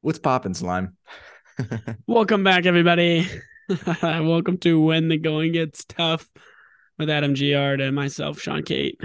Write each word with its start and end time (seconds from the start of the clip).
What's 0.00 0.20
poppin', 0.20 0.54
slime? 0.54 0.96
Welcome 2.06 2.44
back, 2.44 2.66
everybody. 2.66 3.26
Welcome 4.02 4.58
to 4.58 4.80
When 4.80 5.08
the 5.08 5.16
Going 5.16 5.50
Gets 5.50 5.84
Tough 5.86 6.28
with 6.98 7.10
Adam 7.10 7.34
Giard 7.34 7.82
and 7.82 7.96
myself, 7.96 8.38
Sean 8.38 8.62
Kate. 8.62 9.00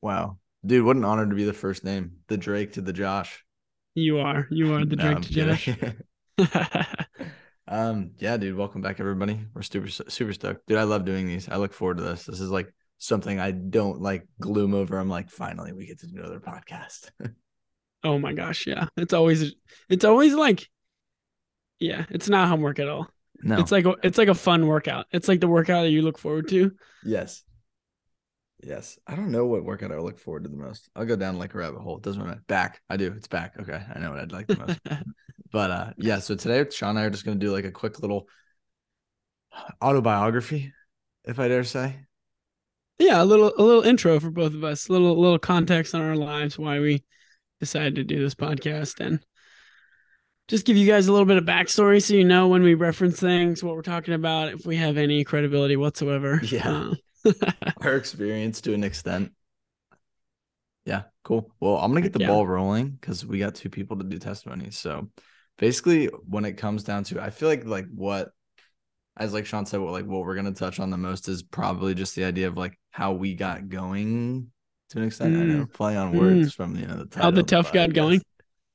wow, 0.00 0.38
dude, 0.66 0.84
what 0.84 0.96
an 0.96 1.04
honor 1.04 1.28
to 1.28 1.34
be 1.36 1.44
the 1.44 1.52
first 1.52 1.84
name, 1.84 2.14
the 2.26 2.36
Drake 2.36 2.72
to 2.72 2.80
the 2.80 2.92
Josh. 2.92 3.44
You 3.94 4.18
are, 4.18 4.48
you 4.50 4.74
are 4.74 4.84
the 4.84 4.96
No, 4.96 5.14
Drake 5.14 5.22
to 5.22 5.32
Josh. 5.32 5.68
um, 7.68 8.10
yeah, 8.18 8.36
dude, 8.36 8.56
welcome 8.56 8.80
back, 8.80 8.98
everybody. 8.98 9.46
We're 9.54 9.62
super 9.62 9.88
super 9.88 10.32
stoked, 10.32 10.66
dude. 10.66 10.78
I 10.78 10.82
love 10.82 11.04
doing 11.04 11.28
these. 11.28 11.48
I 11.48 11.54
look 11.54 11.72
forward 11.72 11.98
to 11.98 12.02
this. 12.02 12.24
This 12.24 12.40
is 12.40 12.50
like 12.50 12.74
something 12.98 13.38
I 13.38 13.52
don't 13.52 14.00
like 14.00 14.26
gloom 14.40 14.74
over. 14.74 14.98
I'm 14.98 15.08
like, 15.08 15.30
finally, 15.30 15.72
we 15.72 15.86
get 15.86 16.00
to 16.00 16.08
do 16.08 16.18
another 16.18 16.40
podcast. 16.40 17.10
Oh 18.04 18.18
my 18.18 18.32
gosh, 18.32 18.66
yeah. 18.66 18.86
It's 18.96 19.12
always, 19.14 19.54
it's 19.88 20.04
always 20.04 20.34
like, 20.34 20.68
yeah, 21.78 22.04
it's 22.10 22.28
not 22.28 22.48
homework 22.48 22.78
at 22.78 22.88
all. 22.88 23.08
no, 23.42 23.60
It's 23.60 23.72
like, 23.72 23.84
a, 23.86 23.96
it's 24.02 24.18
like 24.18 24.28
a 24.28 24.34
fun 24.34 24.66
workout. 24.66 25.06
It's 25.12 25.28
like 25.28 25.40
the 25.40 25.48
workout 25.48 25.82
that 25.84 25.90
you 25.90 26.02
look 26.02 26.18
forward 26.18 26.48
to. 26.48 26.72
yes, 27.02 27.42
yes. 28.62 28.98
I 29.06 29.16
don't 29.16 29.30
know 29.30 29.46
what 29.46 29.64
workout 29.64 29.92
I 29.92 29.98
look 29.98 30.18
forward 30.18 30.44
to 30.44 30.50
the 30.50 30.56
most. 30.56 30.88
I'll 30.94 31.04
go 31.04 31.16
down 31.16 31.38
like 31.38 31.54
a 31.54 31.58
rabbit 31.58 31.80
hole. 31.80 31.96
It 31.98 32.02
doesn't 32.02 32.24
matter. 32.24 32.42
Back, 32.46 32.80
I 32.88 32.96
do. 32.96 33.12
It's 33.16 33.28
back. 33.28 33.54
Okay, 33.60 33.80
I 33.94 33.98
know 33.98 34.10
what 34.10 34.20
I'd 34.20 34.32
like 34.32 34.46
the 34.48 34.56
most. 34.56 34.80
But 35.52 35.70
uh 35.70 35.92
yeah, 35.98 36.18
so 36.20 36.34
today 36.34 36.64
Sean 36.70 36.90
and 36.90 36.98
I 37.00 37.02
are 37.02 37.10
just 37.10 37.26
gonna 37.26 37.36
do 37.36 37.52
like 37.52 37.66
a 37.66 37.70
quick 37.70 38.00
little 38.00 38.26
autobiography, 39.82 40.72
if 41.24 41.38
I 41.38 41.48
dare 41.48 41.64
say. 41.64 42.06
yeah, 42.98 43.22
a 43.22 43.24
little, 43.24 43.52
a 43.56 43.62
little 43.62 43.82
intro 43.82 44.20
for 44.20 44.30
both 44.30 44.54
of 44.54 44.64
us. 44.64 44.88
A 44.88 44.92
little, 44.92 45.18
little 45.20 45.38
context 45.38 45.94
on 45.94 46.02
our 46.02 46.16
lives, 46.16 46.58
why 46.58 46.78
we 46.80 47.04
decided 47.62 47.94
to 47.94 48.02
do 48.04 48.20
this 48.20 48.34
podcast, 48.34 48.98
and 48.98 49.24
just 50.48 50.66
give 50.66 50.76
you 50.76 50.84
guys 50.86 51.06
a 51.06 51.12
little 51.12 51.24
bit 51.26 51.36
of 51.36 51.44
backstory 51.44 52.02
so 52.02 52.14
you 52.14 52.24
know 52.24 52.48
when 52.48 52.64
we 52.64 52.74
reference 52.74 53.20
things, 53.20 53.62
what 53.62 53.76
we're 53.76 53.82
talking 53.82 54.14
about, 54.14 54.52
if 54.52 54.66
we 54.66 54.74
have 54.74 54.96
any 54.96 55.22
credibility 55.22 55.76
whatsoever. 55.76 56.40
Yeah. 56.42 56.90
Uh, 57.24 57.32
Our 57.80 57.94
experience 57.94 58.60
to 58.62 58.74
an 58.74 58.82
extent. 58.82 59.30
Yeah, 60.84 61.02
cool. 61.22 61.54
Well, 61.60 61.76
I'm 61.76 61.92
gonna 61.92 62.00
get 62.00 62.12
the 62.12 62.18
Yeah. 62.18 62.26
ball 62.26 62.44
rolling 62.44 62.90
because 62.90 63.24
we 63.24 63.38
got 63.38 63.54
two 63.54 63.70
people 63.70 63.96
to 63.98 64.04
do 64.04 64.18
testimonies. 64.18 64.76
So 64.76 65.08
basically 65.58 66.06
when 66.28 66.44
it 66.44 66.54
comes 66.54 66.82
down 66.82 67.04
to 67.04 67.22
I 67.22 67.30
feel 67.30 67.48
like 67.48 67.64
like 67.64 67.86
what 67.94 68.30
as 69.16 69.32
like 69.32 69.46
Sean 69.46 69.66
said, 69.66 69.78
what 69.80 69.92
like 69.92 70.06
what 70.06 70.24
we're 70.24 70.34
gonna 70.34 70.50
touch 70.52 70.80
on 70.80 70.90
the 70.90 70.96
most 70.96 71.28
is 71.28 71.44
probably 71.44 71.94
just 71.94 72.16
the 72.16 72.24
idea 72.24 72.48
of 72.48 72.56
like 72.56 72.76
how 72.90 73.12
we 73.12 73.34
got 73.36 73.68
going 73.68 74.50
to 74.92 74.98
an 74.98 75.04
extent. 75.04 75.36
I 75.36 75.40
mm. 75.40 75.58
know 75.58 75.66
play 75.66 75.96
on 75.96 76.16
words 76.16 76.52
mm. 76.52 76.54
from 76.54 76.76
you 76.76 76.86
know 76.86 76.96
the 76.96 77.06
title 77.06 77.22
How 77.22 77.30
the 77.30 77.42
tough 77.42 77.72
got 77.72 77.90
podcast. 77.90 77.94
going. 77.94 78.22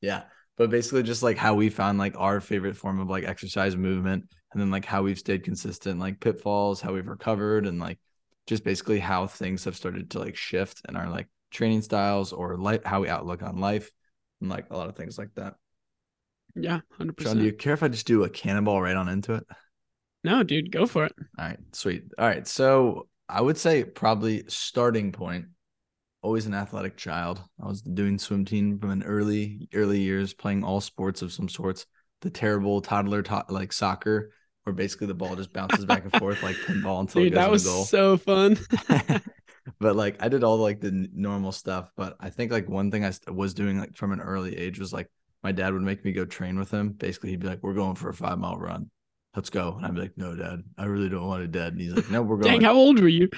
Yeah. 0.01 0.23
But 0.57 0.71
basically 0.71 1.03
just 1.03 1.21
like 1.21 1.37
how 1.37 1.53
we 1.53 1.69
found 1.69 1.99
like 1.99 2.15
our 2.17 2.41
favorite 2.41 2.75
form 2.75 2.99
of 2.99 3.09
like 3.09 3.23
exercise 3.23 3.75
movement 3.75 4.25
and 4.51 4.61
then 4.61 4.71
like 4.71 4.85
how 4.85 5.03
we've 5.03 5.19
stayed 5.19 5.43
consistent, 5.43 5.99
like 5.99 6.19
pitfalls, 6.19 6.81
how 6.81 6.93
we've 6.93 7.07
recovered 7.07 7.67
and 7.67 7.79
like 7.79 7.99
just 8.47 8.63
basically 8.63 8.97
how 8.97 9.27
things 9.27 9.65
have 9.65 9.75
started 9.75 10.09
to 10.11 10.19
like 10.19 10.35
shift 10.35 10.81
in 10.89 10.95
our 10.95 11.09
like 11.09 11.27
training 11.51 11.83
styles 11.83 12.33
or 12.33 12.57
like 12.57 12.83
how 12.83 13.01
we 13.01 13.09
outlook 13.09 13.43
on 13.43 13.59
life 13.59 13.91
and 14.41 14.49
like 14.49 14.65
a 14.71 14.77
lot 14.77 14.89
of 14.89 14.95
things 14.95 15.19
like 15.19 15.29
that. 15.35 15.55
yeah, 16.55 16.79
hundred 16.97 17.21
Sean, 17.21 17.37
do 17.37 17.43
you 17.43 17.53
care 17.53 17.73
if 17.73 17.83
I 17.83 17.87
just 17.87 18.07
do 18.07 18.23
a 18.23 18.29
cannonball 18.29 18.81
right 18.81 18.95
on 18.95 19.09
into 19.09 19.35
it? 19.35 19.45
No, 20.23 20.41
dude, 20.41 20.71
go 20.71 20.87
for 20.87 21.05
it. 21.05 21.13
All 21.37 21.45
right, 21.45 21.59
sweet. 21.73 22.05
All 22.17 22.25
right. 22.25 22.47
So 22.47 23.07
I 23.29 23.41
would 23.41 23.57
say 23.57 23.83
probably 23.83 24.43
starting 24.47 25.11
point, 25.11 25.45
always 26.21 26.45
an 26.45 26.53
athletic 26.53 26.97
child. 26.97 27.41
I 27.61 27.67
was 27.67 27.81
doing 27.81 28.17
swim 28.19 28.45
team 28.45 28.79
from 28.79 28.91
an 28.91 29.03
early, 29.03 29.69
early 29.73 29.99
years, 30.01 30.33
playing 30.33 30.63
all 30.63 30.81
sports 30.81 31.21
of 31.21 31.31
some 31.31 31.49
sorts. 31.49 31.85
The 32.21 32.29
terrible 32.29 32.81
toddler 32.81 33.21
to- 33.23 33.45
like 33.49 33.71
soccer, 33.71 34.31
where 34.63 34.73
basically 34.73 35.07
the 35.07 35.13
ball 35.13 35.35
just 35.35 35.53
bounces 35.53 35.85
back 35.85 36.03
and 36.03 36.11
forth 36.13 36.41
like 36.43 36.55
pinball 36.57 36.99
until 36.99 37.21
Dude, 37.23 37.33
it 37.33 37.35
that 37.35 37.49
goes 37.49 37.51
was 37.51 37.65
in 37.65 37.71
the 37.71 37.75
goal. 37.75 37.85
so 37.85 38.17
fun. 38.17 38.57
but 39.79 39.95
like 39.95 40.21
I 40.21 40.29
did 40.29 40.43
all 40.43 40.57
like 40.57 40.81
the 40.81 41.07
normal 41.13 41.51
stuff. 41.51 41.91
But 41.95 42.15
I 42.19 42.29
think 42.29 42.51
like 42.51 42.67
one 42.67 42.91
thing 42.91 43.05
I 43.05 43.11
was 43.31 43.53
doing 43.53 43.79
like 43.79 43.95
from 43.95 44.11
an 44.11 44.21
early 44.21 44.57
age 44.57 44.79
was 44.79 44.91
like 44.91 45.09
my 45.43 45.51
dad 45.51 45.73
would 45.73 45.83
make 45.83 46.03
me 46.03 46.11
go 46.11 46.25
train 46.25 46.57
with 46.57 46.71
him. 46.71 46.89
Basically, 46.93 47.29
he'd 47.29 47.39
be 47.39 47.47
like, 47.47 47.61
"We're 47.61 47.73
going 47.75 47.95
for 47.95 48.09
a 48.09 48.13
five 48.13 48.39
mile 48.39 48.57
run. 48.57 48.89
Let's 49.35 49.51
go." 49.51 49.75
And 49.77 49.85
I'd 49.85 49.93
be 49.93 50.01
like, 50.01 50.17
"No, 50.17 50.35
dad, 50.35 50.63
I 50.77 50.85
really 50.85 51.09
don't 51.09 51.27
want 51.27 51.43
to, 51.43 51.47
dad." 51.47 51.73
And 51.73 51.81
he's 51.81 51.93
like, 51.93 52.09
"No, 52.09 52.23
we're 52.23 52.37
going." 52.37 52.53
Dang, 52.53 52.61
how 52.61 52.73
old 52.73 52.99
were 52.99 53.07
you? 53.07 53.29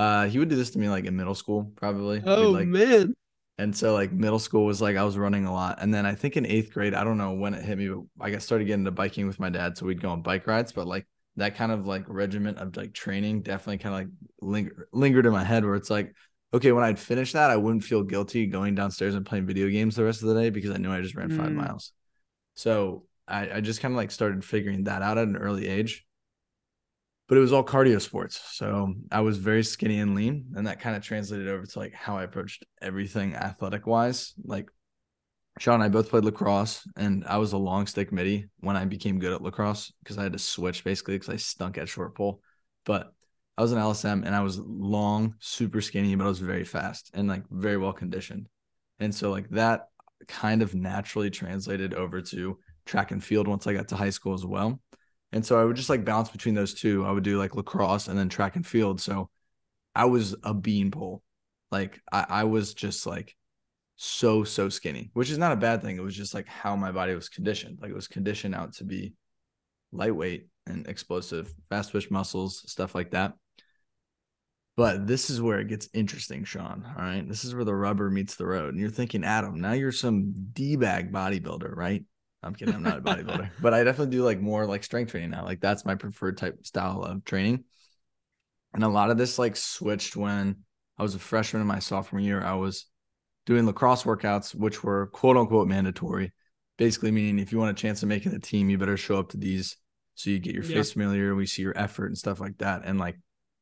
Uh, 0.00 0.26
he 0.28 0.38
would 0.38 0.48
do 0.48 0.56
this 0.56 0.70
to 0.70 0.78
me 0.78 0.88
like 0.88 1.04
in 1.04 1.14
middle 1.14 1.34
school, 1.34 1.70
probably. 1.76 2.22
Oh 2.24 2.52
like, 2.52 2.68
man. 2.68 3.14
and 3.58 3.76
so 3.76 3.92
like 3.92 4.12
middle 4.12 4.38
school 4.38 4.64
was 4.64 4.80
like 4.80 4.96
I 4.96 5.04
was 5.04 5.18
running 5.18 5.44
a 5.44 5.52
lot, 5.52 5.78
and 5.82 5.92
then 5.92 6.06
I 6.06 6.14
think 6.14 6.36
in 6.36 6.46
eighth 6.46 6.72
grade, 6.72 6.94
I 6.94 7.04
don't 7.04 7.18
know 7.18 7.32
when 7.32 7.52
it 7.52 7.62
hit 7.62 7.76
me, 7.76 7.88
but 7.88 8.00
I 8.18 8.30
got 8.30 8.42
started 8.42 8.64
getting 8.64 8.80
into 8.80 8.90
biking 8.92 9.26
with 9.26 9.38
my 9.38 9.50
dad, 9.50 9.76
so 9.76 9.84
we'd 9.84 10.00
go 10.00 10.08
on 10.10 10.22
bike 10.22 10.46
rides. 10.46 10.72
But 10.72 10.86
like 10.86 11.06
that 11.36 11.54
kind 11.54 11.70
of 11.70 11.86
like 11.86 12.04
regiment 12.08 12.58
of 12.58 12.76
like 12.76 12.94
training 12.94 13.42
definitely 13.42 13.78
kind 13.78 13.94
of 13.94 14.00
like 14.00 14.08
linger, 14.40 14.88
lingered 14.92 15.26
in 15.26 15.32
my 15.32 15.44
head, 15.44 15.64
where 15.64 15.74
it's 15.74 15.90
like, 15.90 16.14
okay, 16.54 16.72
when 16.72 16.84
I'd 16.84 16.98
finish 16.98 17.32
that, 17.32 17.50
I 17.50 17.56
wouldn't 17.56 17.84
feel 17.84 18.02
guilty 18.02 18.46
going 18.46 18.74
downstairs 18.74 19.14
and 19.14 19.26
playing 19.26 19.46
video 19.46 19.68
games 19.68 19.96
the 19.96 20.04
rest 20.04 20.22
of 20.22 20.28
the 20.28 20.40
day 20.40 20.48
because 20.48 20.70
I 20.70 20.78
knew 20.78 20.90
I 20.90 21.02
just 21.02 21.14
ran 21.14 21.28
five 21.28 21.50
Mm. 21.50 21.56
miles. 21.56 21.92
So 22.54 23.04
I, 23.28 23.56
I 23.56 23.60
just 23.60 23.80
kind 23.80 23.92
of 23.92 23.96
like 23.96 24.10
started 24.10 24.44
figuring 24.44 24.84
that 24.84 25.02
out 25.02 25.18
at 25.18 25.28
an 25.28 25.36
early 25.36 25.68
age 25.68 26.06
but 27.30 27.38
it 27.38 27.42
was 27.42 27.52
all 27.52 27.62
cardio 27.62 28.00
sports. 28.00 28.40
So 28.54 28.92
I 29.12 29.20
was 29.20 29.38
very 29.38 29.62
skinny 29.62 30.00
and 30.00 30.16
lean, 30.16 30.46
and 30.56 30.66
that 30.66 30.80
kind 30.80 30.96
of 30.96 31.02
translated 31.04 31.46
over 31.46 31.64
to 31.64 31.78
like 31.78 31.94
how 31.94 32.18
I 32.18 32.24
approached 32.24 32.64
everything 32.82 33.36
athletic 33.36 33.86
wise. 33.86 34.34
Like 34.44 34.68
Sean 35.60 35.74
and 35.74 35.84
I 35.84 35.88
both 35.90 36.10
played 36.10 36.24
lacrosse, 36.24 36.82
and 36.96 37.24
I 37.24 37.38
was 37.38 37.52
a 37.52 37.56
long 37.56 37.86
stick 37.86 38.10
middie 38.10 38.48
when 38.58 38.76
I 38.76 38.84
became 38.84 39.20
good 39.20 39.32
at 39.32 39.42
lacrosse 39.42 39.92
because 40.02 40.18
I 40.18 40.24
had 40.24 40.32
to 40.32 40.40
switch 40.40 40.82
basically 40.82 41.14
because 41.14 41.28
I 41.28 41.36
stunk 41.36 41.78
at 41.78 41.88
short 41.88 42.16
pole. 42.16 42.40
But 42.84 43.12
I 43.56 43.62
was 43.62 43.70
an 43.70 43.78
LSM 43.78 44.26
and 44.26 44.34
I 44.34 44.40
was 44.40 44.58
long, 44.58 45.36
super 45.38 45.80
skinny, 45.80 46.16
but 46.16 46.24
I 46.24 46.28
was 46.28 46.40
very 46.40 46.64
fast 46.64 47.12
and 47.14 47.28
like 47.28 47.44
very 47.48 47.76
well 47.76 47.92
conditioned. 47.92 48.48
And 48.98 49.14
so 49.14 49.30
like 49.30 49.48
that 49.50 49.86
kind 50.26 50.62
of 50.62 50.74
naturally 50.74 51.30
translated 51.30 51.94
over 51.94 52.22
to 52.22 52.58
track 52.86 53.12
and 53.12 53.22
field 53.22 53.46
once 53.46 53.68
I 53.68 53.72
got 53.72 53.86
to 53.88 53.96
high 53.96 54.10
school 54.10 54.34
as 54.34 54.44
well. 54.44 54.80
And 55.32 55.44
so 55.44 55.60
I 55.60 55.64
would 55.64 55.76
just 55.76 55.90
like 55.90 56.04
bounce 56.04 56.28
between 56.30 56.54
those 56.54 56.74
two. 56.74 57.04
I 57.04 57.12
would 57.12 57.24
do 57.24 57.38
like 57.38 57.54
lacrosse 57.54 58.08
and 58.08 58.18
then 58.18 58.28
track 58.28 58.56
and 58.56 58.66
field. 58.66 59.00
So 59.00 59.30
I 59.94 60.06
was 60.06 60.34
a 60.42 60.52
beanpole. 60.54 61.22
Like 61.70 62.00
I, 62.12 62.26
I 62.28 62.44
was 62.44 62.74
just 62.74 63.06
like 63.06 63.36
so, 63.96 64.44
so 64.44 64.68
skinny, 64.68 65.10
which 65.12 65.30
is 65.30 65.38
not 65.38 65.52
a 65.52 65.56
bad 65.56 65.82
thing. 65.82 65.96
It 65.96 66.02
was 66.02 66.16
just 66.16 66.34
like 66.34 66.48
how 66.48 66.74
my 66.74 66.90
body 66.90 67.14
was 67.14 67.28
conditioned. 67.28 67.78
Like 67.80 67.90
it 67.90 67.94
was 67.94 68.08
conditioned 68.08 68.54
out 68.54 68.74
to 68.74 68.84
be 68.84 69.14
lightweight 69.92 70.48
and 70.66 70.86
explosive, 70.86 71.52
fast 71.68 71.90
twitch 71.90 72.10
muscles, 72.10 72.64
stuff 72.66 72.94
like 72.94 73.12
that. 73.12 73.34
But 74.76 75.06
this 75.06 75.28
is 75.28 75.42
where 75.42 75.60
it 75.60 75.68
gets 75.68 75.88
interesting, 75.92 76.44
Sean. 76.44 76.86
All 76.96 77.02
right. 77.04 77.28
This 77.28 77.44
is 77.44 77.54
where 77.54 77.64
the 77.64 77.74
rubber 77.74 78.08
meets 78.08 78.36
the 78.36 78.46
road. 78.46 78.70
And 78.70 78.80
you're 78.80 78.88
thinking, 78.88 79.24
Adam, 79.24 79.60
now 79.60 79.72
you're 79.72 79.92
some 79.92 80.32
D 80.52 80.76
bag 80.76 81.12
bodybuilder, 81.12 81.76
right? 81.76 82.04
I'm 82.42 82.54
kidding. 82.54 82.74
I'm 82.74 82.82
not 82.82 82.98
a 82.98 83.02
bodybuilder, 83.02 83.50
but 83.58 83.74
I 83.74 83.84
definitely 83.84 84.16
do 84.16 84.24
like 84.24 84.40
more 84.40 84.66
like 84.66 84.84
strength 84.84 85.10
training 85.10 85.30
now. 85.30 85.44
Like 85.44 85.60
that's 85.60 85.84
my 85.84 85.94
preferred 85.94 86.38
type 86.38 86.64
style 86.66 87.02
of 87.02 87.24
training. 87.24 87.64
And 88.72 88.84
a 88.84 88.88
lot 88.88 89.10
of 89.10 89.18
this 89.18 89.38
like 89.38 89.56
switched 89.56 90.16
when 90.16 90.56
I 90.96 91.02
was 91.02 91.14
a 91.14 91.18
freshman 91.18 91.60
in 91.62 91.68
my 91.68 91.78
sophomore 91.80 92.20
year. 92.20 92.42
I 92.42 92.54
was 92.54 92.86
doing 93.46 93.66
lacrosse 93.66 94.04
workouts, 94.04 94.54
which 94.54 94.82
were 94.82 95.08
quote 95.08 95.36
unquote 95.36 95.68
mandatory. 95.68 96.32
Basically, 96.78 97.10
meaning 97.10 97.38
if 97.38 97.52
you 97.52 97.58
want 97.58 97.76
a 97.78 97.80
chance 97.80 98.02
of 98.02 98.08
making 98.08 98.32
the 98.32 98.38
team, 98.38 98.70
you 98.70 98.78
better 98.78 98.96
show 98.96 99.18
up 99.18 99.30
to 99.30 99.36
these 99.36 99.76
so 100.14 100.30
you 100.30 100.38
get 100.38 100.54
your 100.54 100.62
Yeah. 100.62 100.72
face 100.74 100.92
familiar. 100.92 101.34
We 101.34 101.46
see 101.46 101.62
your 101.62 101.76
effort 101.76 102.06
and 102.06 102.16
stuff 102.18 102.40
like 102.40 102.58
that. 102.58 102.82
And 102.84 102.98
like, 102.98 103.18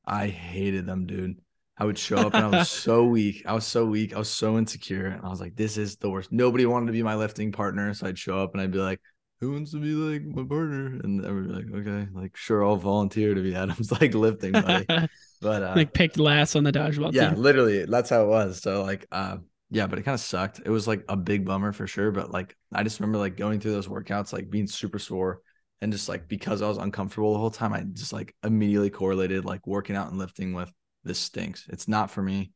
I 0.06 0.28
hated 0.28 0.87
them, 0.87 1.06
dude. 1.06 1.41
I 1.78 1.84
would 1.84 1.99
show 1.99 2.16
up 2.27 2.34
and 2.34 2.44
I 2.44 2.59
was 2.59 2.71
so 2.71 3.05
weak. 3.05 3.44
I 3.47 3.53
was 3.53 3.66
so 3.66 3.87
weak. 3.87 4.15
I 4.15 4.19
was 4.19 4.31
so 4.31 4.59
insecure. 4.59 5.06
And 5.06 5.25
I 5.25 5.28
was 5.28 5.41
like, 5.41 5.55
this 5.56 5.77
is 5.77 5.97
the 5.97 6.11
worst. 6.11 6.33
Nobody 6.33 6.66
wanted 6.66 6.87
to 6.87 6.93
be 6.93 7.03
my 7.03 7.15
lifting 7.15 7.53
partner. 7.53 7.94
So 7.94 8.07
I'd 8.07 8.19
show 8.19 8.39
up 8.39 8.53
and 8.54 8.60
I'd 8.60 8.72
be 8.72 8.78
like, 8.78 9.01
who 9.41 9.53
wants 9.53 9.71
to 9.71 9.80
be 9.80 9.92
like 9.92 10.22
my 10.22 10.42
partner? 10.42 10.86
And 11.03 11.25
everybody 11.25 11.63
like, 11.65 11.86
okay, 11.86 12.09
like 12.13 12.36
sure, 12.36 12.65
I'll 12.65 12.77
volunteer 12.77 13.34
to 13.34 13.41
be 13.42 13.54
Adam's 13.54 13.92
like 14.01 14.15
lifting 14.15 14.53
buddy. 14.53 14.86
But 15.41 15.63
uh 15.63 15.72
like 15.77 15.92
picked 15.92 16.19
last 16.19 16.57
on 16.57 16.65
the 16.65 16.72
dodgeball 16.72 17.13
team. 17.13 17.22
yeah, 17.22 17.30
team. 17.30 17.36
literally 17.36 17.84
that's 17.84 18.10
how 18.10 18.24
it 18.24 18.28
was. 18.28 18.60
So 18.60 18.83
like 18.83 19.07
uh 19.13 19.36
yeah, 19.71 19.86
but 19.86 19.98
it 19.98 20.03
kind 20.03 20.15
of 20.15 20.21
sucked. 20.21 20.60
It 20.65 20.71
was 20.71 20.89
like 20.89 21.04
a 21.09 21.16
big 21.16 21.45
bummer 21.45 21.72
for 21.72 21.86
sure. 21.86 22.10
But 22.10 22.33
like 22.33 22.57
I 22.72 22.83
just 22.83 22.98
remember 22.98 23.19
like 23.19 23.36
going 23.36 23.60
through 23.60 23.72
those 23.72 23.86
workouts, 23.86 24.33
like 24.33 24.51
being 24.51 24.66
super 24.66 24.98
sore 24.98 25.41
and 25.81 25.92
just 25.92 26.09
like 26.09 26.27
because 26.27 26.60
I 26.60 26.69
was 26.69 26.78
uncomfortable 26.78 27.34
the 27.34 27.39
whole 27.39 27.51
time, 27.53 27.72
I 27.72 27.83
just 27.83 28.13
like 28.13 28.34
immediately 28.42 28.91
correlated 28.91 29.45
like 29.45 29.65
working 29.66 29.95
out 29.95 30.09
and 30.09 30.19
lifting 30.19 30.54
with 30.54 30.72
this 31.04 31.18
stinks. 31.18 31.66
It's 31.68 31.89
not 31.89 32.10
for 32.10 32.22
me. 32.22 32.53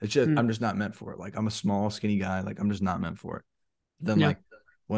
It's 0.00 0.12
just 0.12 0.30
Mm. 0.30 0.38
I'm 0.38 0.48
just 0.48 0.60
not 0.60 0.76
meant 0.76 0.94
for 0.94 1.12
it. 1.12 1.18
Like 1.18 1.36
I'm 1.36 1.46
a 1.46 1.50
small, 1.50 1.90
skinny 1.90 2.18
guy. 2.18 2.40
Like 2.42 2.60
I'm 2.60 2.70
just 2.70 2.82
not 2.82 3.00
meant 3.00 3.18
for 3.18 3.38
it. 3.38 3.44
Then 4.00 4.20
Yeah. 4.20 4.28
like 4.28 4.38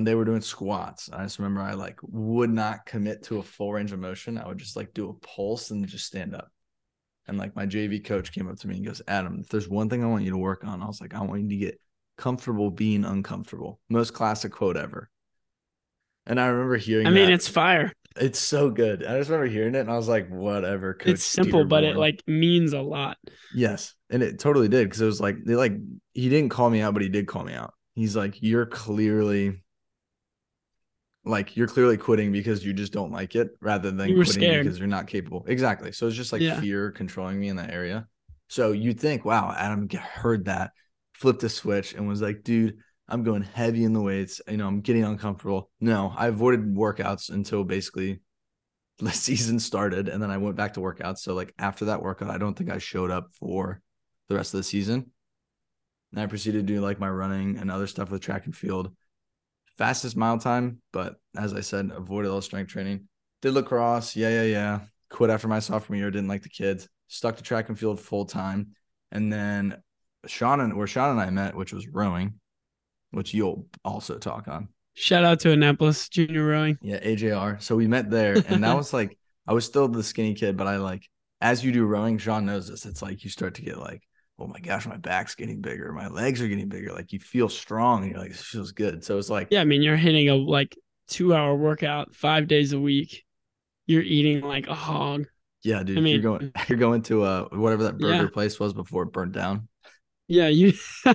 day 0.05 0.15
we're 0.15 0.25
doing 0.25 0.41
squats, 0.41 1.09
I 1.13 1.23
just 1.23 1.39
remember 1.39 1.63
I 1.63 1.73
like 1.75 1.99
would 2.03 2.51
not 2.51 2.85
commit 2.85 3.23
to 3.25 3.39
a 3.39 3.43
full 3.43 3.73
range 3.73 3.93
of 3.93 4.01
motion. 4.01 4.37
I 4.39 4.47
would 4.47 4.59
just 4.59 4.77
like 4.77 4.93
do 4.93 5.09
a 5.09 5.15
pulse 5.15 5.71
and 5.71 5.87
just 5.87 6.07
stand 6.07 6.35
up. 6.35 6.51
And 7.27 7.39
like 7.39 7.55
my 7.55 7.67
JV 7.67 8.05
coach 8.05 8.33
came 8.33 8.49
up 8.49 8.59
to 8.59 8.69
me 8.69 8.77
and 8.77 8.87
goes, 8.87 9.03
Adam, 9.07 9.41
if 9.41 9.49
there's 9.49 9.69
one 9.69 9.89
thing 9.89 10.03
I 10.03 10.09
want 10.09 10.25
you 10.25 10.31
to 10.31 10.39
work 10.39 10.65
on, 10.65 10.83
I 10.83 10.87
was 10.87 11.01
like, 11.01 11.15
I 11.15 11.23
want 11.23 11.43
you 11.43 11.49
to 11.51 11.57
get 11.57 11.81
comfortable 12.17 12.71
being 12.71 13.05
uncomfortable. 13.05 13.81
Most 13.89 14.15
classic 14.15 14.53
quote 14.53 14.77
ever. 14.77 15.11
And 16.29 16.39
I 16.41 16.47
remember 16.47 16.77
hearing. 16.77 17.07
I 17.07 17.11
mean, 17.11 17.27
that. 17.27 17.33
it's 17.33 17.49
fire. 17.49 17.93
it's 18.21 18.39
so 18.39 18.71
good. 18.71 19.05
I 19.05 19.19
just 19.19 19.31
remember 19.31 19.51
hearing 19.51 19.75
it, 19.75 19.81
and 19.81 19.91
I 19.91 19.97
was 19.97 20.09
like, 20.09 20.29
whatever. 20.29 20.95
Coach 20.95 21.09
it's 21.15 21.25
simple, 21.25 21.65
but 21.65 21.83
it 21.85 21.97
like 21.97 22.23
means 22.29 22.73
a 22.73 22.81
lot. 22.81 23.17
yes, 23.55 23.95
and 24.11 24.23
it 24.23 24.39
totally 24.39 24.69
did 24.69 24.85
because 24.87 25.01
it 25.01 25.07
was 25.07 25.21
like 25.21 25.37
they 25.45 25.57
like 25.57 25.73
he 26.13 26.29
didn't 26.29 26.51
call 26.51 26.69
me 26.71 26.81
out, 26.83 26.93
but 26.95 27.03
he 27.03 27.09
did 27.09 27.27
call 27.27 27.43
me 27.45 27.55
out. 27.55 27.75
He's 27.95 28.15
like, 28.15 28.37
you're 28.43 28.67
clearly. 28.67 29.63
Like 31.25 31.57
you're 31.57 31.67
clearly 31.67 31.97
quitting 31.99 32.33
because 32.33 32.65
you 32.65 32.73
just 32.73 32.93
don't 32.93 33.13
like 33.13 33.35
it, 33.35 33.51
rather 33.61 33.91
than 33.91 34.09
You 34.09 34.17
were 34.19 34.25
quitting 34.25 34.43
scared. 34.43 34.65
because 34.65 34.79
you're 34.79 34.89
not 34.89 35.07
capable. 35.09 35.45
Exactly. 35.47 35.93
So 35.93 36.07
it's 36.07 36.17
just 36.17 36.33
like 36.33 36.41
Yeah. 36.41 36.59
fear 36.61 36.91
controlling 36.91 37.39
me 37.39 37.49
in 37.49 37.57
that 37.57 37.71
area. 37.71 38.07
So 38.49 38.73
you'd 38.73 38.99
think, 38.99 39.27
wow, 39.27 39.55
Adam 39.55 39.89
heard 39.91 40.47
that, 40.47 40.71
flipped 41.13 41.43
a 41.43 41.51
switch, 41.51 41.93
and 41.93 42.09
was 42.09 42.23
like, 42.23 42.45
dude, 42.45 42.79
I'm 43.09 43.23
going 43.23 43.43
heavy 43.43 43.85
in 43.85 43.93
the 43.93 44.03
weights. 44.03 44.41
You 44.49 44.59
know, 44.59 44.67
I'm 44.67 44.81
getting 44.81 45.05
uncomfortable. 45.05 45.71
No, 45.81 46.13
I 46.17 46.29
avoided 46.29 46.75
workouts 46.75 47.31
until 47.31 47.65
basically 47.65 48.21
the 48.99 49.11
season 49.13 49.59
started, 49.59 50.09
and 50.09 50.23
then 50.23 50.31
I 50.31 50.37
went 50.37 50.57
back 50.57 50.75
to 50.75 50.81
workouts. 50.81 51.19
So 51.19 51.35
like 51.35 51.55
after 51.59 51.87
that 51.87 52.03
workout, 52.03 52.31
I 52.31 52.39
don't 52.39 52.55
think 52.55 52.71
I 52.71 52.79
showed 52.79 53.11
up 53.11 53.35
for 53.35 53.81
the 54.29 54.37
rest 54.37 54.53
of 54.53 54.59
the 54.59 54.65
season. 54.65 55.11
And 56.13 56.21
I 56.21 56.27
proceeded 56.27 56.67
to 56.67 56.75
do 56.75 56.81
like 56.81 56.99
my 56.99 57.09
running 57.09 57.59
and 57.59 57.71
other 57.71 57.87
stuff 57.87 58.11
with 58.11 58.23
track 58.23 58.47
and 58.47 58.57
field. 58.57 58.95
Fastest 59.77 60.17
mile 60.17 60.39
time, 60.39 60.81
but 60.93 61.17
as 61.37 61.55
I 61.55 61.61
said, 61.61 61.91
avoided 61.95 62.31
all 62.31 62.41
strength 62.41 62.71
training. 62.71 63.09
Did 63.43 63.55
lacrosse, 63.55 64.17
yeah, 64.17 64.31
yeah, 64.31 64.43
yeah. 64.43 64.81
Quit 65.11 65.31
after 65.31 65.49
my 65.49 65.61
sophomore 65.61 65.97
year, 65.97 66.11
didn't 66.11 66.29
like 66.29 66.43
the 66.43 66.49
kids. 66.49 66.89
Stuck 67.07 67.37
to 67.37 67.43
track 67.43 67.69
and 67.69 67.79
field 67.79 68.01
full 68.01 68.25
time, 68.27 68.75
and 69.13 69.33
then 69.33 69.81
Sean 70.27 70.61
and 70.61 70.77
where 70.77 70.87
Sean 70.87 71.13
and 71.13 71.21
I 71.21 71.31
met, 71.31 71.55
which 71.55 71.73
was 71.73 71.89
rowing, 71.89 72.41
which 73.11 73.35
you'll 73.35 73.67
also 73.85 74.19
talk 74.19 74.49
on. 74.49 74.69
Shout 74.95 75.25
out 75.25 75.41
to 75.41 75.53
Annapolis 75.53 76.09
Junior 76.09 76.45
Rowing. 76.47 76.77
Yeah, 76.83 76.99
AJR. 77.01 77.63
So 77.63 77.77
we 77.77 77.87
met 77.87 78.11
there, 78.11 78.35
and 78.49 78.65
that 78.65 78.77
was 78.77 78.93
like 78.93 79.17
I 79.47 79.53
was 79.53 79.65
still 79.65 79.89
the 79.89 80.03
skinny 80.03 80.35
kid, 80.35 80.57
but 80.57 80.67
I 80.67 80.77
like 80.79 81.09
as 81.41 81.65
you 81.65 81.71
do 81.73 81.85
rowing, 81.87 82.19
Sean 82.19 82.47
knows 82.47 82.69
this. 82.69 82.85
It's 82.85 83.01
like 83.03 83.23
you 83.23 83.31
start 83.31 83.55
to 83.55 83.63
get 83.63 83.79
like, 83.79 84.03
oh 84.41 84.49
my 84.49 84.59
gosh, 84.59 84.87
my 84.87 84.97
back's 84.97 85.37
getting 85.37 85.61
bigger, 85.61 85.93
my 85.93 86.09
legs 86.09 86.43
are 86.43 86.49
getting 86.49 86.69
bigger. 86.69 86.93
Like 86.93 87.13
you 87.13 87.21
feel 87.21 87.49
strong, 87.49 88.03
and 88.03 88.11
you're 88.11 88.21
like, 88.21 88.33
this 88.33 88.43
feels 88.43 88.73
good. 88.73 89.05
So 89.05 89.19
it's 89.19 89.31
like, 89.31 89.49
Yeah, 89.53 89.61
I 89.61 89.65
mean, 89.65 89.83
you're 89.83 89.97
hitting 89.97 90.29
a 90.31 90.35
like 90.35 90.77
two 91.07 91.33
hour 91.35 91.55
workout 91.55 92.15
five 92.15 92.49
days 92.49 92.73
a 92.73 92.81
week. 92.81 93.25
You're 93.87 94.03
eating 94.03 94.41
like 94.43 94.67
a 94.67 94.75
hog. 94.75 95.27
yeah, 95.63 95.83
dude, 95.85 95.97
I 95.99 96.01
mean- 96.01 96.15
you're 96.15 96.23
going, 96.23 96.53
you're 96.69 96.79
going 96.79 97.03
to 97.03 97.23
uh 97.23 97.45
whatever 97.53 97.85
that 97.85 97.99
burger 97.99 98.25
Yeah. 98.25 98.29
place 98.33 98.59
was 98.59 98.73
before 98.75 99.05
it 99.05 99.13
burned 99.13 99.33
down. 99.33 99.69
Yeah, 100.29 100.49
you. 100.49 100.75
uh, 101.07 101.15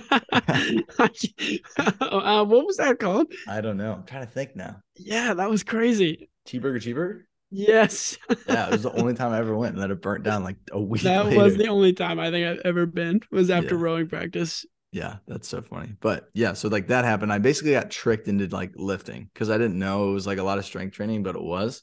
what 2.44 2.66
was 2.66 2.76
that 2.78 2.98
called? 2.98 3.32
I 3.46 3.60
don't 3.60 3.76
know. 3.76 3.92
I'm 3.94 4.04
trying 4.04 4.26
to 4.26 4.32
think 4.32 4.56
now. 4.56 4.80
Yeah, 4.96 5.34
that 5.34 5.50
was 5.50 5.62
crazy. 5.62 6.28
Cheeseburger, 6.46 6.80
cheeseburger. 6.80 7.22
Yes, 7.50 8.18
Yeah, 8.46 8.68
it 8.68 8.72
was 8.72 8.82
the 8.82 8.92
only 8.92 9.14
time 9.18 9.32
I 9.32 9.38
ever 9.38 9.56
went, 9.56 9.74
and 9.74 9.82
then 9.82 9.90
it 9.90 10.02
burnt 10.02 10.24
down 10.24 10.44
like 10.44 10.56
a 10.70 10.80
week. 10.80 11.02
that 11.02 11.24
later. 11.24 11.36
was 11.36 11.56
the 11.56 11.68
only 11.68 11.92
time 11.92 12.20
I 12.20 12.30
think 12.30 12.46
I've 12.46 12.66
ever 12.66 12.86
been 12.86 13.20
was 13.30 13.50
after 13.50 13.74
Yeah. 13.74 13.76
rowing 13.76 14.08
practice. 14.08 14.66
Yeah, 14.92 15.16
that's 15.26 15.48
so 15.48 15.62
funny. 15.62 15.94
But 16.00 16.28
yeah, 16.34 16.52
so 16.52 16.68
like 16.68 16.88
that 16.88 17.04
happened. 17.04 17.32
I 17.32 17.38
basically 17.38 17.72
got 17.72 17.90
tricked 17.90 18.28
into 18.28 18.46
like 18.48 18.72
lifting 18.76 19.28
because 19.32 19.50
I 19.50 19.58
didn't 19.58 19.78
know 19.78 20.10
it 20.10 20.14
was 20.14 20.26
like 20.26 20.38
a 20.38 20.44
lot 20.44 20.58
of 20.58 20.64
strength 20.64 20.94
training, 20.94 21.24
but 21.24 21.34
it 21.34 21.42
was. 21.42 21.82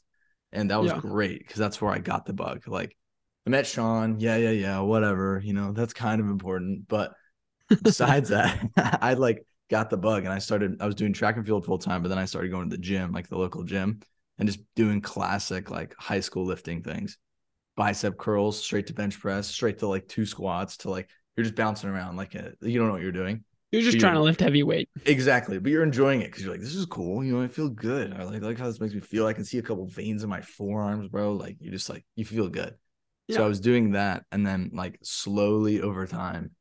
And 0.53 0.71
that 0.71 0.81
was 0.81 0.87
Yeah. 0.87 0.93
great 0.93 1.39
because 1.39 1.57
that's 1.57 1.81
where 1.81 1.91
I 1.91 1.99
got 1.99 2.25
the 2.25 2.33
bug. 2.33 2.67
Like 2.67 2.95
I 3.45 3.49
met 3.49 3.65
Sean. 3.67 4.19
Yeah, 4.19 4.35
yeah, 4.37 4.51
yeah, 4.51 4.79
whatever. 4.79 5.41
You 5.43 5.53
know, 5.53 5.71
that's 5.71 5.93
kind 5.93 6.21
of 6.21 6.27
important. 6.27 6.87
But 6.87 7.13
besides 7.83 8.29
that, 8.31 8.59
I 9.01 9.13
like 9.15 9.45
got 9.69 9.89
the 9.89 9.97
bug 9.97 10.23
and 10.25 10.33
I 10.33 10.39
started, 10.39 10.81
I 10.81 10.85
was 10.85 10.95
doing 10.95 11.13
track 11.13 11.37
and 11.37 11.45
field 11.45 11.65
full 11.65 11.77
time, 11.79 12.01
but 12.01 12.09
then 12.09 12.17
I 12.17 12.25
started 12.25 12.51
going 12.51 12.69
to 12.69 12.75
the 12.75 12.81
gym, 12.81 13.11
like 13.11 13.29
the 13.29 13.37
local 13.37 13.63
gym, 13.63 14.01
and 14.37 14.47
just 14.47 14.59
doing 14.75 15.01
classic 15.01 15.69
like 15.71 15.95
high 15.97 16.19
school 16.19 16.45
lifting 16.45 16.83
things. 16.83 17.17
Bicep 17.77 18.17
curls, 18.17 18.61
straight 18.61 18.87
to 18.87 18.93
bench 18.93 19.19
press, 19.19 19.47
straight 19.47 19.79
to 19.79 19.87
like 19.87 20.07
two 20.07 20.25
squats 20.25 20.77
to 20.77 20.89
like 20.91 21.09
you're 21.35 21.43
just 21.45 21.55
bouncing 21.55 21.89
around 21.89 22.17
like 22.17 22.35
a, 22.35 22.53
you 22.61 22.77
don't 22.77 22.87
know 22.87 22.93
what 22.93 23.01
you're 23.01 23.11
doing. 23.13 23.43
You're 23.71 23.81
just 23.81 23.97
So 23.97 23.99
trying 23.99 24.13
to 24.15 24.19
you're- 24.19 24.25
lift 24.25 24.41
heavy 24.41 24.63
weight. 24.63 24.89
Exactly, 25.05 25.57
but 25.57 25.71
you're 25.71 25.83
enjoying 25.83 26.21
it 26.21 26.25
because 26.25 26.43
you're 26.43 26.51
like, 26.51 26.61
this 26.61 26.75
is 26.75 26.85
cool. 26.85 27.23
You 27.23 27.33
know, 27.37 27.41
I 27.43 27.47
feel 27.47 27.69
good. 27.69 28.13
I 28.13 28.23
like, 28.23 28.41
like 28.41 28.59
how 28.59 28.67
this 28.67 28.81
makes 28.81 28.93
me 28.93 28.99
feel. 28.99 29.25
I 29.25 29.33
can 29.33 29.45
see 29.45 29.57
a 29.57 29.61
couple 29.61 29.85
veins 29.87 30.23
in 30.23 30.29
my 30.29 30.41
forearms, 30.41 31.07
bro. 31.07 31.33
Like 31.33 31.57
you 31.61 31.71
just 31.71 31.89
like 31.89 32.05
you 32.15 32.25
feel 32.25 32.49
good. 32.49 32.75
So 33.35 33.43
I 33.43 33.47
was 33.47 33.59
doing 33.59 33.91
that, 33.91 34.25
and 34.31 34.45
then 34.45 34.71
like 34.73 34.99
slowly 35.03 35.81
over 35.81 36.05
time, 36.07 36.51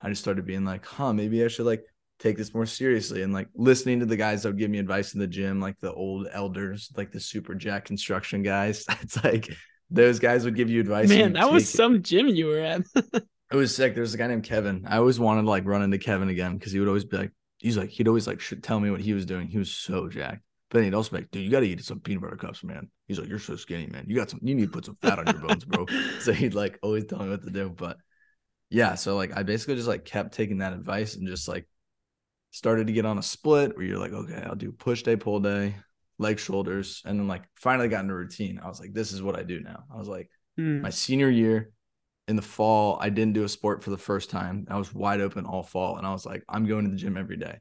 I 0.00 0.08
just 0.08 0.22
started 0.22 0.46
being 0.46 0.64
like, 0.64 0.84
huh, 0.84 1.12
maybe 1.12 1.44
I 1.44 1.48
should 1.48 1.66
like 1.66 1.84
take 2.18 2.36
this 2.36 2.52
more 2.52 2.66
seriously 2.66 3.22
and 3.22 3.32
like 3.32 3.48
listening 3.54 4.00
to 4.00 4.06
the 4.06 4.16
guys 4.16 4.42
that 4.42 4.50
would 4.50 4.58
give 4.58 4.70
me 4.70 4.78
advice 4.78 5.14
in 5.14 5.20
the 5.20 5.26
gym, 5.26 5.60
like 5.60 5.78
the 5.80 5.92
old 5.92 6.26
elders, 6.32 6.90
like 6.96 7.12
the 7.12 7.20
super 7.20 7.54
jack 7.54 7.84
construction 7.84 8.42
guys. 8.42 8.84
It's 9.02 9.22
like 9.22 9.48
those 9.90 10.18
guys 10.18 10.44
would 10.44 10.56
give 10.56 10.68
you 10.70 10.80
advice. 10.80 11.08
Man, 11.08 11.32
that 11.34 11.50
was 11.50 11.64
take 11.64 11.74
it. 11.74 11.76
some 11.76 12.02
gym 12.02 12.28
you 12.28 12.46
were 12.46 12.60
at. 12.60 12.82
It 13.50 13.56
was 13.56 13.74
sick. 13.74 13.94
There's 13.94 14.12
a 14.12 14.18
guy 14.18 14.26
named 14.26 14.44
Kevin. 14.44 14.84
I 14.86 14.98
always 14.98 15.18
wanted 15.18 15.42
to 15.42 15.48
like 15.48 15.64
run 15.64 15.80
into 15.80 15.96
Kevin 15.96 16.28
again 16.28 16.58
because 16.58 16.70
he 16.70 16.80
would 16.80 16.88
always 16.88 17.06
be 17.06 17.16
like, 17.16 17.32
he's 17.56 17.78
like, 17.78 17.88
he'd 17.88 18.06
always 18.06 18.26
like 18.26 18.40
should 18.40 18.62
tell 18.62 18.78
me 18.78 18.90
what 18.90 19.00
he 19.00 19.14
was 19.14 19.24
doing. 19.24 19.48
He 19.48 19.56
was 19.56 19.74
so 19.74 20.06
jacked. 20.06 20.42
Then 20.70 20.84
he'd 20.84 20.94
like, 20.94 21.30
dude, 21.30 21.44
you 21.44 21.50
got 21.50 21.60
to 21.60 21.66
eat 21.66 21.82
some 21.82 22.00
peanut 22.00 22.22
butter 22.22 22.36
cups, 22.36 22.62
man. 22.62 22.90
He's 23.06 23.18
like, 23.18 23.28
you're 23.28 23.38
so 23.38 23.56
skinny, 23.56 23.86
man. 23.86 24.04
You 24.06 24.16
got 24.16 24.28
some, 24.28 24.40
you 24.42 24.54
need 24.54 24.66
to 24.66 24.70
put 24.70 24.84
some 24.84 24.98
fat 25.00 25.18
on 25.18 25.26
your 25.26 25.46
bones, 25.46 25.64
bro. 25.64 25.86
So 26.20 26.32
he'd 26.32 26.54
like 26.54 26.78
always 26.82 27.06
tell 27.06 27.20
me 27.20 27.30
what 27.30 27.42
to 27.42 27.50
do. 27.50 27.70
But 27.70 27.96
yeah, 28.68 28.94
so 28.94 29.16
like 29.16 29.34
I 29.36 29.42
basically 29.44 29.76
just 29.76 29.88
like 29.88 30.04
kept 30.04 30.34
taking 30.34 30.58
that 30.58 30.74
advice 30.74 31.16
and 31.16 31.26
just 31.26 31.48
like 31.48 31.66
started 32.50 32.86
to 32.88 32.92
get 32.92 33.06
on 33.06 33.18
a 33.18 33.22
split 33.22 33.76
where 33.76 33.86
you're 33.86 33.98
like, 33.98 34.12
okay, 34.12 34.42
I'll 34.44 34.54
do 34.54 34.72
push 34.72 35.02
day, 35.02 35.16
pull 35.16 35.40
day, 35.40 35.74
leg, 36.18 36.38
shoulders. 36.38 37.02
And 37.06 37.18
then 37.18 37.28
like 37.28 37.44
finally 37.54 37.88
got 37.88 38.02
into 38.02 38.14
routine. 38.14 38.60
I 38.62 38.68
was 38.68 38.78
like, 38.78 38.92
this 38.92 39.12
is 39.12 39.22
what 39.22 39.38
I 39.38 39.42
do 39.42 39.60
now. 39.60 39.84
I 39.92 39.96
was 39.96 40.08
like, 40.08 40.28
Hmm. 40.58 40.80
my 40.80 40.90
senior 40.90 41.30
year 41.30 41.70
in 42.26 42.34
the 42.36 42.42
fall, 42.42 42.98
I 43.00 43.10
didn't 43.10 43.34
do 43.34 43.44
a 43.44 43.48
sport 43.48 43.84
for 43.84 43.90
the 43.90 43.96
first 43.96 44.28
time. 44.28 44.66
I 44.68 44.76
was 44.76 44.92
wide 44.92 45.20
open 45.20 45.46
all 45.46 45.62
fall, 45.62 45.96
and 45.96 46.06
I 46.06 46.12
was 46.12 46.26
like, 46.26 46.42
I'm 46.48 46.66
going 46.66 46.84
to 46.84 46.90
the 46.90 46.96
gym 46.96 47.16
every 47.16 47.36
day. 47.36 47.60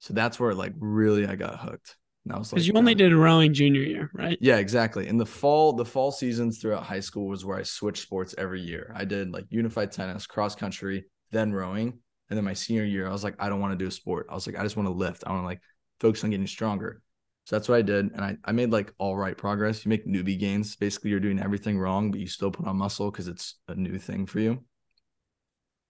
So 0.00 0.14
that's 0.14 0.38
where 0.38 0.52
like 0.52 0.72
really 0.78 1.26
I 1.26 1.36
got 1.36 1.58
hooked. 1.60 1.96
And 2.28 2.36
I 2.36 2.38
was 2.38 2.52
like, 2.52 2.56
Because 2.56 2.68
you 2.68 2.74
only 2.74 2.94
did 2.94 3.14
rowing 3.14 3.54
junior 3.54 3.80
year, 3.80 4.10
right? 4.12 4.36
Yeah, 4.38 4.58
exactly. 4.58 5.08
In 5.08 5.16
the 5.16 5.24
fall, 5.24 5.72
the 5.72 5.84
fall 5.84 6.12
seasons 6.12 6.58
throughout 6.58 6.82
high 6.82 7.00
school 7.00 7.26
was 7.26 7.42
where 7.42 7.58
I 7.58 7.62
switched 7.62 8.02
sports 8.02 8.34
every 8.36 8.60
year. 8.60 8.92
I 8.94 9.06
did 9.06 9.32
like 9.32 9.46
unified 9.48 9.92
tennis, 9.92 10.26
cross 10.26 10.54
country, 10.54 11.06
then 11.30 11.54
rowing. 11.54 11.98
And 12.28 12.36
then 12.36 12.44
my 12.44 12.52
senior 12.52 12.84
year, 12.84 13.08
I 13.08 13.12
was 13.12 13.24
like, 13.24 13.34
I 13.38 13.48
don't 13.48 13.60
want 13.60 13.72
to 13.72 13.82
do 13.82 13.88
a 13.88 13.90
sport. 13.90 14.26
I 14.28 14.34
was 14.34 14.46
like, 14.46 14.58
I 14.58 14.62
just 14.62 14.76
want 14.76 14.88
to 14.88 14.92
lift. 14.92 15.24
I 15.26 15.30
want 15.30 15.42
to 15.42 15.46
like 15.46 15.62
focus 16.00 16.22
on 16.22 16.28
getting 16.28 16.46
stronger. 16.46 17.00
So 17.44 17.56
that's 17.56 17.66
what 17.66 17.78
I 17.78 17.82
did. 17.82 18.12
And 18.12 18.20
I, 18.20 18.36
I 18.44 18.52
made 18.52 18.70
like 18.70 18.92
all 18.98 19.16
right 19.16 19.34
progress. 19.34 19.82
You 19.82 19.88
make 19.88 20.06
newbie 20.06 20.38
gains. 20.38 20.76
Basically, 20.76 21.10
you're 21.10 21.20
doing 21.20 21.40
everything 21.40 21.78
wrong, 21.78 22.10
but 22.10 22.20
you 22.20 22.26
still 22.28 22.50
put 22.50 22.66
on 22.66 22.76
muscle 22.76 23.10
because 23.10 23.26
it's 23.26 23.54
a 23.68 23.74
new 23.74 23.98
thing 23.98 24.26
for 24.26 24.38
you. 24.38 24.62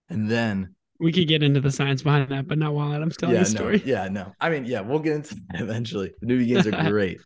And 0.09 0.31
then 0.31 0.77
We 1.01 1.13
could 1.13 1.29
get 1.29 1.43
into 1.43 1.61
the 1.61 1.71
science 1.71 2.03
behind 2.03 2.31
that, 2.31 2.49
but 2.49 2.59
not 2.59 2.75
while 2.75 2.93
Adam's 2.93 3.17
telling 3.17 3.37
yeah, 3.37 3.45
the 3.45 3.51
no, 3.51 3.57
story. 3.57 3.83
yeah, 3.85 4.09
no. 4.09 4.33
I 4.41 4.51
mean, 4.51 4.65
yeah, 4.65 4.81
we'll 4.81 4.99
get 4.99 5.15
into 5.15 5.37
that 5.51 5.61
eventually. 5.61 6.13
The 6.21 6.27
newbie 6.27 6.49
gains 6.49 6.67
are 6.67 6.71
great, 6.91 7.21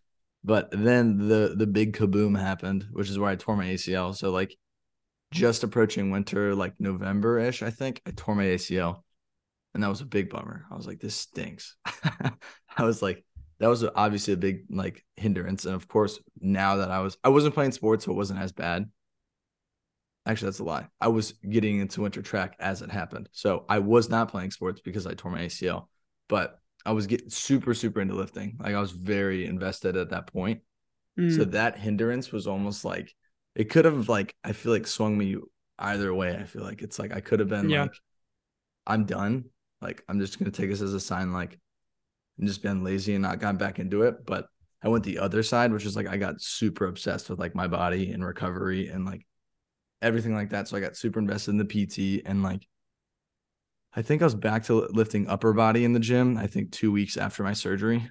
but 0.44 0.68
then 0.70 1.28
the 1.28 1.54
the 1.56 1.66
big 1.66 1.96
kaboom 1.96 2.38
happened, 2.38 2.86
which 2.92 3.08
is 3.08 3.18
where 3.18 3.30
I 3.30 3.36
tore 3.36 3.56
my 3.56 3.66
ACL. 3.66 4.14
So 4.14 4.30
like, 4.30 4.56
just 5.32 5.64
approaching 5.64 6.10
winter, 6.10 6.54
like 6.54 6.74
November 6.78 7.38
ish, 7.38 7.62
I 7.62 7.70
think 7.70 8.02
I 8.06 8.10
tore 8.14 8.34
my 8.34 8.44
ACL, 8.44 9.02
and 9.74 9.82
that 9.82 9.88
was 9.88 10.02
a 10.02 10.06
big 10.06 10.28
bummer. 10.28 10.66
I 10.70 10.76
was 10.76 10.86
like, 10.86 11.00
this 11.00 11.14
stinks. 11.14 11.76
I 11.86 12.84
was 12.84 13.00
like, 13.00 13.24
that 13.58 13.68
was 13.68 13.84
obviously 13.94 14.34
a 14.34 14.38
big 14.38 14.64
like 14.70 15.04
hindrance, 15.16 15.64
and 15.64 15.74
of 15.74 15.88
course, 15.88 16.20
now 16.40 16.76
that 16.76 16.90
I 16.90 17.00
was 17.00 17.16
I 17.24 17.30
wasn't 17.30 17.54
playing 17.54 17.72
sports, 17.72 18.04
so 18.04 18.12
it 18.12 18.16
wasn't 18.16 18.40
as 18.40 18.52
bad. 18.52 18.90
Actually, 20.24 20.46
that's 20.48 20.60
a 20.60 20.64
lie. 20.64 20.86
I 21.00 21.08
was 21.08 21.32
getting 21.32 21.80
into 21.80 22.02
winter 22.02 22.22
track 22.22 22.56
as 22.60 22.82
it 22.82 22.90
happened. 22.90 23.28
So 23.32 23.64
I 23.68 23.80
was 23.80 24.08
not 24.08 24.30
playing 24.30 24.52
sports 24.52 24.80
because 24.80 25.06
I 25.06 25.14
tore 25.14 25.32
my 25.32 25.42
ACL, 25.42 25.88
but 26.28 26.58
I 26.86 26.92
was 26.92 27.06
getting 27.06 27.30
super, 27.30 27.74
super 27.74 28.00
into 28.00 28.14
lifting. 28.14 28.56
Like 28.60 28.74
I 28.74 28.80
was 28.80 28.92
very 28.92 29.46
invested 29.46 29.96
at 29.96 30.10
that 30.10 30.28
point. 30.32 30.60
So 31.28 31.44
Hmm. 31.44 31.50
that 31.50 31.78
hindrance 31.78 32.32
was 32.32 32.46
almost 32.46 32.84
like 32.84 33.14
it 33.54 33.70
could 33.70 33.84
have 33.84 34.08
like 34.08 34.34
I 34.44 34.52
feel 34.52 34.72
like 34.72 34.86
swung 34.86 35.16
me 35.18 35.36
either 35.78 36.14
way. 36.14 36.36
I 36.36 36.44
feel 36.44 36.62
like 36.62 36.82
it's 36.82 36.98
like 36.98 37.12
I 37.14 37.20
could 37.20 37.40
have 37.40 37.48
been 37.48 37.68
Yeah. 37.68 37.82
like, 37.82 37.92
I'm 38.86 39.04
done. 39.04 39.44
Like 39.80 40.02
I'm 40.08 40.20
just 40.20 40.38
gonna 40.38 40.50
take 40.50 40.70
this 40.70 40.82
as 40.82 40.94
a 40.94 41.00
sign, 41.00 41.32
like 41.32 41.58
and 42.38 42.48
just 42.48 42.62
been 42.62 42.84
lazy 42.84 43.14
and 43.14 43.22
not 43.22 43.40
gotten 43.40 43.58
back 43.58 43.78
into 43.78 44.02
it. 44.02 44.24
But 44.26 44.46
I 44.82 44.88
went 44.88 45.04
the 45.04 45.18
other 45.20 45.42
side, 45.42 45.72
which 45.72 45.86
is 45.86 45.96
like 45.96 46.08
I 46.08 46.16
got 46.16 46.40
super 46.40 46.86
obsessed 46.86 47.30
with 47.30 47.38
like 47.38 47.54
my 47.54 47.68
body 47.68 48.12
and 48.12 48.24
recovery 48.24 48.88
and 48.88 49.04
like 49.06 49.26
everything 50.02 50.34
like 50.34 50.50
that. 50.50 50.68
So 50.68 50.76
I 50.76 50.80
got 50.80 50.96
super 50.96 51.18
invested 51.18 51.52
in 51.52 51.58
the 51.58 51.64
PT 51.64 52.22
and 52.26 52.42
like 52.42 52.66
I 53.94 54.02
think 54.02 54.22
I 54.22 54.26
was 54.26 54.34
back 54.34 54.64
to 54.64 54.86
lifting 54.92 55.28
upper 55.28 55.52
body 55.52 55.84
in 55.84 55.92
the 55.92 56.00
gym. 56.00 56.38
I 56.38 56.46
think 56.46 56.72
two 56.72 56.90
weeks 56.90 57.16
after 57.16 57.42
my 57.42 57.52
surgery, 57.52 58.10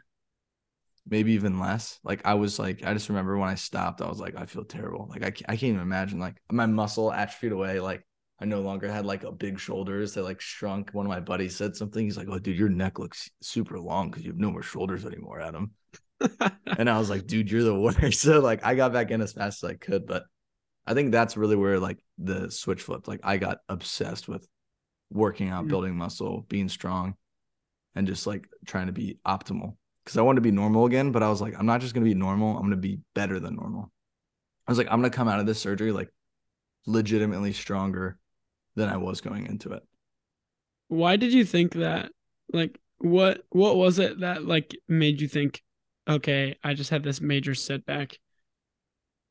maybe 1.07 1.33
even 1.33 1.59
less. 1.59 1.99
Like 2.03 2.21
I 2.25 2.35
was 2.35 2.59
like, 2.59 2.85
I 2.85 2.93
just 2.93 3.09
remember 3.09 3.37
when 3.37 3.49
I 3.49 3.55
stopped, 3.55 4.01
I 4.01 4.07
was 4.07 4.19
like, 4.19 4.35
I 4.35 4.45
feel 4.45 4.63
terrible. 4.63 5.07
Like 5.09 5.23
I, 5.23 5.31
ca- 5.31 5.45
I 5.47 5.53
can't 5.53 5.71
even 5.71 5.81
imagine 5.81 6.19
like 6.19 6.35
my 6.51 6.67
muscle 6.67 7.11
atrophied 7.11 7.51
away. 7.51 7.79
Like 7.79 8.05
I 8.39 8.45
no 8.45 8.61
longer 8.61 8.91
had 8.91 9.05
like 9.05 9.23
a 9.23 9.31
big 9.31 9.59
shoulders. 9.59 10.13
They 10.13 10.21
like 10.21 10.39
shrunk. 10.39 10.91
One 10.93 11.05
of 11.05 11.09
my 11.11 11.19
buddies 11.19 11.55
said 11.55 11.75
something. 11.75 12.03
He's 12.05 12.17
like, 12.17 12.27
"Oh, 12.29 12.39
dude, 12.39 12.57
your 12.57 12.69
neck 12.69 12.99
looks 12.99 13.29
super 13.41 13.79
long 13.79 14.09
because 14.09 14.23
you 14.23 14.31
have 14.31 14.39
no 14.39 14.51
more 14.51 14.63
shoulders 14.63 15.05
anymore, 15.05 15.39
Adam." 15.41 15.71
and 16.77 16.89
I 16.89 16.97
was 16.97 17.09
like, 17.09 17.27
dude, 17.27 17.51
you're 17.51 17.63
the 17.63 17.75
worst. 17.75 17.99
So 18.21 18.39
like 18.39 18.63
I 18.63 18.75
got 18.75 18.93
back 18.93 19.11
in 19.11 19.21
as 19.21 19.33
fast 19.33 19.63
as 19.63 19.69
I 19.69 19.73
could, 19.75 20.05
but 20.05 20.23
I 20.91 20.93
think 20.93 21.11
that's 21.11 21.37
really 21.37 21.55
where 21.55 21.79
like 21.79 21.99
the 22.17 22.51
switch 22.51 22.81
flipped. 22.81 23.07
Like 23.07 23.21
I 23.23 23.37
got 23.37 23.59
obsessed 23.69 24.27
with 24.27 24.45
working 25.09 25.49
out, 25.49 25.65
Mm. 25.65 25.69
building 25.69 25.95
muscle, 25.95 26.45
being 26.49 26.67
strong, 26.69 27.15
and 27.95 28.05
just 28.07 28.27
like 28.27 28.47
trying 28.65 28.87
to 28.87 28.93
be 28.93 29.17
optimal. 29.25 29.77
Because 30.03 30.17
I 30.17 30.21
wanted 30.21 30.37
to 30.37 30.41
be 30.41 30.51
normal 30.51 30.85
again, 30.85 31.11
but 31.11 31.23
I 31.23 31.29
was 31.29 31.41
like, 31.41 31.55
I'm 31.57 31.65
not 31.65 31.79
just 31.81 31.93
gonna 31.93 32.03
be 32.03 32.13
normal. 32.13 32.57
I'm 32.57 32.63
gonna 32.63 32.75
be 32.75 32.99
better 33.15 33.39
than 33.39 33.55
normal. 33.55 33.91
I 34.67 34.71
was 34.71 34.77
like, 34.77 34.87
I'm 34.91 34.99
gonna 34.99 35.09
come 35.11 35.27
out 35.29 35.39
of 35.39 35.45
this 35.45 35.59
surgery 35.61 35.91
like 35.93 36.09
legitimately 36.85 37.53
stronger 37.53 38.17
than 38.75 38.89
I 38.89 38.97
was 38.97 39.21
going 39.21 39.45
into 39.45 39.71
it. 39.71 39.83
Why 40.89 41.15
did 41.15 41.31
you 41.33 41.45
think 41.45 41.73
that? 41.73 42.11
Like, 42.51 42.77
what 42.97 43.43
what 43.49 43.77
was 43.77 43.97
it 43.99 44.19
that 44.19 44.45
like 44.45 44.75
made 44.87 45.21
you 45.21 45.27
think, 45.27 45.61
okay, 46.07 46.57
I 46.63 46.73
just 46.73 46.89
had 46.89 47.03
this 47.03 47.21
major 47.21 47.55
setback, 47.55 48.19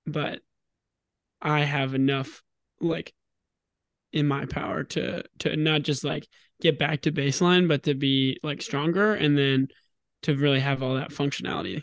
but 0.07 0.41
I 1.43 1.61
have 1.61 1.95
enough 1.95 2.43
like 2.81 3.13
in 4.13 4.27
my 4.27 4.47
power 4.47 4.85
to 4.85 5.23
to 5.39 5.57
not 5.57 5.83
just 5.83 6.05
like 6.05 6.27
get 6.61 6.79
back 6.79 7.03
to 7.03 7.13
baseline, 7.13 7.69
but 7.69 7.85
to 7.85 7.95
be 7.95 8.39
like 8.43 8.63
stronger 8.63 9.15
and 9.15 9.37
then 9.39 9.69
to 10.23 10.37
really 10.37 10.61
have 10.61 10.83
all 10.83 10.95
that 10.97 11.11
functionality. 11.11 11.83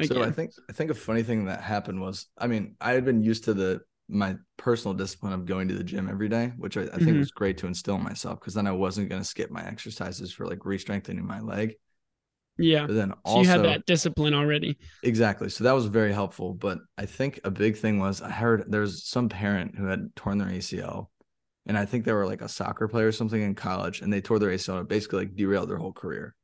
So 0.00 0.22
I 0.22 0.30
think 0.30 0.52
I 0.68 0.72
think 0.72 0.90
a 0.90 0.94
funny 0.94 1.22
thing 1.22 1.46
that 1.46 1.60
happened 1.62 2.00
was 2.00 2.26
I 2.38 2.46
mean 2.46 2.76
I 2.80 2.92
had 2.92 3.04
been 3.04 3.22
used 3.22 3.44
to 3.44 3.54
the 3.54 3.80
my 4.08 4.36
personal 4.58 4.94
discipline 4.94 5.32
of 5.32 5.46
going 5.46 5.68
to 5.68 5.74
the 5.74 5.84
gym 5.84 6.08
every 6.10 6.28
day, 6.28 6.52
which 6.58 6.76
I, 6.76 6.82
I 6.92 6.98
think 6.98 7.16
Mhm. 7.16 7.18
was 7.18 7.30
great 7.30 7.56
to 7.58 7.66
instill 7.66 7.96
in 7.96 8.02
myself 8.02 8.38
because 8.38 8.52
then 8.54 8.66
I 8.66 8.72
wasn't 8.72 9.08
going 9.08 9.22
to 9.22 9.26
skip 9.28 9.50
my 9.50 9.64
exercises 9.66 10.30
for 10.32 10.46
like 10.46 10.66
re-strengthening 10.66 11.24
my 11.26 11.40
leg. 11.40 11.74
Yeah. 12.58 12.86
But 12.86 12.94
then 12.94 13.14
So 13.26 13.40
you 13.40 13.48
had 13.48 13.62
that 13.64 13.86
discipline 13.86 14.34
already. 14.34 14.78
exactly, 15.02 15.48
so 15.48 15.64
that 15.64 15.72
was 15.72 15.86
very 15.86 16.12
helpful. 16.12 16.54
But 16.54 16.78
I 16.98 17.06
think 17.06 17.40
a 17.44 17.50
big 17.50 17.76
thing 17.76 17.98
was 17.98 18.22
I 18.22 18.30
heard 18.30 18.64
there's 18.70 19.04
some 19.04 19.28
parent 19.28 19.76
who 19.76 19.86
had 19.86 20.14
torn 20.16 20.38
their 20.38 20.48
ACL, 20.50 21.10
and 21.66 21.76
I 21.78 21.84
think 21.84 22.04
they 22.04 22.12
were 22.12 22.26
like 22.26 22.42
a 22.42 22.48
soccer 22.48 22.88
player 22.88 23.08
or 23.08 23.12
something 23.12 23.40
in 23.42 23.54
college, 23.54 24.00
and 24.00 24.12
they 24.12 24.20
tore 24.20 24.38
their 24.38 24.50
ACL 24.50 24.78
and 24.78 24.88
basically 24.88 25.20
like 25.20 25.36
derailed 25.36 25.68
their 25.70 25.78
whole 25.78 25.92
career. 25.92 26.34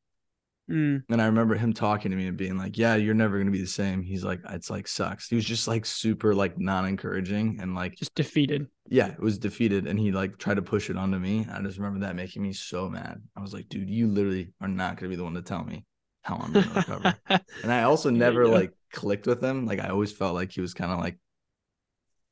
Mm, 0.69 1.03
And 1.09 1.21
I 1.21 1.27
remember 1.27 1.57
him 1.57 1.73
talking 1.73 2.11
to 2.13 2.17
me 2.17 2.27
and 2.29 2.37
being 2.37 2.57
like, 2.57 2.79
"Yeah, 2.79 2.95
you're 2.95 3.15
never 3.15 3.39
gonna 3.39 3.51
be 3.51 3.61
the 3.61 3.67
same." 3.67 4.03
He's 4.03 4.23
like, 4.25 4.41
"It's 4.49 4.71
like 4.71 4.87
sucks." 4.87 5.29
He 5.29 5.35
was 5.35 5.45
just 5.45 5.67
like 5.67 5.85
super 5.85 6.35
like 6.35 6.59
non-encouraging 6.59 7.59
and 7.61 7.75
like, 7.75 7.97
just 7.97 8.15
defeated. 8.15 8.69
yeah, 8.89 9.09
it 9.09 9.21
was 9.21 9.39
defeated. 9.39 9.87
And 9.89 9.99
he 9.99 10.13
like 10.13 10.39
tried 10.39 10.55
to 10.55 10.63
push 10.63 10.89
it 10.89 10.97
onto 10.97 11.19
me. 11.19 11.47
I 11.51 11.61
just 11.63 11.79
remember 11.79 12.01
that 12.01 12.15
making 12.17 12.43
me 12.43 12.53
so 12.53 12.89
mad. 12.89 13.21
I 13.37 13.41
was 13.41 13.53
like, 13.53 13.69
"Dude, 13.69 13.91
you 13.91 14.07
literally 14.09 14.53
are 14.61 14.69
not 14.69 14.97
gonna 14.97 15.11
be 15.11 15.17
the 15.17 15.25
one 15.25 15.35
to 15.35 15.43
tell 15.43 15.65
me 15.65 15.85
how 16.23 16.37
I'm 16.37 16.53
gonna 16.53 16.73
recover." 16.75 17.15
And 17.63 17.73
I 17.73 17.83
also 17.85 18.11
never 18.11 18.45
yeah. 18.45 18.53
like 18.53 18.73
clicked 18.93 19.27
with 19.27 19.43
him. 19.43 19.67
Like 19.67 19.81
I 19.81 19.89
always 19.89 20.13
felt 20.13 20.35
like 20.35 20.53
he 20.53 20.61
was 20.61 20.75
kind 20.75 20.93
of 20.93 20.99
like, 20.99 21.19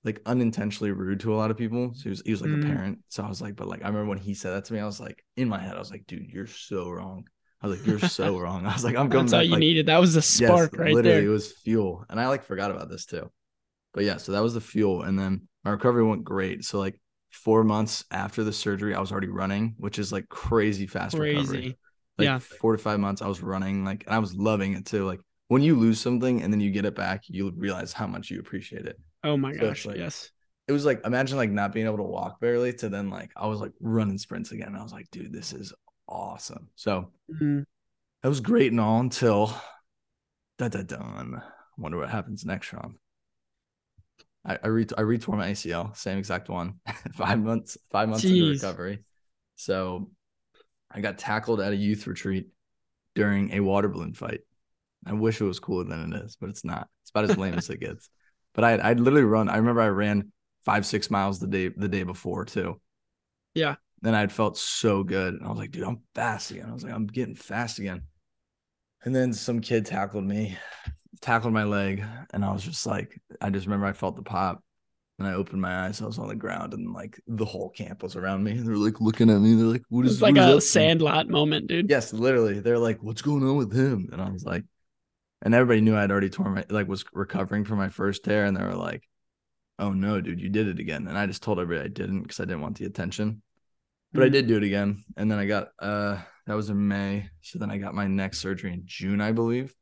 like 0.04 0.20
unintentionally 0.26 0.92
rude 0.92 1.20
to 1.20 1.34
a 1.34 1.36
lot 1.36 1.50
of 1.50 1.56
people. 1.56 1.92
So 1.94 2.04
he 2.04 2.08
was 2.10 2.22
he 2.24 2.30
was 2.30 2.40
like 2.42 2.50
Mm. 2.50 2.62
a 2.62 2.66
parent. 2.66 2.98
So 3.08 3.22
I 3.22 3.28
was 3.28 3.40
like, 3.42 3.56
but 3.56 3.68
like 3.68 3.82
I 3.82 3.88
remember 3.88 4.08
when 4.08 4.18
he 4.18 4.34
said 4.34 4.52
that 4.52 4.64
to 4.66 4.72
me, 4.74 4.80
I 4.80 4.86
was 4.86 5.00
like, 5.00 5.24
in 5.36 5.48
my 5.48 5.58
head, 5.58 5.74
I 5.74 5.78
was 5.78 5.90
like, 5.90 6.06
"Dude, 6.06 6.30
you're 6.30 6.46
so 6.46 6.90
wrong." 6.90 7.26
I 7.60 7.66
was 7.66 7.78
like, 7.78 7.86
"You're 7.86 7.98
so 8.08 8.38
wrong." 8.40 8.66
I 8.66 8.72
was 8.72 8.84
like, 8.84 8.96
"I'm 8.96 9.08
going 9.08 9.26
That's 9.26 9.32
all 9.34 9.40
back." 9.40 9.46
you 9.46 9.52
like, 9.52 9.60
needed. 9.60 9.86
That 9.86 9.98
was 10.00 10.14
the 10.14 10.22
spark 10.22 10.76
right 10.78 10.94
literally, 10.94 11.20
there. 11.20 11.26
it 11.26 11.32
was 11.32 11.52
fuel. 11.52 12.04
And 12.08 12.20
I 12.20 12.28
like 12.28 12.44
forgot 12.44 12.70
about 12.70 12.88
this 12.88 13.04
too. 13.06 13.30
But 13.94 14.04
yeah, 14.04 14.18
so 14.18 14.32
that 14.32 14.42
was 14.42 14.54
the 14.54 14.60
fuel. 14.60 15.02
And 15.02 15.18
then 15.18 15.48
my 15.64 15.72
recovery 15.72 16.04
went 16.04 16.22
great. 16.24 16.64
So 16.64 16.78
like 16.78 17.00
four 17.30 17.64
months 17.64 18.04
after 18.10 18.44
the 18.44 18.52
surgery, 18.52 18.94
I 18.94 19.00
was 19.00 19.10
already 19.10 19.28
running, 19.28 19.74
which 19.78 19.98
is 19.98 20.12
like 20.12 20.28
crazy 20.28 20.86
fast 20.86 21.18
recovery. 21.18 21.76
Like 22.18 22.26
Yeah. 22.26 22.38
four 22.38 22.72
to 22.76 22.82
five 22.82 22.98
months, 23.00 23.22
I 23.22 23.28
was 23.28 23.42
running, 23.42 23.84
like 23.84 24.04
and 24.06 24.14
I 24.14 24.18
was 24.18 24.34
loving 24.34 24.72
it 24.74 24.84
too. 24.86 25.06
Like 25.06 25.20
when 25.48 25.62
you 25.62 25.76
lose 25.76 26.00
something 26.00 26.42
and 26.42 26.52
then 26.52 26.60
you 26.60 26.70
get 26.70 26.84
it 26.84 26.94
back, 26.94 27.24
you 27.28 27.52
realize 27.56 27.92
how 27.92 28.06
much 28.06 28.30
you 28.30 28.40
appreciate 28.40 28.86
it. 28.86 28.98
Oh 29.24 29.36
my 29.36 29.52
So 29.54 29.60
gosh. 29.60 29.86
like- 29.86 29.96
yes. 29.96 30.30
It 30.66 30.72
was 30.72 30.84
like 30.84 31.00
imagine 31.06 31.38
like 31.38 31.50
not 31.50 31.72
being 31.72 31.86
able 31.86 31.96
to 31.96 32.02
walk 32.02 32.40
barely 32.40 32.74
to 32.74 32.90
then 32.90 33.08
like 33.08 33.30
I 33.34 33.46
was 33.46 33.58
like 33.58 33.72
running 33.80 34.18
sprints 34.18 34.52
again. 34.52 34.76
I 34.76 34.82
was 34.82 34.92
like, 34.92 35.10
dude, 35.10 35.32
this 35.32 35.52
is 35.54 35.72
awesome. 36.06 36.68
So 36.74 37.10
Mm, 37.40 37.64
that 38.22 38.28
was 38.28 38.40
great 38.40 38.72
and 38.72 38.80
all 38.80 39.00
until 39.00 39.46
da 40.58 40.68
da 40.68 40.82
dun. 40.82 41.42
Wonder 41.78 41.96
what 41.98 42.10
happens 42.10 42.44
next, 42.44 42.66
Sean. 42.66 42.98
I 44.44 44.58
I, 44.62 44.66
re- 44.68 44.86
I 44.98 45.02
retore 45.02 45.36
my 45.38 45.48
ACL, 45.52 45.96
same 45.96 46.18
exact 46.18 46.48
one. 46.50 46.80
five 47.14 47.38
months, 47.40 47.78
five 47.90 48.08
months 48.08 48.24
into 48.24 48.44
Jeez. 48.44 48.62
recovery. 48.62 48.98
So 49.56 50.10
I 50.90 51.00
got 51.00 51.18
tackled 51.18 51.60
at 51.60 51.72
a 51.72 51.76
youth 51.76 52.06
retreat 52.06 52.48
during 53.14 53.52
a 53.52 53.60
water 53.60 53.88
balloon 53.88 54.14
fight. 54.14 54.40
I 55.06 55.12
wish 55.12 55.40
it 55.40 55.44
was 55.44 55.60
cooler 55.60 55.84
than 55.84 56.12
it 56.12 56.24
is, 56.24 56.36
but 56.36 56.50
it's 56.50 56.64
not. 56.64 56.88
It's 57.02 57.10
about 57.10 57.30
as 57.30 57.36
lame 57.36 57.54
as 57.54 57.70
it 57.70 57.80
gets. 57.80 58.08
But 58.54 58.64
I 58.64 58.90
I'd 58.90 58.98
literally 58.98 59.24
run. 59.24 59.48
I 59.48 59.58
remember 59.58 59.82
I 59.82 59.88
ran 59.88 60.32
five 60.64 60.84
six 60.84 61.10
miles 61.10 61.38
the 61.38 61.46
day 61.46 61.68
the 61.68 61.86
day 61.86 62.02
before 62.02 62.44
too. 62.44 62.80
Yeah. 63.54 63.76
Then 64.00 64.14
I'd 64.14 64.32
felt 64.32 64.58
so 64.58 65.04
good, 65.04 65.34
and 65.34 65.44
I 65.44 65.48
was 65.48 65.58
like, 65.58 65.70
dude, 65.70 65.84
I'm 65.84 66.00
fast 66.14 66.50
again. 66.50 66.68
I 66.68 66.72
was 66.72 66.82
like, 66.82 66.92
I'm 66.92 67.06
getting 67.06 67.36
fast 67.36 67.78
again. 67.78 68.02
And 69.04 69.14
then 69.14 69.32
some 69.32 69.60
kid 69.60 69.86
tackled 69.86 70.24
me, 70.24 70.56
tackled 71.20 71.52
my 71.52 71.64
leg, 71.64 72.04
and 72.32 72.44
I 72.44 72.52
was 72.52 72.64
just 72.64 72.86
like, 72.86 73.20
I 73.40 73.50
just 73.50 73.66
remember 73.66 73.86
I 73.86 73.92
felt 73.92 74.16
the 74.16 74.22
pop, 74.22 74.62
and 75.18 75.26
I 75.28 75.34
opened 75.34 75.60
my 75.62 75.86
eyes. 75.86 76.00
I 76.02 76.06
was 76.06 76.18
on 76.18 76.28
the 76.28 76.36
ground, 76.36 76.74
and 76.74 76.92
like 76.92 77.20
the 77.26 77.44
whole 77.44 77.70
camp 77.70 78.02
was 78.02 78.16
around 78.16 78.44
me. 78.44 78.52
And 78.52 78.66
They're 78.66 78.76
like 78.76 79.00
looking 79.00 79.30
at 79.30 79.40
me. 79.40 79.54
They're 79.54 79.66
like, 79.66 79.84
"What 79.88 80.06
is 80.06 80.14
it's 80.14 80.22
like 80.22 80.36
what 80.36 80.44
a 80.48 80.54
up?" 80.56 80.62
sandlot 80.62 81.28
moment, 81.28 81.66
dude. 81.66 81.90
Yes, 81.90 82.12
literally. 82.12 82.60
They're 82.60 82.78
like, 82.78 83.02
"What's 83.02 83.22
going 83.22 83.42
on 83.44 83.56
with 83.56 83.72
him?" 83.76 84.10
And 84.12 84.20
I 84.20 84.30
was 84.30 84.44
like, 84.44 84.64
and 85.42 85.54
everybody 85.54 85.80
knew 85.82 85.96
I'd 85.96 86.10
already 86.10 86.30
torn 86.30 86.54
my 86.54 86.64
like 86.70 86.88
was 86.88 87.04
recovering 87.12 87.64
from 87.64 87.78
my 87.78 87.88
first 87.90 88.24
tear, 88.24 88.46
and 88.46 88.56
they 88.56 88.64
were 88.64 88.74
like, 88.74 89.04
"Oh 89.78 89.92
no, 89.92 90.20
dude, 90.20 90.40
you 90.40 90.48
did 90.50 90.68
it 90.68 90.80
again." 90.80 91.08
And 91.08 91.18
I 91.18 91.26
just 91.26 91.42
told 91.42 91.60
everybody 91.60 91.86
I 91.86 91.92
didn't 91.92 92.22
because 92.22 92.40
I 92.40 92.44
didn't 92.44 92.62
want 92.62 92.78
the 92.78 92.86
attention, 92.86 93.42
but 94.14 94.24
I 94.24 94.28
Mm. 94.28 94.32
did 94.32 94.46
do 94.48 94.56
it 94.58 94.62
again. 94.64 95.04
And 95.16 95.30
then 95.30 95.38
I 95.38 95.46
got 95.46 95.70
uh 95.80 96.18
that 96.46 96.54
was 96.56 96.70
in 96.70 96.88
May, 96.88 97.30
so 97.42 97.58
then 97.58 97.70
I 97.70 97.78
got 97.78 97.94
my 97.94 98.06
next 98.08 98.40
surgery 98.40 98.72
in 98.72 98.82
June, 98.86 99.20
I 99.20 99.32
believe, 99.32 99.74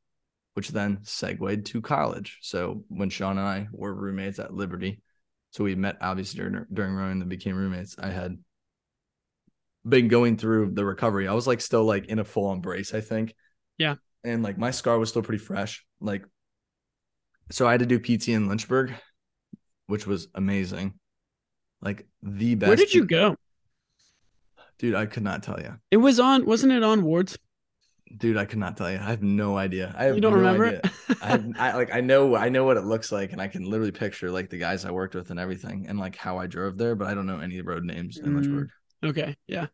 which 0.55 0.71
then 0.71 1.00
segued 1.05 1.66
to 1.66 1.83
college. 1.83 2.38
So 2.43 2.85
when 2.88 3.11
Sean 3.11 3.38
and 3.38 3.47
I 3.47 3.69
were 3.73 3.95
roommates 3.95 4.38
at 4.40 4.55
Liberty, 4.55 5.02
so 5.50 5.65
we 5.65 5.75
met 5.75 5.97
obviously 6.00 6.38
during 6.38 6.67
during 6.73 6.95
rowing 6.95 7.21
and 7.21 7.29
became 7.29 7.57
roommates. 7.57 7.97
I 7.99 8.11
had 8.11 8.38
been 9.88 10.09
going 10.09 10.37
through 10.37 10.73
the 10.73 10.85
recovery. 10.85 11.29
I 11.29 11.35
was 11.35 11.47
like 11.47 11.61
still 11.61 11.85
like 11.85 12.07
in 12.07 12.19
a 12.19 12.25
full 12.25 12.53
embrace, 12.53 12.93
I 12.95 13.00
think. 13.00 13.35
Yeah. 13.79 13.97
And 14.25 14.43
like 14.43 14.59
my 14.59 14.71
scar 14.71 14.99
was 14.99 15.11
still 15.11 15.23
pretty 15.23 15.43
fresh. 15.43 15.85
Like 16.00 16.25
so 17.50 17.67
I 17.67 17.73
had 17.73 17.81
to 17.81 17.87
do 17.87 17.99
PT 17.99 18.31
in 18.31 18.49
Lynchburg, 18.49 18.95
which 19.87 20.07
was 20.07 20.29
amazing. 20.35 20.95
Like 21.81 22.07
the 22.23 22.57
best. 22.57 22.69
Where 22.69 22.76
did 22.76 22.93
you 22.93 23.05
go? 23.05 23.37
Dude, 24.79 24.95
I 24.95 25.07
could 25.07 25.23
not 25.23 25.43
tell 25.43 25.61
you. 25.61 25.76
It 25.91 25.97
was 25.99 26.21
on, 26.21 26.45
wasn't 26.45 26.73
it 26.73 26.83
on 26.83 27.03
wards? 27.03 27.38
Dude, 28.17 28.37
I 28.37 28.45
could 28.45 28.59
not 28.61 28.77
tell 28.77 28.91
you. 28.91 28.99
I 28.99 29.11
have 29.11 29.23
no 29.23 29.57
idea. 29.59 29.95
I 29.97 30.05
have 30.05 30.15
You 30.15 30.21
don't 30.21 30.33
no 30.33 30.39
remember 30.39 30.67
idea. 30.67 30.81
I, 31.21 31.27
have, 31.29 31.47
I 31.59 31.73
like 31.75 31.93
I 31.95 32.01
know 32.01 32.37
I 32.37 32.49
know 32.49 32.65
what 32.65 32.77
it 32.77 32.85
looks 32.85 33.11
like 33.13 33.33
and 33.33 33.41
I 33.43 33.49
can 33.49 33.65
literally 33.69 33.93
picture 33.93 34.31
like 34.31 34.49
the 34.49 34.59
guys 34.59 34.85
I 34.85 34.91
worked 34.93 35.15
with 35.15 35.31
and 35.31 35.41
everything 35.41 35.87
and 35.89 35.99
like 35.99 36.17
how 36.17 36.39
I 36.39 36.47
drove 36.47 36.79
there, 36.79 36.95
but 36.95 37.09
I 37.09 37.15
don't 37.15 37.27
know 37.27 37.41
any 37.41 37.61
road 37.63 37.85
names 37.85 38.19
in 38.19 38.27
Mm. 38.33 38.35
Lynchburg. 38.37 38.69
okay. 39.05 39.37
Yeah. 39.47 39.67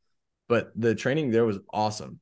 but 0.48 0.72
the 0.76 0.94
training 0.94 1.30
there 1.30 1.44
was 1.44 1.58
awesome 1.72 2.20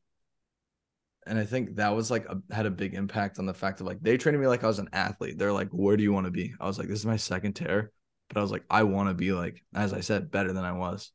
and 1.26 1.38
i 1.38 1.45
think 1.45 1.76
that 1.76 1.95
was 1.95 2.11
like 2.11 2.25
a, 2.26 2.40
had 2.55 2.67
a 2.67 2.71
big 2.71 2.95
impact 2.95 3.38
on 3.38 3.47
the 3.47 3.55
fact 3.55 3.81
of 3.81 3.87
like 3.87 4.00
they 4.00 4.17
trained 4.17 4.40
me 4.40 4.47
like 4.47 4.64
i 4.64 4.67
was 4.67 4.79
an 4.79 4.88
athlete 4.93 5.38
they're 5.38 5.52
like 5.52 5.69
where 5.71 5.97
do 5.97 6.02
you 6.02 6.12
want 6.12 6.26
to 6.26 6.31
be 6.31 6.52
i 6.61 6.67
was 6.67 6.79
like 6.79 6.88
this 6.88 6.99
is 6.99 7.07
my 7.07 7.17
second 7.17 7.52
tear 7.55 7.90
but 8.29 8.38
i 8.38 8.43
was 8.43 8.50
like 8.50 8.64
i 8.71 8.83
want 8.83 9.09
to 9.09 9.14
be 9.14 9.33
like 9.33 9.62
as 9.75 9.93
i 9.93 10.00
said 10.00 10.31
better 10.31 10.52
than 10.52 10.64
i 10.64 10.73
was 10.73 11.12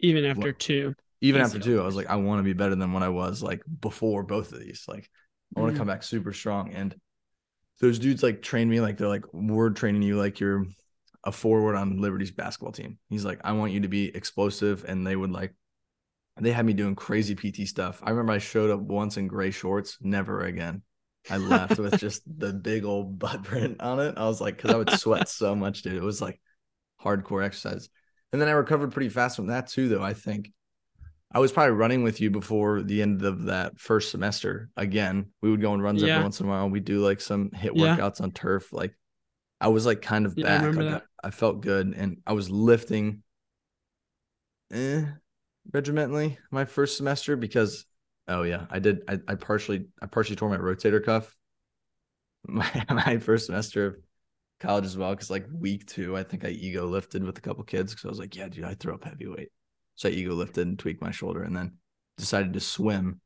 Even 0.00 0.24
after 0.24 0.40
Well, 0.40 0.52
two. 0.58 0.94
Even 1.24 1.40
after 1.40 1.58
two 1.58 1.80
i 1.80 1.84
was 1.84 1.96
like 1.96 2.08
i 2.08 2.16
want 2.16 2.38
to 2.38 2.42
be 2.44 2.52
better 2.52 2.74
than 2.74 2.92
what 2.92 3.02
i 3.02 3.08
was 3.08 3.42
like 3.42 3.62
before 3.80 4.22
both 4.22 4.52
of 4.52 4.60
these. 4.60 4.84
Like 4.88 5.10
i 5.56 5.60
want 5.60 5.70
to 5.72 5.74
Mhm. 5.74 5.78
come 5.78 5.88
back 5.88 6.02
super 6.02 6.32
strong. 6.32 6.72
And 6.72 6.94
those 7.80 7.98
dudes 7.98 8.22
like 8.22 8.42
train 8.42 8.68
me 8.68 8.80
like 8.80 8.96
they're 8.96 9.08
like 9.08 9.24
we're 9.32 9.70
training 9.70 10.02
you 10.02 10.16
like 10.18 10.38
you're 10.40 10.64
a 11.24 11.32
forward 11.32 11.74
on 11.76 12.00
liberty's 12.00 12.30
basketball 12.30 12.72
team. 12.72 12.98
He's 13.08 13.24
like 13.24 13.40
i 13.44 13.52
want 13.52 13.72
you 13.72 13.80
to 13.80 13.88
be 13.88 14.14
explosive 14.14 14.84
and 14.86 15.06
they 15.06 15.16
would 15.16 15.30
like 15.30 15.54
they 16.40 16.52
had 16.52 16.66
me 16.66 16.72
doing 16.72 16.94
crazy 16.96 17.34
pt 17.34 17.66
stuff. 17.68 18.00
I 18.02 18.10
remember 18.10 18.32
i 18.32 18.38
showed 18.38 18.70
up 18.70 18.80
once 18.80 19.16
in 19.16 19.26
gray 19.28 19.50
shorts 19.50 19.98
never 20.00 20.42
again. 20.44 20.82
I 21.30 21.38
left 21.38 21.78
with 21.78 21.98
just 21.98 22.22
the 22.38 22.52
big 22.52 22.84
old 22.84 23.18
butt 23.18 23.44
print 23.44 23.80
on 23.80 23.98
it. 24.00 24.14
I 24.18 24.26
was 24.26 24.40
like 24.40 24.56
because 24.56 24.72
i 24.72 24.76
would 24.76 24.90
sweat 24.90 25.28
so 25.28 25.54
much 25.54 25.82
dude. 25.82 25.94
It 25.94 26.02
was 26.02 26.20
like 26.20 26.40
hardcore 27.02 27.44
exercise. 27.44 27.88
And 28.32 28.40
then 28.40 28.48
i 28.48 28.52
recovered 28.52 28.92
pretty 28.92 29.08
fast 29.10 29.36
from 29.36 29.46
that 29.46 29.68
too 29.68 29.88
though 29.88 30.02
i 30.02 30.12
think 30.12 30.52
I 31.34 31.40
was 31.40 31.50
probably 31.50 31.72
running 31.72 32.04
with 32.04 32.20
you 32.20 32.30
before 32.30 32.82
the 32.82 33.02
end 33.02 33.24
of 33.24 33.44
that 33.44 33.78
first 33.78 34.12
semester. 34.12 34.70
Again, 34.76 35.26
we 35.42 35.50
would 35.50 35.60
go 35.60 35.72
on 35.72 35.82
runs 35.82 36.02
Yeah. 36.02 36.10
every 36.12 36.22
once 36.22 36.38
in 36.40 36.46
a 36.46 36.48
while. 36.48 36.70
We 36.70 36.80
do 36.80 37.00
like 37.00 37.20
some 37.20 37.50
HIIT 37.50 37.72
Yeah. 37.74 37.96
workouts 37.96 38.20
on 38.20 38.30
turf. 38.30 38.72
Like 38.72 38.94
I 39.60 39.68
was 39.68 39.84
like 39.84 40.00
kind 40.00 40.26
of 40.26 40.34
Yeah, 40.36 40.44
back. 40.44 40.62
remember 40.64 40.92
Like. 40.92 41.02
I, 41.22 41.28
I 41.28 41.30
felt 41.30 41.60
good, 41.60 41.94
and 41.96 42.18
I 42.26 42.34
was 42.34 42.50
lifting, 42.50 43.22
eh, 44.72 45.04
regimentally 45.72 46.38
my 46.50 46.64
first 46.64 46.96
semester 46.96 47.36
because, 47.36 47.84
oh 48.28 48.42
yeah, 48.42 48.66
I 48.70 48.78
did. 48.78 49.02
I, 49.08 49.18
I 49.26 49.34
partially 49.34 49.86
I 50.00 50.06
partially 50.06 50.36
tore 50.36 50.50
my 50.50 50.58
rotator 50.58 51.04
cuff 51.04 51.34
my, 52.46 52.84
my 52.90 53.18
first 53.18 53.46
semester 53.46 53.86
of 53.86 53.96
college 54.60 54.84
as 54.84 54.96
well. 54.96 55.10
Because 55.10 55.30
like 55.30 55.46
week 55.52 55.86
two, 55.86 56.16
I 56.16 56.22
think 56.22 56.44
I 56.44 56.48
ego 56.48 56.86
lifted 56.86 57.24
with 57.24 57.38
a 57.38 57.40
couple 57.40 57.64
kids 57.64 57.92
because 57.92 58.04
I 58.04 58.08
was 58.08 58.18
like, 58.18 58.36
yeah, 58.36 58.48
dude, 58.48 58.64
I 58.64 58.74
throw 58.74 58.94
up 58.94 59.04
heavyweight. 59.04 59.50
So 59.96 60.08
I 60.08 60.12
ego 60.12 60.34
lifted 60.34 60.66
and 60.66 60.78
tweaked 60.78 61.02
my 61.02 61.10
shoulder, 61.10 61.42
and 61.42 61.56
then 61.56 61.74
decided 62.16 62.52
to 62.54 62.60
swim. 62.60 63.20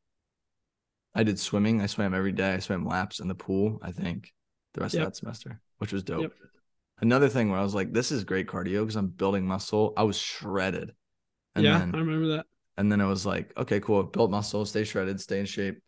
I 1.14 1.22
did 1.22 1.38
swimming. 1.38 1.80
I 1.80 1.86
swam 1.86 2.14
every 2.14 2.32
day. 2.32 2.52
I 2.54 2.58
swam 2.58 2.86
laps 2.86 3.20
in 3.20 3.28
the 3.28 3.34
pool. 3.34 3.78
I 3.82 3.92
think 3.92 4.32
the 4.74 4.82
rest 4.82 4.94
Yep. 4.94 5.02
of 5.02 5.06
that 5.08 5.16
semester, 5.16 5.60
which 5.78 5.92
was 5.92 6.02
dope. 6.02 6.22
Yep. 6.22 6.32
Another 7.00 7.28
thing 7.28 7.50
where 7.50 7.58
I 7.58 7.62
was 7.62 7.74
like, 7.74 7.92
this 7.92 8.12
is 8.12 8.24
great 8.24 8.46
cardio 8.48 8.80
because 8.82 8.96
I'm 8.96 9.08
building 9.08 9.46
muscle. 9.46 9.94
I 9.96 10.02
was 10.02 10.16
shredded. 10.18 10.92
And 11.54 11.64
yeah, 11.64 11.78
then 11.78 11.94
I 11.94 11.98
remember 11.98 12.28
that. 12.36 12.46
and 12.76 12.90
then 12.92 13.00
it 13.00 13.06
was 13.06 13.24
like, 13.24 13.52
okay, 13.56 13.80
cool. 13.80 14.02
Built 14.02 14.30
muscle, 14.30 14.64
stay 14.66 14.84
shredded, 14.84 15.20
stay 15.20 15.40
in 15.40 15.46
shape, 15.46 15.80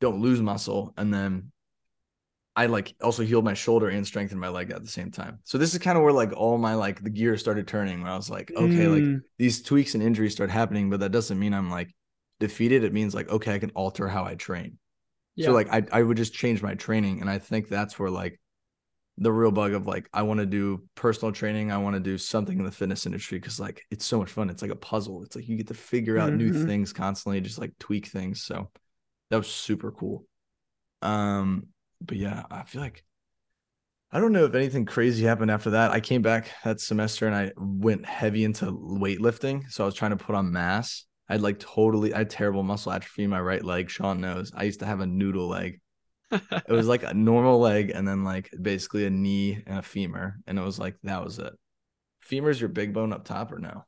don't 0.00 0.20
lose 0.20 0.40
muscle. 0.42 0.92
And 0.96 1.12
then 1.12 1.50
I 2.58 2.66
like 2.66 2.94
also 3.02 3.22
healed 3.24 3.44
my 3.44 3.54
shoulder 3.54 3.88
and 3.88 4.06
strengthened 4.06 4.40
my 4.40 4.48
leg 4.50 4.72
at 4.72 4.82
the 4.82 4.90
same 4.90 5.12
time. 5.12 5.40
So 5.44 5.58
this 5.58 5.74
is 5.74 5.80
kind 5.80 5.96
of 5.98 6.04
where 6.04 6.12
like 6.12 6.32
all 6.34 6.58
my 6.58 6.74
like 6.74 7.02
the 7.04 7.10
gears 7.10 7.40
started 7.40 7.68
turning 7.68 8.02
where 8.02 8.12
I 8.12 8.16
was 8.16 8.30
like, 8.30 8.52
okay, 8.56 8.88
like 8.88 9.06
Mm, 9.06 9.22
these 9.38 9.62
tweaks 9.62 9.94
and 9.94 10.02
injuries 10.02 10.32
start 10.32 10.50
happening, 10.50 10.90
but 10.90 11.00
that 11.00 11.12
doesn't 11.12 11.38
mean 11.38 11.54
I'm 11.54 11.70
like 11.70 11.94
defeated. 12.40 12.84
It 12.84 12.92
means 12.94 13.14
like, 13.14 13.30
okay, 13.30 13.54
I 13.54 13.60
can 13.60 13.70
alter 13.70 14.08
how 14.08 14.24
I 14.26 14.36
train. 14.36 14.78
yeah. 15.36 15.52
So 15.52 15.52
like 15.52 15.68
I 15.72 15.84
I 15.92 16.02
would 16.02 16.16
just 16.18 16.34
change 16.34 16.62
my 16.62 16.74
training. 16.74 17.20
And 17.22 17.30
I 17.30 17.38
think 17.38 17.68
that's 17.68 17.98
where 17.98 18.10
like 18.10 18.40
the 19.18 19.32
real 19.32 19.50
bug 19.50 19.72
of 19.72 19.86
like 19.86 20.08
I 20.12 20.22
want 20.22 20.40
to 20.40 20.46
do 20.46 20.84
personal 20.94 21.32
training. 21.32 21.72
I 21.72 21.78
want 21.78 21.94
to 21.94 22.00
do 22.00 22.18
something 22.18 22.58
in 22.58 22.64
the 22.64 22.70
fitness 22.72 23.06
industry 23.06 23.38
because 23.38 23.58
like 23.58 23.84
it's 23.90 24.04
so 24.04 24.18
much 24.18 24.30
fun. 24.30 24.50
It's 24.50 24.62
like 24.62 24.70
a 24.70 24.76
puzzle. 24.76 25.22
It's 25.24 25.36
like 25.36 25.48
you 25.48 25.56
get 25.56 25.68
to 25.68 25.74
figure 25.74 26.18
out 26.18 26.34
new 26.34 26.50
Mhm. 26.50 26.52
things 26.52 26.92
constantly, 26.92 27.40
just 27.40 27.58
like 27.58 27.72
tweak 27.78 28.06
things. 28.06 28.42
So 28.42 28.70
that 29.30 29.38
was 29.38 29.48
super 29.48 29.92
cool. 29.92 30.26
Um, 31.02 31.68
but 32.00 32.16
yeah, 32.16 32.44
I 32.50 32.64
feel 32.64 32.80
like 32.80 33.04
I 34.10 34.20
don't 34.20 34.32
know 34.32 34.44
if 34.44 34.54
anything 34.54 34.86
crazy 34.86 35.24
happened 35.24 35.50
after 35.50 35.70
that. 35.70 35.90
I 35.90 36.00
came 36.00 36.22
back 36.22 36.50
that 36.64 36.80
semester 36.80 37.26
and 37.26 37.36
I 37.36 37.52
went 37.56 38.06
heavy 38.06 38.44
into 38.44 38.66
weightlifting. 38.66 39.70
So 39.70 39.84
I 39.84 39.86
was 39.86 39.94
trying 39.94 40.12
to 40.12 40.16
put 40.24 40.34
on 40.34 40.50
mass. 40.52 41.04
I 41.28 41.34
had 41.34 41.42
like 41.42 41.58
totally 41.58 42.14
I 42.14 42.18
had 42.18 42.30
terrible 42.30 42.62
muscle 42.62 42.92
atrophy 42.92 43.24
in 43.24 43.30
my 43.30 43.40
right 43.40 43.62
leg. 43.64 43.90
Sean 43.90 44.20
knows. 44.20 44.50
I 44.54 44.64
used 44.64 44.80
to 44.80 44.86
have 44.86 45.00
a 45.00 45.06
noodle 45.06 45.48
leg. 45.48 45.80
It 46.32 46.72
was 46.72 46.86
like 46.86 47.02
a 47.02 47.14
normal 47.14 47.58
leg 47.58 47.90
and 47.94 48.06
then 48.06 48.24
like 48.24 48.50
basically 48.60 49.06
a 49.06 49.10
knee 49.10 49.62
and 49.66 49.78
a 49.78 49.82
femur. 49.82 50.36
And 50.46 50.58
it 50.58 50.62
was 50.62 50.78
like 50.78 50.96
that 51.02 51.24
was 51.24 51.38
it. 51.38 51.52
Femur's 52.20 52.60
your 52.60 52.68
big 52.68 52.92
bone 52.92 53.12
up 53.12 53.24
top 53.24 53.52
or 53.52 53.58
no? 53.58 53.84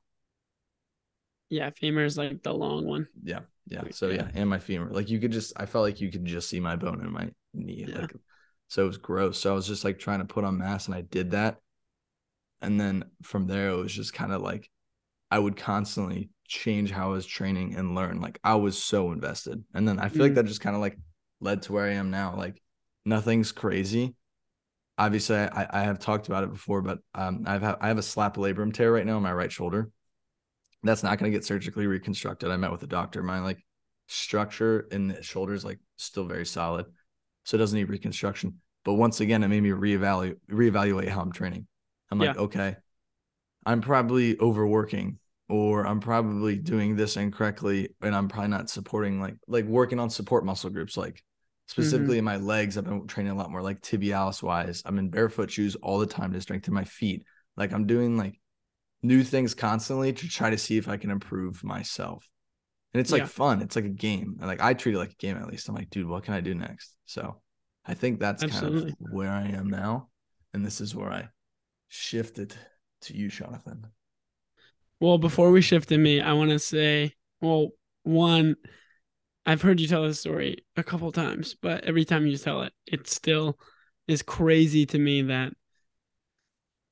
yeah, 1.50 1.70
femur 1.70 2.04
is 2.04 2.16
like 2.16 2.42
the 2.42 2.54
long 2.54 2.86
one. 2.86 3.08
Yeah. 3.22 3.40
Yeah. 3.66 3.82
So 3.90 4.08
yeah. 4.08 4.14
yeah, 4.16 4.28
and 4.34 4.50
my 4.50 4.58
femur. 4.58 4.90
Like 4.90 5.10
you 5.10 5.20
could 5.20 5.32
just 5.32 5.52
I 5.56 5.66
felt 5.66 5.84
like 5.84 6.00
you 6.00 6.10
could 6.10 6.24
just 6.24 6.48
see 6.48 6.60
my 6.60 6.76
bone 6.76 7.00
in 7.00 7.10
my 7.12 7.30
knee. 7.54 7.86
Yeah. 7.86 8.00
Like 8.02 8.14
so 8.68 8.84
it 8.84 8.86
was 8.88 8.98
gross. 8.98 9.38
So 9.38 9.52
I 9.52 9.54
was 9.54 9.66
just 9.66 9.84
like 9.84 9.98
trying 9.98 10.20
to 10.20 10.24
put 10.24 10.44
on 10.44 10.58
mass 10.58 10.86
and 10.86 10.94
I 10.94 11.02
did 11.02 11.32
that. 11.32 11.58
And 12.62 12.80
then 12.80 13.04
from 13.22 13.46
there 13.46 13.70
it 13.70 13.76
was 13.76 13.92
just 13.92 14.12
kind 14.12 14.32
of 14.32 14.42
like 14.42 14.68
I 15.30 15.38
would 15.38 15.56
constantly 15.56 16.30
change 16.46 16.90
how 16.90 17.08
I 17.10 17.14
was 17.14 17.26
training 17.26 17.76
and 17.76 17.94
learn. 17.94 18.20
Like 18.20 18.38
I 18.44 18.56
was 18.56 18.82
so 18.82 19.12
invested. 19.12 19.64
And 19.74 19.88
then 19.88 19.98
I 19.98 20.08
feel 20.08 20.24
like 20.26 20.32
Mm. 20.32 20.36
that 20.36 20.46
just 20.46 20.60
kind 20.60 20.76
of 20.76 20.82
like 20.82 20.98
led 21.40 21.62
to 21.62 21.72
where 21.72 21.86
I 21.86 21.94
am 21.94 22.10
now. 22.10 22.36
Like 22.36 22.62
nothing's 23.04 23.52
crazy. 23.52 24.14
Obviously, 24.98 25.36
I, 25.36 25.66
I 25.70 25.82
have 25.84 25.98
talked 25.98 26.28
about 26.28 26.44
it 26.44 26.52
before, 26.52 26.82
but 26.82 27.00
um, 27.14 27.44
I've 27.46 27.62
ha- 27.62 27.78
I 27.80 27.88
have 27.88 27.98
a 27.98 28.02
slap 28.02 28.36
labrum 28.36 28.72
tear 28.74 28.92
right 28.92 29.06
now 29.06 29.16
on 29.16 29.22
my 29.22 29.32
right 29.32 29.50
shoulder. 29.52 29.90
That's 30.82 31.02
not 31.02 31.18
going 31.18 31.30
to 31.30 31.36
get 31.36 31.44
surgically 31.44 31.86
reconstructed. 31.86 32.50
I 32.50 32.56
met 32.56 32.72
with 32.72 32.82
a 32.82 32.86
doctor. 32.86 33.22
My 33.22 33.40
like 33.40 33.64
structure 34.06 34.88
in 34.90 35.08
the 35.08 35.22
shoulders 35.22 35.64
like 35.64 35.78
still 35.96 36.24
very 36.24 36.46
solid, 36.46 36.86
so 37.44 37.56
it 37.56 37.58
doesn't 37.58 37.78
need 37.78 37.88
reconstruction. 37.88 38.60
But 38.84 38.94
once 38.94 39.20
again, 39.20 39.42
it 39.42 39.48
made 39.48 39.62
me 39.62 39.70
reevaluate 39.70 40.36
reevaluate 40.50 41.08
how 41.08 41.20
I'm 41.20 41.32
training. 41.32 41.66
I'm 42.10 42.18
like, 42.18 42.36
okay, 42.36 42.76
I'm 43.64 43.80
probably 43.80 44.38
overworking, 44.40 45.18
or 45.48 45.86
I'm 45.86 46.00
probably 46.00 46.56
doing 46.56 46.96
this 46.96 47.16
incorrectly, 47.16 47.90
and 48.02 48.14
I'm 48.14 48.28
probably 48.28 48.48
not 48.48 48.70
supporting 48.70 49.20
like 49.20 49.36
like 49.46 49.66
working 49.66 50.00
on 50.00 50.10
support 50.10 50.44
muscle 50.44 50.70
groups, 50.70 50.96
like 50.96 51.22
specifically 51.68 52.16
mm-hmm. 52.16 52.18
in 52.18 52.24
my 52.24 52.36
legs. 52.38 52.78
I've 52.78 52.84
been 52.84 53.06
training 53.06 53.32
a 53.32 53.36
lot 53.36 53.50
more 53.50 53.62
like 53.62 53.80
tibialis 53.82 54.42
wise. 54.42 54.82
I'm 54.86 54.98
in 54.98 55.10
barefoot 55.10 55.50
shoes 55.50 55.76
all 55.76 55.98
the 55.98 56.06
time 56.06 56.32
to 56.32 56.40
strengthen 56.40 56.74
my 56.74 56.84
feet. 56.84 57.24
Like 57.56 57.72
I'm 57.72 57.86
doing 57.86 58.16
like 58.16 58.40
new 59.02 59.22
things 59.22 59.54
constantly 59.54 60.12
to 60.12 60.28
try 60.28 60.50
to 60.50 60.58
see 60.58 60.76
if 60.76 60.88
I 60.88 60.96
can 60.96 61.10
improve 61.10 61.64
myself. 61.64 62.28
And 62.92 63.00
it's 63.00 63.12
like 63.12 63.22
Yeah. 63.22 63.28
fun. 63.28 63.62
It's 63.62 63.76
like 63.76 63.84
a 63.84 63.90
game. 63.90 64.36
And, 64.38 64.48
Like 64.48 64.60
I 64.60 64.74
treat 64.74 64.94
it 64.94 64.98
like 64.98 65.12
a 65.12 65.16
game 65.16 65.36
at 65.36 65.46
least. 65.46 65.68
I'm 65.68 65.74
like, 65.74 65.90
dude, 65.90 66.08
what 66.08 66.24
can 66.24 66.34
I 66.34 66.40
do 66.40 66.54
next? 66.54 66.94
So 67.06 67.40
I 67.84 67.94
think 67.94 68.20
that's 68.20 68.42
Absolutely. 68.42 68.80
kind 68.80 69.00
of 69.00 69.12
where 69.12 69.30
I 69.30 69.46
am 69.48 69.70
now. 69.70 70.08
And 70.52 70.66
this 70.66 70.80
is 70.80 70.94
where 70.94 71.10
I 71.10 71.28
shifted 71.88 72.54
to 73.02 73.16
you, 73.16 73.28
Jonathan. 73.28 73.86
Well, 74.98 75.18
before 75.18 75.50
we 75.50 75.62
shift 75.62 75.88
to 75.88 75.98
me, 75.98 76.20
I 76.20 76.32
want 76.34 76.50
to 76.50 76.58
say, 76.58 77.14
well, 77.40 77.70
one, 78.02 78.56
I've 79.46 79.62
heard 79.62 79.80
you 79.80 79.88
tell 79.88 80.02
this 80.02 80.20
story 80.20 80.64
a 80.76 80.82
couple 80.82 81.10
times, 81.12 81.54
but 81.54 81.84
every 81.84 82.04
time 82.04 82.26
you 82.26 82.36
tell 82.36 82.62
it, 82.62 82.72
it 82.86 83.08
still 83.08 83.58
is 84.06 84.22
crazy 84.22 84.84
to 84.86 84.98
me 84.98 85.22
that 85.22 85.54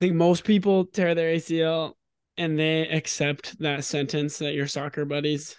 I 0.00 0.04
think 0.04 0.14
most 0.14 0.44
people 0.44 0.84
tear 0.84 1.14
their 1.14 1.34
ACL 1.34 1.96
and 2.36 2.58
they 2.58 2.88
accept 2.88 3.58
that 3.58 3.84
sentence 3.84 4.38
that 4.38 4.54
your 4.54 4.66
soccer 4.68 5.04
buddies 5.04 5.56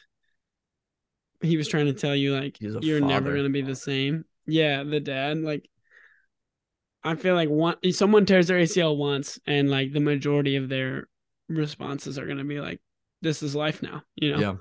he 1.42 1.58
was 1.58 1.68
trying 1.68 1.86
to 1.86 1.94
tell 1.94 2.16
you 2.16 2.36
like 2.36 2.58
you're 2.60 3.00
never 3.00 3.32
going 3.32 3.44
to 3.44 3.50
be 3.50 3.62
the 3.62 3.76
same. 3.76 4.26
Yeah, 4.46 4.84
the 4.84 5.00
dad 5.00 5.38
like 5.38 5.70
I 7.04 7.16
feel 7.16 7.36
like 7.36 7.50
one 7.50 7.76
someone 7.92 8.26
tears 8.26 8.48
their 8.48 8.60
ACL 8.60 8.98
once 8.98 9.40
and 9.46 9.70
like 9.70 9.94
the 9.94 10.00
majority 10.02 10.58
of 10.58 10.70
their 10.70 11.08
responses 11.48 12.20
are 12.20 12.26
going 12.26 12.40
to 12.40 12.44
be 12.44 12.60
like 12.60 12.82
this 13.22 13.42
is 13.42 13.56
life 13.56 13.82
now, 13.82 14.04
you 14.16 14.32
know. 14.32 14.40
Yeah. 14.40 14.56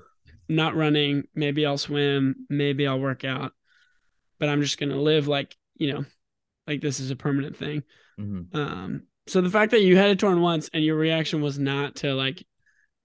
Not 0.51 0.75
running, 0.75 1.25
maybe 1.35 1.65
I'll 1.65 1.77
swim, 1.77 2.47
maybe 2.49 2.87
I'll 2.87 2.99
work 2.99 3.23
out, 3.23 3.51
but 4.39 4.49
I'm 4.49 4.63
just 4.63 4.79
going 4.79 4.89
to 4.89 4.99
live 4.99 5.27
like, 5.27 5.55
you 5.75 5.93
know, 5.93 6.05
like 6.65 6.81
this 6.81 6.99
is 6.99 7.11
a 7.11 7.15
permanent 7.15 7.55
thing. 7.55 7.83
Mhm. 8.19 8.55
Um, 8.55 9.03
so 9.29 9.41
the 9.41 9.49
fact 9.49 9.71
that 9.71 9.81
you 9.81 9.95
had 9.97 10.09
it 10.09 10.19
torn 10.19 10.41
once 10.41 10.69
and 10.73 10.83
your 10.83 10.95
reaction 10.97 11.41
was 11.41 11.57
not 11.59 11.95
to 11.97 12.13
like 12.13 12.45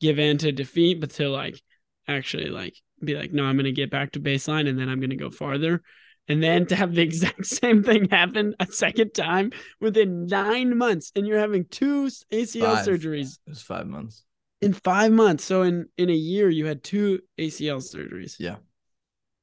give 0.01 0.19
in 0.19 0.39
to 0.39 0.53
defeat, 0.53 1.01
but 1.01 1.11
to 1.11 1.29
like 1.29 1.61
actually 2.09 2.47
like 2.51 2.75
be 3.03 3.15
like, 3.15 3.33
no, 3.33 3.45
I'm 3.45 3.57
gonna 3.57 3.73
get 3.73 3.91
back 3.91 4.13
to 4.13 4.21
baseline 4.21 4.69
and 4.69 4.79
then 4.79 4.89
I'm 4.89 5.01
gonna 5.01 5.17
go 5.17 5.31
farther. 5.31 5.83
And 6.27 6.43
then 6.43 6.65
to 6.67 6.77
have 6.77 6.95
the 6.95 7.03
exact 7.09 7.45
same 7.47 7.83
thing 7.83 8.09
happen 8.09 8.55
a 8.59 8.67
second 8.67 9.13
time 9.13 9.53
within 9.81 10.27
nine 10.27 10.77
months, 10.79 11.13
and 11.15 11.27
you're 11.27 11.39
having 11.39 11.67
two 11.67 12.07
ACL 12.33 12.77
Five. 12.77 12.87
surgeries 12.87 13.39
It 13.47 13.51
was 13.51 13.63
five 13.63 13.87
months. 13.87 14.25
in 14.63 14.73
five 14.73 15.13
months. 15.13 15.45
So 15.45 15.63
in 15.63 15.87
in 15.99 16.09
a 16.09 16.15
year, 16.15 16.49
you 16.49 16.65
had 16.67 16.83
two 16.83 17.21
ACL 17.39 17.79
surgeries. 17.83 18.37
Yeah. 18.39 18.57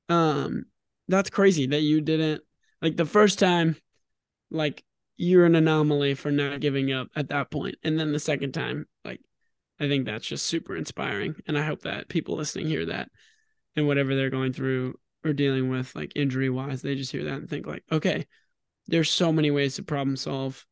Um, 0.09 0.65
that's 1.07 1.29
crazy 1.29 1.67
that 1.67 1.81
you 1.81 2.01
didn't 2.01 2.41
like 2.81 2.97
the 2.97 3.05
first 3.05 3.37
time, 3.39 3.75
like 4.49 4.83
you're 5.21 5.45
an 5.45 5.53
anomaly 5.53 6.15
for 6.15 6.31
not 6.31 6.60
giving 6.60 6.91
up 6.91 7.07
at 7.15 7.29
that 7.29 7.51
point, 7.51 7.75
and 7.84 7.99
then 7.99 8.12
the 8.12 8.19
second 8.19 8.53
time, 8.53 8.88
like 9.05 9.21
I 9.79 9.88
think 9.88 10.05
that's 10.05 10.25
just 10.25 10.47
super 10.47 10.75
inspiring, 10.75 11.36
and 11.47 11.57
I 11.57 11.63
hope 11.63 11.84
that 11.84 12.10
people 12.10 12.36
listening 12.36 12.67
hear 12.67 12.88
that, 12.88 13.10
and 13.75 13.86
whatever 13.86 14.15
they're 14.15 14.31
going 14.31 14.51
through 14.51 14.99
or 15.23 15.34
dealing 15.34 15.69
with, 15.69 15.95
like 15.95 16.12
injury 16.15 16.49
wise, 16.49 16.81
they 16.81 16.95
just 16.95 17.12
hear 17.12 17.23
that 17.25 17.34
and 17.34 17.47
think 17.47 17.67
like, 17.67 17.84
okay, 17.91 18.25
there's 18.88 19.12
so 19.12 19.31
many 19.31 19.51
ways 19.51 19.75
to 19.75 19.84
problem 19.84 20.17
solve. 20.17 20.65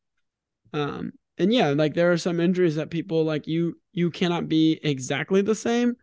Um, 0.72 1.12
and 1.38 1.52
yeah, 1.52 1.68
like 1.68 1.94
there 1.94 2.10
are 2.10 2.18
some 2.18 2.40
injuries 2.40 2.74
that 2.74 2.90
people 2.90 3.24
like 3.24 3.46
you 3.46 3.78
you 3.92 4.10
cannot 4.10 4.48
be 4.48 4.80
exactly 4.82 5.42
the 5.42 5.54
same, 5.54 5.94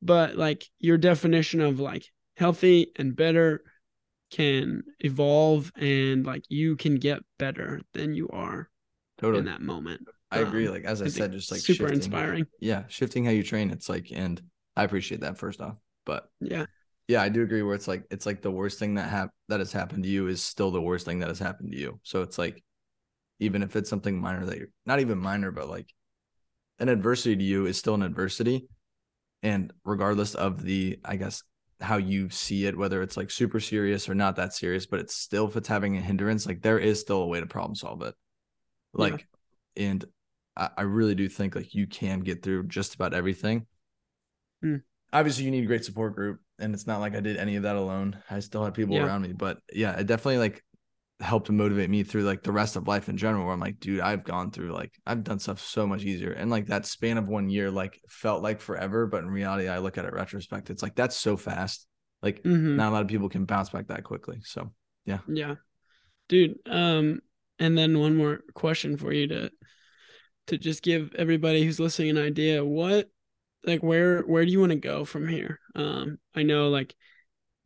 but 0.00 0.36
like 0.36 0.70
your 0.78 0.96
definition 0.96 1.60
of 1.60 1.80
like 1.80 2.06
healthy 2.38 2.92
and 2.96 3.14
better 3.14 3.62
can 4.34 4.82
evolve 5.00 5.72
and 5.76 6.26
like 6.26 6.44
you 6.48 6.76
can 6.76 6.96
get 6.96 7.20
better 7.38 7.80
than 7.92 8.14
you 8.14 8.28
are 8.30 8.68
Totally. 9.18 9.38
in 9.38 9.44
that 9.44 9.60
moment. 9.60 10.02
I 10.30 10.38
agree. 10.40 10.66
Um, 10.66 10.74
Like 10.74 10.84
as 10.84 11.00
I, 11.00 11.06
said, 11.06 11.30
just 11.30 11.52
like 11.52 11.60
super 11.60 11.86
inspiring. 11.86 12.46
Yeah, 12.58 12.84
shifting 12.88 13.24
how 13.24 13.30
you 13.30 13.44
train. 13.44 13.70
It's 13.70 13.88
like, 13.88 14.08
and 14.12 14.42
I 14.76 14.82
appreciate 14.82 15.20
that 15.20 15.38
first 15.38 15.60
off. 15.60 15.76
But 16.04 16.28
Yeah. 16.40 16.66
yeah, 17.06 17.22
I 17.22 17.28
do 17.28 17.42
agree. 17.42 17.62
Where 17.62 17.76
it's 17.76 17.86
like, 17.86 18.04
it's 18.10 18.26
like 18.26 18.42
the 18.42 18.50
worst 18.50 18.80
thing 18.80 18.94
that 18.94 19.08
hap- 19.08 19.34
that 19.48 19.60
has 19.60 19.72
happened 19.72 20.02
to 20.02 20.08
you 20.08 20.26
is 20.26 20.42
still 20.42 20.72
the 20.72 20.82
worst 20.82 21.06
thing 21.06 21.20
that 21.20 21.28
has 21.28 21.38
happened 21.38 21.70
to 21.70 21.78
you. 21.78 22.00
So 22.02 22.22
it's 22.22 22.38
like, 22.38 22.64
even 23.38 23.62
if 23.62 23.76
it's 23.76 23.90
something 23.90 24.20
minor 24.20 24.46
that 24.46 24.58
you're 24.58 24.68
not 24.86 25.00
even 25.00 25.18
minor, 25.18 25.52
but 25.52 25.68
like 25.68 25.92
an 26.80 26.88
adversity 26.88 27.36
to 27.36 27.44
you 27.44 27.66
is 27.66 27.78
still 27.78 27.94
an 27.94 28.02
adversity. 28.02 28.66
And 29.44 29.72
regardless 29.84 30.34
of 30.34 30.62
the, 30.62 30.98
I 31.04 31.16
guess, 31.16 31.44
how 31.80 31.96
you 31.96 32.30
see 32.30 32.66
it, 32.66 32.76
whether 32.76 33.02
it's 33.02 33.16
like 33.16 33.30
super 33.30 33.60
serious 33.60 34.08
or 34.08 34.14
not 34.14 34.36
that 34.36 34.52
serious, 34.52 34.86
but 34.86 35.00
it's 35.00 35.14
still, 35.14 35.48
if 35.48 35.56
it's 35.56 35.68
having 35.68 35.96
a 35.96 36.00
hindrance, 36.00 36.46
like 36.46 36.62
there 36.62 36.78
is 36.78 37.00
still 37.00 37.22
a 37.22 37.26
way 37.26 37.40
to 37.40 37.46
problem 37.46 37.74
solve 37.74 38.02
it. 38.02 38.14
Yeah. 38.96 39.04
Like, 39.04 39.26
and 39.76 40.04
I, 40.56 40.70
I 40.78 40.82
really 40.82 41.14
do 41.14 41.28
think 41.28 41.54
like 41.54 41.74
you 41.74 41.86
can 41.86 42.20
get 42.20 42.42
through 42.42 42.68
just 42.68 42.94
about 42.94 43.14
everything. 43.14 43.66
Hmm. 44.62 44.76
Obviously, 45.12 45.44
you 45.44 45.50
need 45.50 45.64
a 45.64 45.66
great 45.68 45.84
support 45.84 46.14
group, 46.16 46.40
and 46.58 46.74
it's 46.74 46.86
not 46.86 47.00
like 47.00 47.14
I 47.14 47.20
did 47.20 47.36
any 47.36 47.56
of 47.56 47.64
that 47.64 47.76
alone. 47.76 48.16
I 48.30 48.40
still 48.40 48.64
had 48.64 48.74
people 48.74 48.96
Yeah. 48.96 49.04
around 49.04 49.22
me, 49.22 49.32
but 49.32 49.58
yeah, 49.72 49.92
it 49.98 50.06
definitely 50.06 50.38
like 50.38 50.64
helped 51.20 51.48
motivate 51.50 51.88
me 51.88 52.02
through 52.02 52.22
like 52.22 52.42
the 52.42 52.52
rest 52.52 52.76
of 52.76 52.88
life 52.88 53.08
in 53.08 53.16
general 53.16 53.44
where 53.44 53.54
i'm 53.54 53.60
like 53.60 53.78
dude 53.78 54.00
i've 54.00 54.24
gone 54.24 54.50
through 54.50 54.72
like 54.72 54.92
i've 55.06 55.22
done 55.22 55.38
stuff 55.38 55.60
so 55.60 55.86
much 55.86 56.02
easier 56.02 56.32
and 56.32 56.50
like 56.50 56.66
that 56.66 56.84
span 56.84 57.16
of 57.18 57.28
one 57.28 57.48
year 57.48 57.70
like 57.70 58.00
felt 58.08 58.42
like 58.42 58.60
forever 58.60 59.06
but 59.06 59.22
in 59.22 59.30
reality 59.30 59.68
i 59.68 59.78
look 59.78 59.96
at 59.96 60.04
it 60.04 60.12
retrospect 60.12 60.70
it's 60.70 60.82
like 60.82 60.94
that's 60.96 61.16
so 61.16 61.36
fast 61.36 61.86
like 62.22 62.42
Mhm. 62.42 62.76
not 62.76 62.88
a 62.88 62.92
lot 62.92 63.02
of 63.02 63.08
people 63.08 63.28
can 63.28 63.44
bounce 63.44 63.70
back 63.70 63.86
that 63.88 64.02
quickly 64.04 64.40
so 64.42 64.72
yeah. 65.04 65.18
Yeah. 65.28 65.56
Dude, 66.28 66.58
um 66.66 67.20
and 67.58 67.76
then 67.78 67.98
one 67.98 68.16
more 68.16 68.40
question 68.54 68.96
for 68.96 69.12
you 69.12 69.28
to 69.28 69.50
to 70.48 70.58
just 70.58 70.82
give 70.82 71.14
everybody 71.14 71.64
who's 71.64 71.78
listening 71.80 72.10
an 72.10 72.18
idea 72.18 72.64
what 72.64 73.08
like 73.64 73.82
where 73.82 74.22
where 74.22 74.44
do 74.44 74.50
you 74.50 74.60
want 74.60 74.72
to 74.72 74.76
go 74.76 75.04
from 75.04 75.28
here? 75.28 75.60
Um 75.74 76.18
I 76.34 76.42
know 76.42 76.70
like 76.70 76.94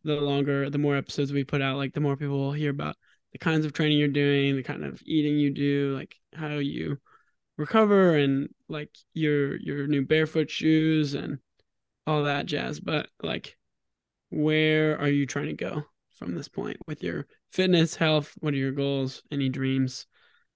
the 0.04 0.16
longer 0.16 0.70
the 0.70 0.78
more 0.78 0.96
episodes 0.96 1.32
we 1.32 1.44
put 1.44 1.62
out 1.62 1.76
like 1.76 1.94
the 1.94 2.00
more 2.00 2.16
people 2.16 2.38
will 2.38 2.52
hear 2.52 2.70
about 2.70 2.96
the 3.32 3.38
kinds 3.38 3.64
of 3.66 3.72
training 3.72 3.98
you're 3.98 4.08
doing, 4.08 4.56
the 4.56 4.62
kind 4.62 4.84
of 4.84 5.02
eating 5.04 5.38
you 5.38 5.50
do, 5.50 5.94
like 5.96 6.16
how 6.34 6.58
you 6.58 6.98
recover 7.56 8.16
and 8.16 8.48
like 8.68 8.90
your 9.14 9.56
your 9.56 9.86
new 9.86 10.04
barefoot 10.04 10.50
shoes 10.50 11.14
and 11.14 11.38
all 12.06 12.24
that 12.24 12.46
jazz. 12.46 12.80
But 12.80 13.08
like 13.22 13.56
where 14.30 14.98
are 15.00 15.08
you 15.08 15.26
trying 15.26 15.46
to 15.46 15.54
go 15.54 15.84
from 16.16 16.34
this 16.34 16.48
point 16.48 16.76
with 16.86 17.02
your 17.02 17.26
fitness, 17.50 17.94
health? 17.96 18.34
What 18.40 18.54
are 18.54 18.58
your 18.58 18.72
goals? 18.72 19.22
Any 19.30 19.48
dreams? 19.48 20.06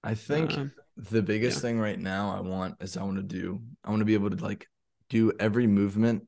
i 0.03 0.13
think 0.13 0.51
Um, 0.51 0.71
the 0.97 1.21
biggest 1.21 1.57
yeah. 1.57 1.61
thing 1.61 1.79
right 1.79 1.99
now 1.99 2.35
i 2.35 2.41
want 2.41 2.75
is 2.81 2.97
i 2.97 3.03
want 3.03 3.17
to 3.17 3.23
do 3.23 3.61
i 3.83 3.89
want 3.89 4.01
to 4.01 4.05
be 4.05 4.13
able 4.13 4.29
to 4.29 4.43
like 4.43 4.67
do 5.09 5.31
every 5.39 5.67
movement 5.67 6.27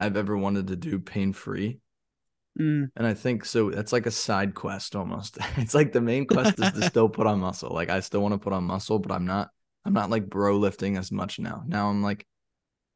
i've 0.00 0.16
ever 0.16 0.36
wanted 0.36 0.68
to 0.68 0.76
do 0.76 0.98
pain 0.98 1.32
free 1.32 1.80
mm, 2.58 2.90
And 2.96 3.06
I 3.06 3.14
think 3.14 3.44
so. 3.44 3.70
That's 3.70 3.92
like 3.92 4.06
a 4.06 4.10
side 4.10 4.54
quest 4.54 4.96
almost. 4.96 5.38
It's 5.56 5.74
like 5.74 5.92
the 5.92 6.00
main 6.00 6.26
quest 6.26 6.58
is 6.58 6.70
to 6.72 6.82
still 6.90 7.08
put 7.08 7.26
on 7.26 7.40
muscle. 7.40 7.70
Like 7.70 7.90
I 7.90 8.00
still 8.00 8.20
want 8.20 8.34
to 8.34 8.38
put 8.38 8.52
on 8.52 8.64
muscle, 8.64 8.98
but 8.98 9.12
I'm 9.12 9.26
not. 9.26 9.50
I'm 9.84 9.92
not 9.94 10.10
like 10.10 10.28
bro 10.28 10.58
lifting 10.58 10.96
as 10.98 11.10
much 11.10 11.38
now. 11.38 11.62
Now 11.66 11.88
I'm 11.88 12.02
like 12.02 12.26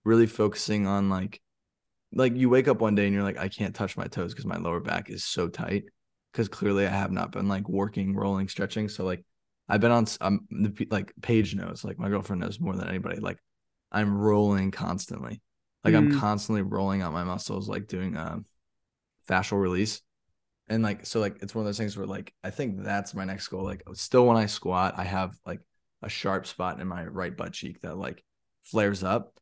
really 0.04 0.26
focusing 0.26 0.86
on 0.86 1.08
like, 1.08 1.40
like 2.12 2.36
you 2.36 2.50
wake 2.50 2.68
up 2.68 2.80
one 2.80 2.94
day 2.94 3.06
and 3.06 3.14
you're 3.14 3.22
like, 3.22 3.38
I 3.38 3.48
can't 3.48 3.74
touch 3.74 3.96
my 3.96 4.06
toes 4.06 4.32
because 4.32 4.44
my 4.46 4.58
lower 4.58 4.80
back 4.80 5.08
is 5.10 5.24
so 5.24 5.48
tight. 5.48 5.84
Because 6.32 6.48
clearly 6.48 6.86
I 6.86 6.90
have 6.90 7.12
not 7.12 7.30
been 7.32 7.48
like 7.48 7.68
working, 7.68 8.14
rolling, 8.14 8.48
stretching. 8.48 8.88
So 8.88 9.04
like 9.04 9.24
I've 9.68 9.80
been 9.80 9.92
on. 9.92 10.04
The 10.04 10.86
like 10.90 11.12
Paige 11.22 11.54
knows. 11.54 11.84
Like 11.84 11.98
my 11.98 12.08
girlfriend 12.08 12.40
knows 12.40 12.60
more 12.60 12.74
than 12.74 12.88
anybody. 12.88 13.20
Like 13.20 13.38
I'm 13.90 14.14
rolling 14.16 14.70
constantly. 14.70 15.40
Like 15.84 15.94
I'm 15.94 16.08
Mm. 16.08 16.18
constantly 16.20 16.62
rolling 16.62 17.02
out 17.02 17.12
my 17.12 17.24
muscles, 17.24 17.68
like 17.68 17.86
doing 17.86 18.16
um 18.16 18.46
fascial 19.28 19.60
release. 19.60 20.02
And 20.68 20.82
like 20.82 21.06
so 21.06 21.20
like 21.20 21.42
it's 21.42 21.54
one 21.54 21.62
of 21.62 21.66
those 21.66 21.78
things 21.78 21.96
where 21.96 22.06
like 22.06 22.32
I 22.42 22.50
think 22.50 22.82
that's 22.82 23.14
my 23.14 23.24
next 23.24 23.48
goal. 23.48 23.64
Like 23.64 23.82
still 23.94 24.26
when 24.26 24.36
I 24.36 24.46
squat, 24.46 24.94
I 24.96 25.04
have 25.04 25.36
like 25.44 25.60
a 26.02 26.08
sharp 26.08 26.46
spot 26.46 26.80
in 26.80 26.88
my 26.88 27.04
right 27.06 27.36
butt 27.36 27.52
cheek 27.52 27.80
that 27.82 27.96
like 27.96 28.24
flares 28.62 29.02
up. 29.04 29.34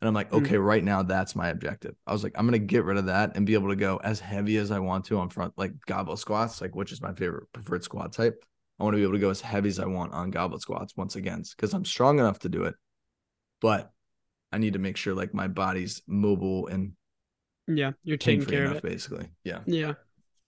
And 0.00 0.08
I'm 0.08 0.14
like, 0.14 0.30
Mm. 0.30 0.38
okay, 0.38 0.56
right 0.56 0.82
now 0.82 1.02
that's 1.02 1.34
my 1.34 1.48
objective. 1.48 1.94
I 2.06 2.12
was 2.12 2.22
like, 2.22 2.32
I'm 2.36 2.46
gonna 2.46 2.58
get 2.58 2.84
rid 2.84 2.96
of 2.98 3.06
that 3.06 3.36
and 3.36 3.44
be 3.46 3.54
able 3.54 3.68
to 3.70 3.76
go 3.76 3.96
as 4.02 4.20
heavy 4.20 4.56
as 4.56 4.70
I 4.70 4.78
want 4.78 5.06
to 5.06 5.18
on 5.18 5.28
front, 5.30 5.54
like 5.56 5.72
goblet 5.86 6.18
squats, 6.20 6.60
like 6.60 6.74
which 6.76 6.92
is 6.92 7.02
my 7.02 7.12
favorite 7.12 7.52
preferred 7.52 7.82
squat 7.84 8.12
type. 8.12 8.44
I 8.78 8.84
want 8.84 8.94
to 8.94 8.98
be 8.98 9.02
able 9.02 9.14
to 9.14 9.18
go 9.18 9.30
as 9.30 9.40
heavy 9.40 9.68
as 9.68 9.80
I 9.80 9.86
want 9.86 10.12
on 10.12 10.30
goblet 10.30 10.60
squats 10.62 10.96
once 10.96 11.16
again 11.16 11.42
because 11.56 11.74
I'm 11.74 11.84
strong 11.84 12.20
enough 12.20 12.38
to 12.40 12.48
do 12.48 12.62
it. 12.64 12.76
But 13.60 13.90
I 14.52 14.58
need 14.58 14.74
to 14.74 14.78
make 14.78 14.96
sure 14.96 15.14
like 15.14 15.34
my 15.34 15.48
body's 15.48 16.02
mobile 16.06 16.68
and 16.68 16.92
yeah, 17.68 17.92
you're 18.02 18.16
taking 18.16 18.46
care 18.46 18.66
of 18.66 18.76
it. 18.76 18.82
basically. 18.82 19.28
Yeah. 19.44 19.60
Yeah. 19.66 19.94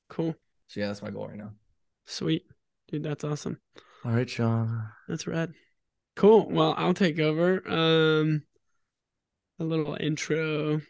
Cool. 0.09 0.35
So 0.68 0.80
yeah, 0.80 0.87
that's 0.87 1.02
my 1.02 1.11
goal 1.11 1.28
right 1.28 1.37
now. 1.37 1.52
Sweet. 2.06 2.44
Dude, 2.88 3.02
that's 3.02 3.24
awesome. 3.24 3.61
All 4.04 4.12
right, 4.12 4.28
Sean. 4.28 4.88
That's 5.09 5.26
rad. 5.26 5.52
Cool. 6.16 6.48
Well, 6.50 6.74
I'll 6.76 6.94
take 6.94 7.18
over. 7.20 7.62
Um 7.68 8.42
a 9.59 9.64
little 9.64 9.96
intro. 10.00 10.80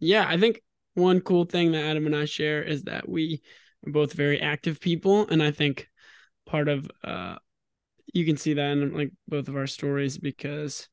Yeah, 0.00 0.26
I 0.28 0.38
think 0.38 0.60
one 0.94 1.20
cool 1.20 1.44
thing 1.44 1.72
that 1.72 1.84
Adam 1.84 2.06
and 2.06 2.14
I 2.14 2.26
share 2.26 2.62
is 2.62 2.82
that 2.84 3.08
we 3.08 3.40
are 3.86 3.92
both 3.92 4.12
very 4.12 4.40
active 4.40 4.80
people 4.80 5.26
and 5.28 5.42
I 5.42 5.50
think 5.50 5.88
part 6.46 6.68
of 6.68 6.90
uh 7.04 7.36
you 8.12 8.24
can 8.24 8.36
see 8.36 8.54
that 8.54 8.70
in 8.72 8.94
like 8.94 9.12
both 9.26 9.48
of 9.48 9.56
our 9.56 9.66
stories 9.66 10.18
because 10.18 10.88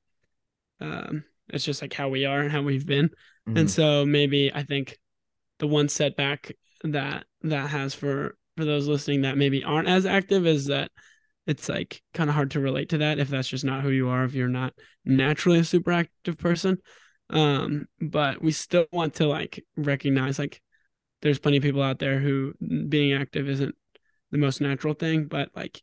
um 0.81 1.23
it's 1.49 1.63
just 1.63 1.81
like 1.81 1.93
how 1.93 2.09
we 2.09 2.25
are 2.25 2.41
and 2.41 2.51
how 2.51 2.61
we've 2.61 2.87
been. 2.87 3.09
Mhm. 3.47 3.59
And 3.59 3.71
so 3.71 4.05
maybe 4.05 4.51
I 4.53 4.63
think 4.63 4.97
the 5.59 5.67
one 5.67 5.89
setback 5.89 6.51
that 6.83 7.25
that 7.43 7.69
has 7.69 7.93
for 7.93 8.37
for 8.57 8.65
those 8.65 8.87
listening 8.87 9.21
that 9.21 9.37
maybe 9.37 9.63
aren't 9.63 9.87
as 9.87 10.05
active 10.05 10.45
is 10.45 10.67
that 10.67 10.91
it's 11.47 11.69
like 11.69 12.01
kind 12.13 12.29
of 12.29 12.35
hard 12.35 12.51
to 12.51 12.59
relate 12.59 12.89
to 12.89 12.99
that 12.99 13.19
if 13.19 13.29
that's 13.29 13.47
just 13.47 13.65
not 13.65 13.83
who 13.83 13.89
you 13.89 14.09
are 14.09 14.23
if 14.25 14.33
you're 14.33 14.47
not 14.47 14.73
naturally 15.05 15.59
a 15.59 15.63
super 15.63 15.91
active 15.91 16.37
person 16.37 16.77
um 17.29 17.85
but 18.01 18.41
we 18.41 18.51
still 18.51 18.85
want 18.91 19.15
to 19.15 19.27
like 19.27 19.63
recognize 19.77 20.39
like 20.39 20.61
there's 21.21 21.39
plenty 21.39 21.57
of 21.57 21.63
people 21.63 21.81
out 21.81 21.99
there 21.99 22.19
who 22.19 22.53
being 22.89 23.13
active 23.13 23.49
isn't 23.49 23.75
the 24.31 24.37
most 24.37 24.61
natural 24.61 24.93
thing 24.93 25.25
but 25.25 25.49
like 25.55 25.81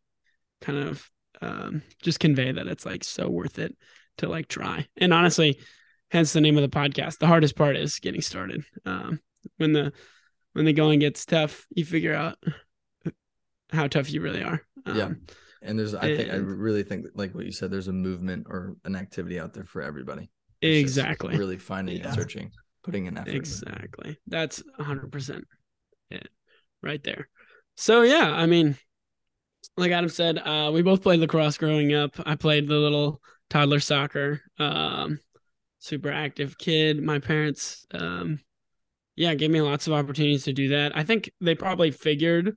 kind 0.60 0.78
of 0.78 1.10
um 1.40 1.82
just 2.02 2.20
convey 2.20 2.52
that 2.52 2.66
it's 2.66 2.86
like 2.86 3.04
so 3.04 3.28
worth 3.28 3.58
it 3.58 3.76
to 4.18 4.28
like 4.28 4.48
try 4.48 4.86
and 4.96 5.12
honestly 5.12 5.58
hence 6.12 6.32
the 6.32 6.40
name 6.40 6.56
of 6.56 6.62
the 6.62 6.68
podcast 6.76 7.18
the 7.18 7.26
hardest 7.26 7.56
part 7.56 7.76
is 7.76 7.98
getting 7.98 8.20
started 8.20 8.62
um 8.86 9.18
when 9.56 9.72
the 9.72 9.92
when 10.52 10.64
the 10.64 10.72
going 10.72 11.00
gets 11.00 11.24
tough 11.26 11.66
you 11.74 11.84
figure 11.84 12.14
out 12.14 12.36
how 13.72 13.86
tough 13.88 14.10
you 14.12 14.20
really 14.20 14.42
are 14.42 14.60
um, 14.86 14.96
Yeah. 14.96 15.10
And 15.64 15.78
there's, 15.78 15.94
I 15.94 16.16
think, 16.16 16.28
I 16.32 16.36
really 16.36 16.82
think, 16.82 17.06
like 17.14 17.36
what 17.36 17.46
you 17.46 17.52
said, 17.52 17.70
there's 17.70 17.86
a 17.86 17.92
movement 17.92 18.48
or 18.50 18.74
an 18.84 18.96
activity 18.96 19.38
out 19.38 19.54
there 19.54 19.64
for 19.64 19.80
everybody. 19.80 20.28
It's 20.60 20.80
exactly 20.80 21.36
Really 21.36 21.56
finding 21.56 21.98
Yeah. 21.98 22.06
and 22.08 22.14
searching, 22.16 22.50
putting 22.82 23.06
in 23.06 23.16
effort. 23.16 23.30
exactly 23.34 24.18
that's 24.26 24.60
100% 24.80 25.42
it 26.10 26.28
right 26.82 27.02
there 27.04 27.28
so 27.76 28.02
yeah 28.02 28.32
i 28.34 28.44
mean 28.44 28.76
like 29.76 29.92
adam 29.92 30.08
said 30.10 30.36
uh 30.38 30.68
we 30.74 30.82
both 30.82 31.00
played 31.00 31.20
lacrosse 31.20 31.56
growing 31.56 31.94
up 31.94 32.10
i 32.26 32.34
played 32.34 32.66
the 32.68 32.74
little 32.74 33.22
toddler 33.48 33.78
soccer 33.80 34.42
um 34.58 35.18
super 35.82 36.10
active 36.10 36.56
kid. 36.58 37.02
My 37.02 37.18
parents 37.18 37.86
um 37.92 38.38
yeah 39.16 39.34
gave 39.34 39.50
me 39.50 39.60
lots 39.60 39.86
of 39.86 39.92
opportunities 39.92 40.44
to 40.44 40.52
do 40.52 40.68
that. 40.68 40.96
I 40.96 41.04
think 41.04 41.30
they 41.40 41.54
probably 41.54 41.90
figured 41.90 42.56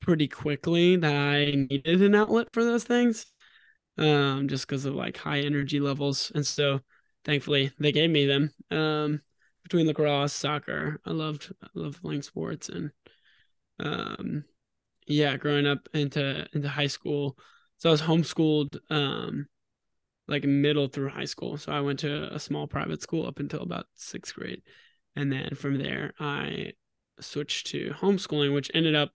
pretty 0.00 0.28
quickly 0.28 0.96
that 0.96 1.14
i 1.14 1.46
needed 1.46 2.02
an 2.02 2.14
outlet 2.14 2.48
for 2.52 2.62
those 2.62 2.84
things 2.84 3.26
um 3.96 4.48
just 4.48 4.66
because 4.66 4.84
of 4.84 4.94
like 4.94 5.16
high 5.16 5.40
energy 5.40 5.80
levels. 5.80 6.32
And 6.34 6.46
so 6.46 6.80
thankfully 7.24 7.72
they 7.78 7.92
gave 7.92 8.10
me 8.10 8.26
them. 8.26 8.50
Um 8.70 9.22
between 9.62 9.86
lacrosse 9.86 10.32
soccer 10.32 11.00
i 11.06 11.10
loved 11.10 11.52
i 11.62 11.68
loved 11.74 12.02
playing 12.02 12.22
sports. 12.22 12.68
And 12.68 12.90
um 13.80 14.44
yeah 15.06 15.36
growing 15.36 15.66
up 15.66 15.88
into 15.92 16.46
into 16.54 16.68
high 16.68 16.86
school 16.86 17.36
so 17.78 17.90
i 17.90 17.92
was 17.92 18.02
homeschooled 18.02 18.78
um 18.90 19.46
like 20.26 20.44
middle 20.44 20.88
through 20.88 21.10
high 21.10 21.24
school. 21.24 21.56
So 21.56 21.72
i 21.72 21.80
went 21.80 22.00
to 22.00 22.34
a 22.34 22.38
small 22.38 22.66
private 22.66 23.02
school 23.02 23.26
up 23.26 23.38
until 23.38 23.60
about 23.60 23.86
sixth 23.94 24.34
grade. 24.34 24.62
And 25.16 25.30
then 25.32 25.54
from 25.54 25.78
there 25.78 26.14
i 26.18 26.72
switched 27.20 27.68
to 27.68 27.94
homeschooling 28.00 28.54
which 28.54 28.70
ended 28.74 28.94
up 28.94 29.10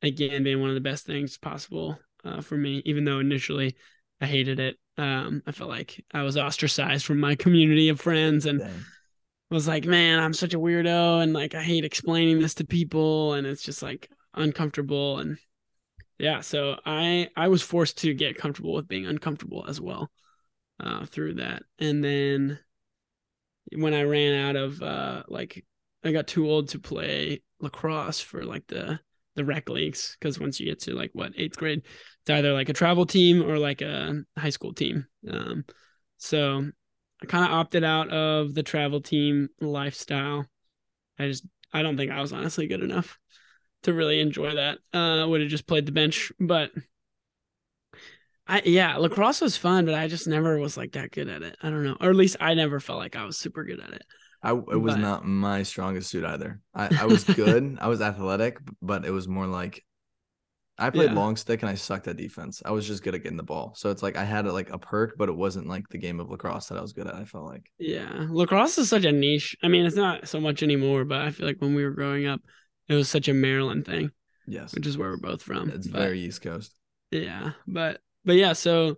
again 0.00 0.42
being 0.42 0.60
one 0.60 0.70
of 0.70 0.74
the 0.74 0.80
best 0.80 1.04
things 1.04 1.36
possible 1.36 1.98
uh, 2.24 2.40
for 2.40 2.56
me 2.56 2.80
even 2.86 3.04
though 3.04 3.18
initially 3.18 3.76
i 4.20 4.26
hated 4.26 4.60
it. 4.60 4.76
Um 4.96 5.42
i 5.46 5.52
felt 5.52 5.70
like 5.70 6.04
i 6.12 6.22
was 6.22 6.36
ostracized 6.36 7.04
from 7.04 7.20
my 7.20 7.34
community 7.34 7.88
of 7.88 8.00
friends 8.00 8.46
and 8.46 8.60
Dang. 8.60 8.84
was 9.50 9.68
like, 9.68 9.84
man, 9.84 10.20
I'm 10.20 10.32
such 10.32 10.54
a 10.54 10.58
weirdo 10.58 11.22
and 11.22 11.32
like 11.32 11.54
I 11.54 11.62
hate 11.62 11.84
explaining 11.84 12.40
this 12.40 12.54
to 12.54 12.64
people 12.64 13.34
and 13.34 13.46
it's 13.46 13.62
just 13.62 13.82
like 13.82 14.08
uncomfortable 14.34 15.18
and 15.18 15.38
yeah, 16.18 16.40
so 16.40 16.78
I 16.86 17.28
I 17.36 17.48
was 17.48 17.62
forced 17.62 17.98
to 17.98 18.14
get 18.14 18.38
comfortable 18.38 18.72
with 18.72 18.88
being 18.88 19.06
uncomfortable 19.06 19.64
as 19.68 19.80
well 19.80 20.10
uh 20.80 21.06
through 21.06 21.34
that. 21.34 21.62
And 21.78 22.02
then 22.02 22.58
when 23.72 23.94
I 23.94 24.02
ran 24.02 24.48
out 24.48 24.56
of 24.56 24.82
uh 24.82 25.22
like 25.28 25.64
I 26.04 26.12
got 26.12 26.26
too 26.26 26.48
old 26.48 26.68
to 26.70 26.78
play 26.78 27.42
lacrosse 27.60 28.20
for 28.20 28.44
like 28.44 28.66
the 28.66 29.00
the 29.36 29.44
rec 29.44 29.68
leagues 29.68 30.16
because 30.18 30.38
once 30.38 30.60
you 30.60 30.66
get 30.66 30.80
to 30.80 30.94
like 30.94 31.10
what 31.12 31.32
eighth 31.36 31.56
grade, 31.56 31.82
it's 32.22 32.30
either 32.30 32.52
like 32.52 32.68
a 32.68 32.74
travel 32.74 33.06
team 33.06 33.42
or 33.42 33.58
like 33.58 33.80
a 33.82 34.22
high 34.38 34.50
school 34.50 34.72
team. 34.72 35.06
Um, 35.28 35.64
so 36.18 36.70
I 37.22 37.26
kind 37.26 37.44
of 37.44 37.52
opted 37.52 37.84
out 37.84 38.10
of 38.10 38.54
the 38.54 38.62
travel 38.62 39.00
team 39.00 39.48
lifestyle. 39.60 40.46
I 41.18 41.28
just 41.28 41.46
I 41.72 41.82
don't 41.82 41.96
think 41.96 42.12
I 42.12 42.20
was 42.20 42.32
honestly 42.32 42.66
good 42.66 42.82
enough 42.82 43.18
to 43.82 43.92
really 43.92 44.20
enjoy 44.20 44.54
that. 44.54 44.78
Uh, 44.92 45.26
would 45.26 45.40
have 45.40 45.50
just 45.50 45.66
played 45.66 45.86
the 45.86 45.92
bench, 45.92 46.32
but 46.38 46.70
I 48.46 48.62
yeah, 48.64 48.96
lacrosse 48.96 49.40
was 49.40 49.56
fun, 49.56 49.86
but 49.86 49.94
I 49.94 50.06
just 50.08 50.26
never 50.26 50.58
was 50.58 50.76
like 50.76 50.92
that 50.92 51.10
good 51.10 51.28
at 51.28 51.42
it. 51.42 51.56
I 51.62 51.70
don't 51.70 51.84
know, 51.84 51.96
or 52.00 52.10
at 52.10 52.16
least 52.16 52.36
I 52.40 52.54
never 52.54 52.78
felt 52.80 52.98
like 52.98 53.16
I 53.16 53.24
was 53.24 53.38
super 53.38 53.64
good 53.64 53.80
at 53.80 53.90
it. 53.92 54.02
I 54.42 54.50
it 54.50 54.80
was 54.80 54.94
But- 54.94 55.00
not 55.00 55.24
my 55.26 55.62
strongest 55.62 56.10
suit 56.10 56.24
either. 56.24 56.60
I, 56.74 57.02
I 57.02 57.06
was 57.06 57.24
good. 57.24 57.78
I 57.80 57.88
was 57.88 58.00
athletic, 58.02 58.58
but 58.82 59.06
it 59.06 59.10
was 59.10 59.26
more 59.26 59.46
like 59.46 59.82
I 60.76 60.90
played 60.90 61.10
Yeah. 61.10 61.16
long 61.16 61.36
stick 61.36 61.62
and 61.62 61.70
I 61.70 61.74
sucked 61.76 62.08
at 62.08 62.16
defense. 62.16 62.60
I 62.66 62.72
was 62.72 62.84
just 62.86 63.02
good 63.04 63.14
at 63.14 63.22
getting 63.22 63.36
the 63.38 63.44
ball. 63.44 63.72
So 63.76 63.90
it's 63.90 64.02
like 64.02 64.16
I 64.16 64.24
had 64.24 64.44
like 64.46 64.70
a 64.70 64.78
perk, 64.78 65.14
but 65.16 65.28
it 65.28 65.36
wasn't 65.36 65.68
like 65.68 65.88
the 65.88 65.98
game 65.98 66.18
of 66.20 66.28
lacrosse 66.30 66.66
that 66.66 66.76
I 66.76 66.82
was 66.82 66.92
good 66.92 67.06
at. 67.06 67.14
I 67.14 67.24
felt 67.24 67.44
like. 67.46 67.70
Yeah, 67.78 68.26
lacrosse 68.28 68.76
is 68.78 68.90
such 68.90 69.04
a 69.04 69.12
niche. 69.12 69.56
I 69.62 69.68
mean, 69.68 69.86
it's 69.86 69.94
not 69.96 70.26
so 70.28 70.40
much 70.40 70.62
anymore, 70.64 71.04
but 71.04 71.20
I 71.22 71.30
feel 71.30 71.46
like 71.46 71.58
when 71.60 71.74
we 71.76 71.84
were 71.84 71.92
growing 71.92 72.26
up, 72.26 72.40
it 72.88 72.94
was 72.96 73.08
such 73.08 73.28
a 73.28 73.34
Maryland 73.34 73.86
thing, 73.86 74.10
Yes. 74.48 74.74
which 74.74 74.86
is 74.86 74.98
where 74.98 75.10
we're 75.10 75.16
both 75.16 75.42
from. 75.42 75.70
It's 75.70 75.86
But- 75.86 76.00
very 76.02 76.20
East 76.20 76.42
Coast. 76.42 76.74
yeah, 77.12 77.52
but 77.68 78.00
but 78.24 78.36
yeah, 78.36 78.52
so 78.52 78.96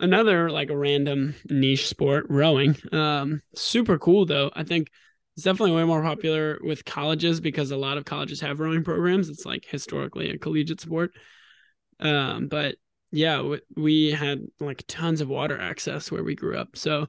another 0.00 0.50
like 0.50 0.70
a 0.70 0.76
random 0.76 1.34
niche 1.48 1.88
sport, 1.88 2.26
rowing. 2.28 2.76
Um, 2.92 3.42
super 3.54 3.98
cool 3.98 4.26
though. 4.26 4.50
I 4.54 4.64
think 4.64 4.90
it's 5.36 5.44
definitely 5.44 5.72
way 5.76 5.84
more 5.84 6.02
popular 6.02 6.58
with 6.62 6.84
colleges 6.84 7.40
because 7.40 7.70
a 7.70 7.76
lot 7.76 7.98
of 7.98 8.04
colleges 8.04 8.40
have 8.40 8.60
rowing 8.60 8.84
programs. 8.84 9.28
It's 9.28 9.44
like 9.44 9.64
historically 9.64 10.30
a 10.30 10.38
collegiate 10.38 10.80
sport. 10.80 11.12
Um, 12.00 12.48
but 12.48 12.76
yeah, 13.10 13.56
we 13.76 14.10
had 14.10 14.46
like 14.60 14.84
tons 14.86 15.20
of 15.20 15.28
water 15.28 15.58
access 15.58 16.10
where 16.10 16.24
we 16.24 16.34
grew 16.34 16.56
up. 16.56 16.76
So 16.76 17.06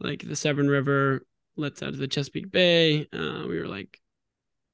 like 0.00 0.22
the 0.22 0.36
Severn 0.36 0.68
River 0.68 1.26
lets 1.56 1.82
out 1.82 1.90
of 1.90 1.98
the 1.98 2.08
Chesapeake 2.08 2.50
Bay. 2.50 3.08
Uh, 3.12 3.44
we 3.48 3.58
were 3.58 3.68
like, 3.68 4.00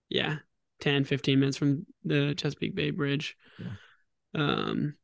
yeah, 0.09 0.39
10, 0.81 1.05
15 1.05 1.41
minutes 1.41 1.57
from 1.57 1.87
the 2.05 2.35
Chesapeake 2.37 2.75
Bay 2.75 2.91
Bridge. 2.91 3.37
Um, 4.35 4.95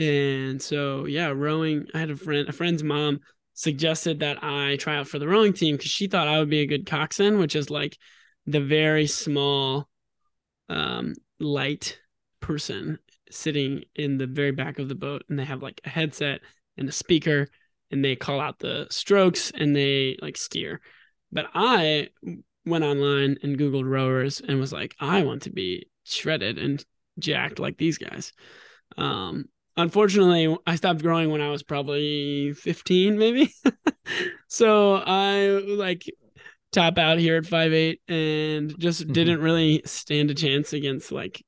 and 0.00 0.60
so 0.60 1.04
yeah, 1.04 1.28
rowing. 1.28 1.86
I 1.94 1.98
had 1.98 2.10
a 2.10 2.16
friend, 2.16 2.48
a 2.48 2.52
friend's 2.52 2.82
mom 2.82 3.20
suggested 3.54 4.20
that 4.20 4.42
I 4.42 4.76
try 4.76 4.96
out 4.96 5.08
for 5.08 5.18
the 5.18 5.28
rowing 5.28 5.52
team 5.52 5.76
because 5.76 5.90
she 5.90 6.06
thought 6.06 6.28
I 6.28 6.38
would 6.38 6.50
be 6.50 6.60
a 6.60 6.66
good 6.66 6.86
coxswain, 6.86 7.38
which 7.38 7.54
is 7.54 7.70
like 7.70 7.98
the 8.46 8.60
very 8.60 9.06
small, 9.06 9.88
um, 10.68 11.14
light 11.38 11.98
person 12.40 12.98
sitting 13.30 13.84
in 13.94 14.18
the 14.18 14.26
very 14.26 14.52
back 14.52 14.78
of 14.78 14.88
the 14.88 14.94
boat, 14.94 15.24
and 15.28 15.38
they 15.38 15.44
have 15.44 15.62
like 15.62 15.80
a 15.84 15.90
headset 15.90 16.40
and 16.78 16.88
a 16.88 16.92
speaker, 16.92 17.48
and 17.90 18.04
they 18.04 18.16
call 18.16 18.40
out 18.40 18.58
the 18.58 18.86
strokes 18.90 19.50
and 19.50 19.76
they 19.76 20.16
like 20.22 20.36
steer. 20.36 20.80
But 21.30 21.46
I 21.54 22.08
went 22.64 22.84
online 22.84 23.36
and 23.42 23.58
Googled 23.58 23.88
rowers 23.88 24.40
and 24.40 24.58
was 24.58 24.72
like, 24.72 24.96
I 24.98 25.22
want 25.22 25.42
to 25.42 25.50
be 25.50 25.88
shredded 26.04 26.58
and 26.58 26.84
jacked 27.18 27.58
like 27.58 27.76
these 27.76 27.98
guys. 27.98 28.32
Um, 28.96 29.46
unfortunately, 29.76 30.56
I 30.66 30.76
stopped 30.76 31.02
growing 31.02 31.30
when 31.30 31.40
I 31.40 31.50
was 31.50 31.62
probably 31.62 32.52
15, 32.54 33.18
maybe. 33.18 33.52
so 34.48 34.94
I 34.96 35.48
like 35.48 36.04
top 36.72 36.98
out 36.98 37.18
here 37.18 37.36
at 37.36 37.44
5'8 37.44 38.00
and 38.08 38.78
just 38.78 39.06
Mhm. 39.06 39.12
didn't 39.12 39.40
really 39.40 39.82
stand 39.84 40.30
a 40.30 40.34
chance 40.34 40.72
against 40.72 41.10
like 41.12 41.44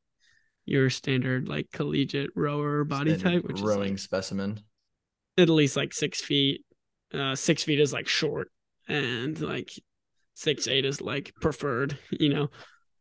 your 0.65 0.91
standard 0.91 1.49
like 1.49 1.71
collegiate 1.73 2.31
rower 2.35 2.85
body 2.85 3.15
Standard 3.17 3.43
type, 3.43 3.49
which 3.49 3.61
rowing 3.61 3.95
is 3.95 4.03
specimen. 4.03 4.55
like 4.55 4.63
at 5.39 5.49
least 5.49 5.77
like 5.77 5.93
six 5.93 6.21
feet. 6.21 6.65
Uh, 7.13 7.35
six 7.35 7.63
feet 7.63 7.79
is 7.79 7.93
like 7.93 8.09
short, 8.09 8.51
and 8.89 9.39
like 9.41 9.71
six 10.35 10.67
eight 10.67 10.85
is 10.85 11.01
like 11.01 11.33
preferred. 11.41 11.99
You 12.11 12.29
know, 12.33 12.51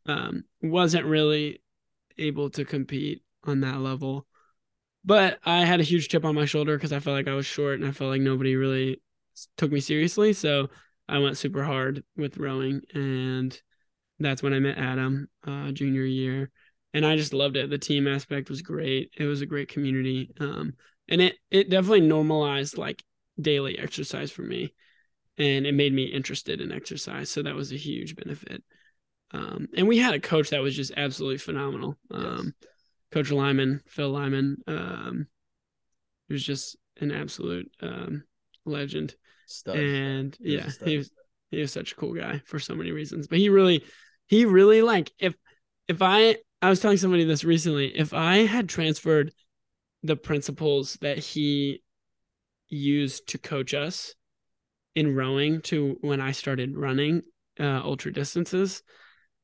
um, 0.05 0.43
wasn't 0.62 1.05
really 1.05 1.62
able 2.17 2.49
to 2.51 2.65
compete 2.65 3.21
on 3.45 3.62
that 3.62 3.79
level. 3.79 4.27
But 5.03 5.39
I 5.43 5.65
had 5.65 5.79
a 5.79 5.83
huge 5.83 6.09
chip 6.09 6.25
on 6.25 6.35
my 6.35 6.45
shoulder 6.45 6.77
because 6.77 6.93
I 6.93 6.99
felt 6.99 7.15
like 7.15 7.27
I 7.27 7.33
was 7.33 7.45
short 7.45 7.79
and 7.79 7.87
I 7.87 7.91
felt 7.91 8.11
like 8.11 8.21
nobody 8.21 8.55
really 8.55 9.01
took 9.57 9.71
me 9.71 9.79
seriously. 9.79 10.33
So 10.33 10.69
I 11.07 11.17
went 11.19 11.37
super 11.37 11.63
hard 11.63 12.03
with 12.15 12.37
rowing, 12.37 12.81
and 12.93 13.59
that's 14.19 14.43
when 14.43 14.53
I 14.53 14.59
met 14.59 14.77
Adam, 14.77 15.27
uh, 15.45 15.71
junior 15.71 16.03
year, 16.03 16.51
and 16.93 17.05
I 17.05 17.17
just 17.17 17.33
loved 17.33 17.57
it. 17.57 17.69
The 17.69 17.77
team 17.77 18.07
aspect 18.07 18.49
was 18.49 18.61
great. 18.61 19.11
It 19.17 19.25
was 19.25 19.41
a 19.41 19.45
great 19.45 19.69
community, 19.69 20.31
um, 20.39 20.73
and 21.09 21.21
it 21.21 21.35
it 21.49 21.69
definitely 21.69 22.01
normalized 22.01 22.77
like 22.77 23.03
daily 23.39 23.77
exercise 23.79 24.31
for 24.31 24.43
me, 24.43 24.73
and 25.37 25.65
it 25.65 25.73
made 25.73 25.93
me 25.93 26.03
interested 26.03 26.61
in 26.61 26.71
exercise. 26.71 27.29
So 27.29 27.41
that 27.43 27.55
was 27.55 27.71
a 27.71 27.77
huge 27.77 28.15
benefit. 28.15 28.63
Um, 29.33 29.67
and 29.75 29.87
we 29.87 29.97
had 29.97 30.13
a 30.13 30.19
coach 30.19 30.49
that 30.49 30.61
was 30.61 30.75
just 30.75 30.91
absolutely 30.95 31.37
phenomenal. 31.37 31.97
Um, 32.11 32.53
Coach 33.12 33.32
Lyman, 33.32 33.82
Phil 33.88 34.10
Lyman, 34.10 34.58
um, 34.67 35.28
was 36.30 36.43
just 36.43 36.78
an 37.00 37.12
absolute 37.12 37.71
um, 37.82 38.24
legend. 38.65 39.15
Stud. 39.47 39.76
And 39.76 40.38
He 40.41 40.56
yeah, 40.56 40.69
he 40.84 40.97
was 40.97 41.12
he 41.50 41.60
was 41.60 41.71
such 41.71 41.91
a 41.91 41.95
cool 41.95 42.13
guy 42.13 42.41
for 42.45 42.60
so 42.60 42.74
many 42.74 42.91
reasons. 42.91 43.28
But 43.28 43.39
he 43.39 43.50
really, 43.50 43.84
he 44.28 44.45
really 44.45 44.82
like 44.82 45.12
if 45.19 45.36
if 45.88 46.02
I 46.02 46.38
I 46.62 46.69
was 46.69 46.80
telling 46.80 46.97
somebody 46.97 47.26
this 47.26 47.43
recently, 47.43 47.88
if 47.88 48.13
I 48.13 48.38
had 48.45 48.69
transferred 48.69 49.34
the 50.04 50.15
principles 50.15 50.97
that 51.02 51.17
he 51.17 51.84
used 52.69 53.28
to 53.28 53.38
coach 53.38 53.74
us 53.74 54.15
in 54.95 55.15
rowing 55.15 55.62
to 55.62 55.97
when 56.02 56.21
I 56.21 56.32
started 56.32 56.78
running 56.78 57.24
uh, 57.60 57.82
ultra 57.84 58.13
distances, 58.13 58.84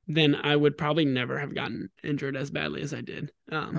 then 0.07 0.35
I 0.35 0.55
would 0.55 0.77
probably 0.77 1.05
never 1.05 1.37
have 1.39 1.53
gotten 1.53 1.89
injured 2.03 2.35
as 2.35 2.49
badly 2.49 2.81
as 2.81 2.93
I 2.93 3.01
did. 3.01 3.31
Um, 3.51 3.75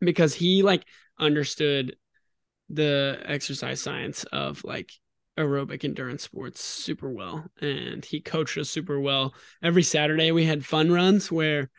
because 0.00 0.34
he 0.34 0.62
like 0.62 0.84
understood 1.18 1.96
the 2.68 3.20
exercise 3.24 3.80
science 3.80 4.24
of 4.24 4.64
like 4.64 4.90
aerobic 5.38 5.84
endurance 5.84 6.22
sports 6.22 6.62
super 6.62 7.10
well 7.10 7.44
and 7.60 8.04
he 8.04 8.20
coached 8.20 8.58
us 8.58 8.68
super 8.70 9.00
well. 9.00 9.34
Every 9.62 9.82
saturday 9.82 10.30
we 10.30 10.44
had 10.44 10.64
fun 10.64 10.90
runs 10.90 11.30
where 11.30 11.70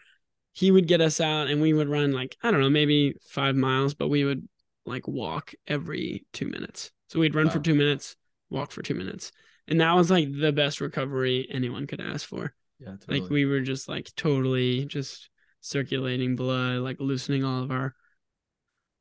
he 0.53 0.71
would 0.71 0.87
get 0.87 1.01
us 1.01 1.19
out 1.19 1.47
and 1.49 1.61
we 1.61 1.73
would 1.73 1.89
run 1.89 2.11
like 2.11 2.37
i 2.43 2.51
don't 2.51 2.61
know 2.61 2.69
maybe 2.69 3.15
five 3.27 3.55
miles 3.55 3.95
but 3.95 4.07
we 4.07 4.23
would 4.23 4.47
like 4.85 5.07
walk 5.07 5.53
every 5.67 6.25
two 6.33 6.47
minutes. 6.47 6.91
So 7.07 7.19
we'd 7.19 7.35
run 7.35 7.49
for 7.49 7.59
two 7.59 7.75
minutes 7.75 8.15
walk 8.49 8.71
for 8.71 8.81
two 8.81 8.93
minutes. 8.93 9.31
And 9.67 9.81
that 9.81 9.93
was 9.93 10.11
like 10.11 10.27
the 10.31 10.51
best 10.51 10.81
recovery 10.81 11.47
anyone 11.49 11.87
could 11.87 12.01
ask 12.01 12.27
for 12.27 12.53
Yeah, 12.83 12.95
totally. 12.99 13.21
like 13.21 13.29
we 13.29 13.45
were 13.45 13.61
just 13.61 13.87
like 13.87 14.13
totally 14.15 14.85
just 14.85 15.29
circulating 15.61 16.35
blood, 16.35 16.79
like 16.79 16.99
loosening 16.99 17.43
all 17.43 17.63
of 17.63 17.71
our 17.71 17.95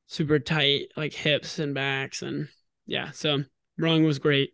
super 0.06 0.38
tight 0.38 0.88
like 0.96 1.12
hips 1.12 1.58
and 1.58 1.74
backs 1.74 2.22
and 2.22 2.48
yeah, 2.86 3.10
so 3.12 3.44
rowing 3.78 4.04
was 4.04 4.18
great. 4.18 4.50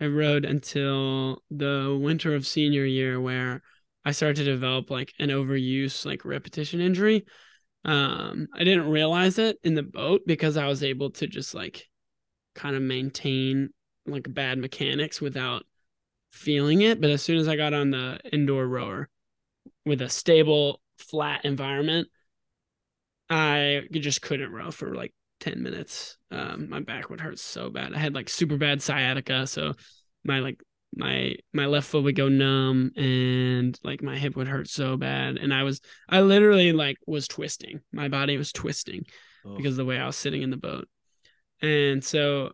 I 0.00 0.06
rowed 0.06 0.44
until 0.44 1.42
the 1.50 1.98
winter 2.00 2.34
of 2.34 2.46
senior 2.46 2.84
year 2.84 3.20
where 3.20 3.62
I 4.04 4.12
started 4.12 4.36
to 4.36 4.44
develop 4.44 4.90
like 4.90 5.12
an 5.18 5.30
overuse 5.30 6.04
like 6.04 6.24
repetition 6.24 6.80
injury. 6.80 7.24
Um 7.84 8.48
I 8.54 8.64
didn't 8.64 8.88
realize 8.88 9.38
it 9.38 9.58
in 9.62 9.74
the 9.74 9.82
boat 9.82 10.22
because 10.26 10.56
I 10.56 10.66
was 10.66 10.82
able 10.82 11.10
to 11.12 11.26
just 11.26 11.54
like 11.54 11.86
kind 12.54 12.74
of 12.74 12.82
maintain 12.82 13.70
like 14.06 14.32
bad 14.32 14.58
mechanics 14.58 15.20
without 15.20 15.64
feeling 16.36 16.82
it. 16.82 17.00
But 17.00 17.10
as 17.10 17.22
soon 17.22 17.38
as 17.38 17.48
I 17.48 17.56
got 17.56 17.74
on 17.74 17.90
the 17.90 18.20
indoor 18.32 18.66
rower 18.66 19.08
with 19.84 20.02
a 20.02 20.08
stable, 20.08 20.80
flat 20.98 21.44
environment, 21.44 22.08
I 23.28 23.82
just 23.90 24.22
couldn't 24.22 24.52
row 24.52 24.70
for 24.70 24.94
like 24.94 25.12
10 25.40 25.62
minutes. 25.62 26.16
Um, 26.30 26.68
my 26.68 26.80
back 26.80 27.10
would 27.10 27.20
hurt 27.20 27.38
so 27.38 27.70
bad. 27.70 27.92
I 27.92 27.98
had 27.98 28.14
like 28.14 28.28
super 28.28 28.56
bad 28.56 28.82
sciatica. 28.82 29.46
So 29.46 29.74
my 30.24 30.40
like 30.40 30.60
my 30.94 31.34
my 31.52 31.66
left 31.66 31.88
foot 31.88 32.04
would 32.04 32.16
go 32.16 32.28
numb 32.28 32.92
and 32.96 33.78
like 33.84 34.02
my 34.02 34.16
hip 34.16 34.36
would 34.36 34.48
hurt 34.48 34.68
so 34.68 34.96
bad. 34.96 35.36
And 35.36 35.52
I 35.52 35.62
was 35.64 35.80
I 36.08 36.20
literally 36.20 36.72
like 36.72 36.96
was 37.06 37.28
twisting. 37.28 37.80
My 37.92 38.08
body 38.08 38.36
was 38.36 38.52
twisting 38.52 39.04
Ugh. 39.44 39.56
because 39.56 39.72
of 39.72 39.78
the 39.78 39.84
way 39.84 39.98
I 39.98 40.06
was 40.06 40.16
sitting 40.16 40.42
in 40.42 40.50
the 40.50 40.56
boat. 40.56 40.88
And 41.60 42.04
so 42.04 42.52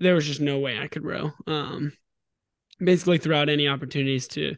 there 0.00 0.14
was 0.14 0.26
just 0.26 0.40
no 0.40 0.58
way 0.58 0.78
I 0.78 0.88
could 0.88 1.04
row. 1.04 1.32
Um, 1.46 1.92
basically 2.78 3.18
throughout 3.18 3.48
any 3.48 3.68
opportunities 3.68 4.28
to 4.28 4.56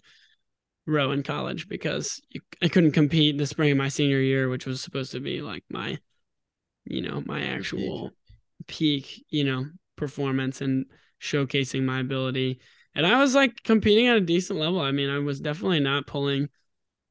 row 0.86 1.12
in 1.12 1.22
college 1.22 1.68
because 1.68 2.20
you, 2.30 2.40
I 2.62 2.68
couldn't 2.68 2.92
compete 2.92 3.38
the 3.38 3.46
spring 3.46 3.70
of 3.70 3.78
my 3.78 3.88
senior 3.88 4.20
year, 4.20 4.48
which 4.48 4.66
was 4.66 4.80
supposed 4.80 5.12
to 5.12 5.20
be 5.20 5.40
like 5.40 5.64
my, 5.70 5.98
you 6.84 7.02
know, 7.02 7.22
my 7.24 7.42
actual 7.42 8.10
peak, 8.66 9.24
you 9.30 9.44
know, 9.44 9.66
performance 9.96 10.60
and 10.60 10.86
showcasing 11.20 11.82
my 11.82 12.00
ability. 12.00 12.60
And 12.94 13.06
I 13.06 13.20
was 13.20 13.34
like 13.34 13.62
competing 13.62 14.08
at 14.08 14.16
a 14.16 14.20
decent 14.20 14.58
level. 14.58 14.80
I 14.80 14.90
mean, 14.90 15.10
I 15.10 15.18
was 15.18 15.40
definitely 15.40 15.80
not 15.80 16.06
pulling 16.06 16.48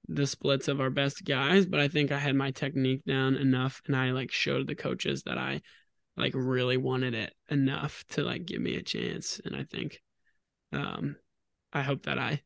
the 0.07 0.27
splits 0.27 0.67
of 0.67 0.81
our 0.81 0.89
best 0.89 1.23
guys, 1.23 1.65
but 1.65 1.79
I 1.79 1.87
think 1.87 2.11
I 2.11 2.17
had 2.17 2.35
my 2.35 2.51
technique 2.51 3.05
down 3.05 3.35
enough 3.35 3.81
and 3.85 3.95
I 3.95 4.11
like 4.11 4.31
showed 4.31 4.67
the 4.67 4.75
coaches 4.75 5.23
that 5.23 5.37
I 5.37 5.61
like 6.17 6.33
really 6.35 6.77
wanted 6.77 7.13
it 7.13 7.33
enough 7.49 8.03
to 8.09 8.23
like 8.23 8.45
give 8.45 8.59
me 8.59 8.75
a 8.75 8.81
chance. 8.81 9.39
And 9.45 9.55
I 9.55 9.63
think 9.63 10.01
um 10.71 11.15
I 11.71 11.81
hope 11.83 12.03
that 12.03 12.17
I, 12.17 12.41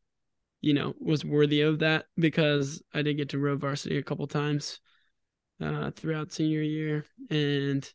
you 0.60 0.74
know, 0.74 0.94
was 1.00 1.24
worthy 1.24 1.62
of 1.62 1.80
that 1.80 2.06
because 2.16 2.82
I 2.92 3.02
did 3.02 3.16
get 3.16 3.30
to 3.30 3.38
row 3.38 3.56
varsity 3.56 3.98
a 3.98 4.02
couple 4.02 4.26
times 4.26 4.80
uh 5.60 5.90
throughout 5.92 6.32
senior 6.32 6.62
year. 6.62 7.04
And 7.30 7.88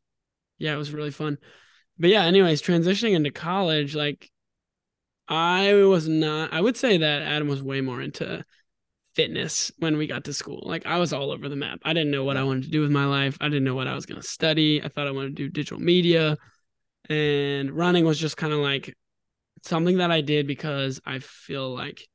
yeah, 0.58 0.74
it 0.74 0.78
was 0.78 0.94
really 0.94 1.12
fun. 1.12 1.38
But 1.98 2.10
yeah, 2.10 2.24
anyways, 2.26 2.62
transitioning 2.62 3.14
into 3.14 3.32
college, 3.32 3.96
like 3.96 4.32
I 5.28 5.74
was 5.74 6.08
not 6.08 6.54
I 6.54 6.62
would 6.62 6.78
say 6.78 6.98
that 6.98 7.22
Adam 7.22 7.48
was 7.48 7.62
way 7.62 7.82
more 7.82 8.02
into 8.02 8.44
fitness 9.16 9.72
when 9.80 9.98
we 9.98 10.08
got 10.08 10.24
to 10.26 10.34
school. 10.34 10.64
Like 10.66 10.86
I 10.86 10.98
was 10.98 11.14
all 11.14 11.32
over 11.32 11.50
the 11.50 11.56
map. 11.56 11.80
I 11.84 11.94
didn't 11.94 12.12
know 12.12 12.24
what 12.24 12.38
I 12.38 12.44
wanted 12.44 12.64
to 12.64 12.70
do 12.70 12.82
with 12.82 12.92
my 12.92 13.06
life. 13.06 13.38
I 13.42 13.50
didn't 13.50 13.66
know 13.66 13.76
what 13.76 13.88
I 13.88 13.96
was 13.96 14.06
going 14.06 14.22
to 14.22 14.28
study. 14.28 14.82
I 14.84 14.88
thought 14.88 15.08
I 15.08 15.12
wanted 15.12 15.36
to 15.36 15.44
do 15.44 15.50
digital 15.50 15.80
media 15.80 16.38
and 17.10 17.72
running 17.72 18.06
was 18.06 18.20
just 18.20 18.38
kind 18.38 18.54
of 18.54 18.60
like 18.60 18.96
something 19.64 19.98
that 19.98 20.12
I 20.12 20.22
did 20.22 20.48
because 20.48 21.02
I 21.06 21.20
feel 21.20 21.74
like 21.74 22.08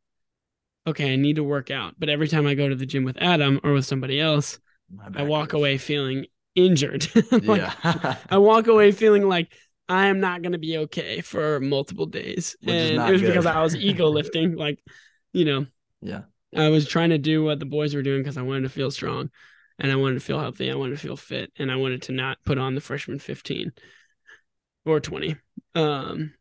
okay, 0.87 1.13
I 1.13 1.17
need 1.17 1.37
to 1.37 1.45
work 1.45 1.71
out. 1.71 1.95
But 1.99 2.09
every 2.09 2.29
time 2.29 2.47
I 2.47 2.55
go 2.55 2.69
to 2.69 2.75
the 2.75 2.87
gym 2.87 3.05
with 3.05 3.17
Adam 3.21 3.61
or 3.65 3.73
with 3.73 3.87
somebody 3.87 4.21
else, 4.21 4.59
I 5.15 5.23
walk 5.23 5.53
away 5.53 5.79
feeling 5.79 6.27
injured. 6.55 7.09
like, 7.33 7.61
yeah. 7.61 8.17
I 8.29 8.39
walk 8.39 8.67
away 8.67 8.93
feeling 8.93 9.29
like 9.29 9.53
I 9.89 10.07
am 10.07 10.21
not 10.21 10.43
going 10.43 10.53
to 10.53 10.59
be 10.59 10.79
okay 10.79 11.21
for 11.21 11.61
multiple 11.61 12.07
days. 12.07 12.57
Which 12.63 12.75
and 12.75 13.09
it 13.09 13.13
was 13.13 13.21
good. 13.21 13.29
because 13.29 13.47
I 13.47 13.63
was 13.63 13.77
ego 13.77 14.09
lifting. 14.09 14.57
Like, 14.65 14.79
you 15.33 15.45
know, 15.45 15.67
yeah. 16.01 16.23
I 16.57 16.69
was 16.69 16.87
trying 16.87 17.11
to 17.11 17.19
do 17.19 17.43
what 17.43 17.59
the 17.59 17.67
boys 17.67 17.95
were 17.95 18.03
doing 18.03 18.23
because 18.23 18.39
I 18.39 18.43
wanted 18.43 18.63
to 18.63 18.69
feel 18.69 18.91
strong 18.91 19.31
and 19.79 19.91
I 19.91 19.97
wanted 19.97 20.15
to 20.15 20.21
feel 20.21 20.39
healthy. 20.39 20.71
I 20.71 20.77
wanted 20.77 20.93
to 20.93 21.03
feel 21.03 21.17
fit 21.17 21.53
and 21.59 21.73
I 21.73 21.77
wanted 21.77 22.03
to 22.03 22.13
not 22.13 22.39
put 22.45 22.59
on 22.59 22.77
the 22.77 22.81
freshman 22.81 23.19
15 23.19 23.73
or 24.87 25.01
20. 25.01 25.37
Um, 25.75 26.35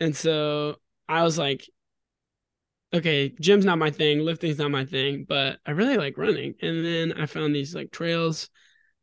and 0.00 0.16
so 0.16 0.76
I 1.08 1.22
was 1.22 1.38
like, 1.38 1.68
okay, 2.92 3.32
gym's 3.40 3.64
not 3.64 3.78
my 3.78 3.90
thing, 3.90 4.20
lifting's 4.20 4.58
not 4.58 4.70
my 4.70 4.84
thing, 4.84 5.24
but 5.28 5.58
I 5.64 5.72
really 5.72 5.96
like 5.96 6.18
running. 6.18 6.54
And 6.60 6.84
then 6.84 7.12
I 7.12 7.26
found 7.26 7.54
these 7.54 7.74
like 7.74 7.90
trails 7.92 8.48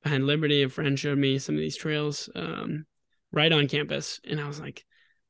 behind 0.03 0.25
Liberty. 0.25 0.63
A 0.63 0.69
friend 0.69 0.99
showed 0.99 1.17
me 1.17 1.39
some 1.39 1.55
of 1.55 1.61
these 1.61 1.77
trails 1.77 2.29
um, 2.35 2.85
right 3.31 3.51
on 3.51 3.67
campus, 3.67 4.19
and 4.27 4.41
I 4.41 4.47
was 4.47 4.59
like, 4.59 4.85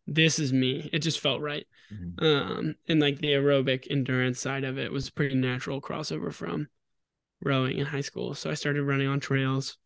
this 0.07 0.39
is 0.39 0.53
me. 0.53 0.89
It 0.93 0.99
just 0.99 1.19
felt 1.19 1.41
right. 1.41 1.67
Mm-hmm. 1.93 2.25
Um, 2.25 2.75
and 2.87 2.99
like 2.99 3.19
the 3.19 3.33
aerobic 3.33 3.87
endurance 3.89 4.39
side 4.39 4.63
of 4.63 4.77
it 4.77 4.91
was 4.91 5.09
pretty 5.09 5.35
natural 5.35 5.81
crossover 5.81 6.33
from 6.33 6.67
rowing 7.41 7.77
in 7.77 7.85
high 7.85 8.01
school. 8.01 8.33
So 8.33 8.49
I 8.49 8.53
started 8.53 8.83
running 8.83 9.07
on 9.07 9.19
trails. 9.19 9.77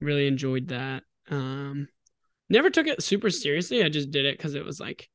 Really 0.00 0.28
enjoyed 0.28 0.68
that. 0.68 1.02
Um, 1.28 1.88
never 2.48 2.70
took 2.70 2.86
it 2.86 3.02
super 3.02 3.30
seriously. 3.30 3.82
I 3.82 3.88
just 3.88 4.10
did 4.10 4.24
it 4.24 4.36
because 4.36 4.54
it 4.54 4.64
was 4.64 4.80
like, 4.80 5.08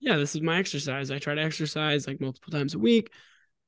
yeah, 0.00 0.16
this 0.16 0.34
is 0.34 0.42
my 0.42 0.58
exercise. 0.58 1.10
I 1.10 1.18
try 1.18 1.34
to 1.34 1.42
exercise 1.42 2.06
like 2.06 2.20
multiple 2.20 2.52
times 2.52 2.74
a 2.74 2.78
week 2.78 3.10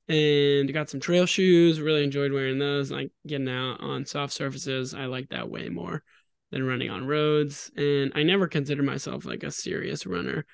and 0.08 0.72
got 0.72 0.90
some 0.90 1.00
trail 1.00 1.26
shoes. 1.26 1.80
Really 1.80 2.04
enjoyed 2.04 2.32
wearing 2.32 2.58
those, 2.58 2.90
like 2.90 3.10
getting 3.26 3.48
out 3.48 3.80
on 3.80 4.06
soft 4.06 4.32
surfaces. 4.32 4.94
I 4.94 5.06
like 5.06 5.30
that 5.30 5.48
way 5.48 5.68
more 5.68 6.02
than 6.50 6.66
running 6.66 6.90
on 6.90 7.06
roads. 7.06 7.70
And 7.76 8.12
I 8.14 8.22
never 8.22 8.48
considered 8.48 8.84
myself 8.84 9.24
like 9.24 9.42
a 9.42 9.50
serious 9.50 10.06
runner. 10.06 10.44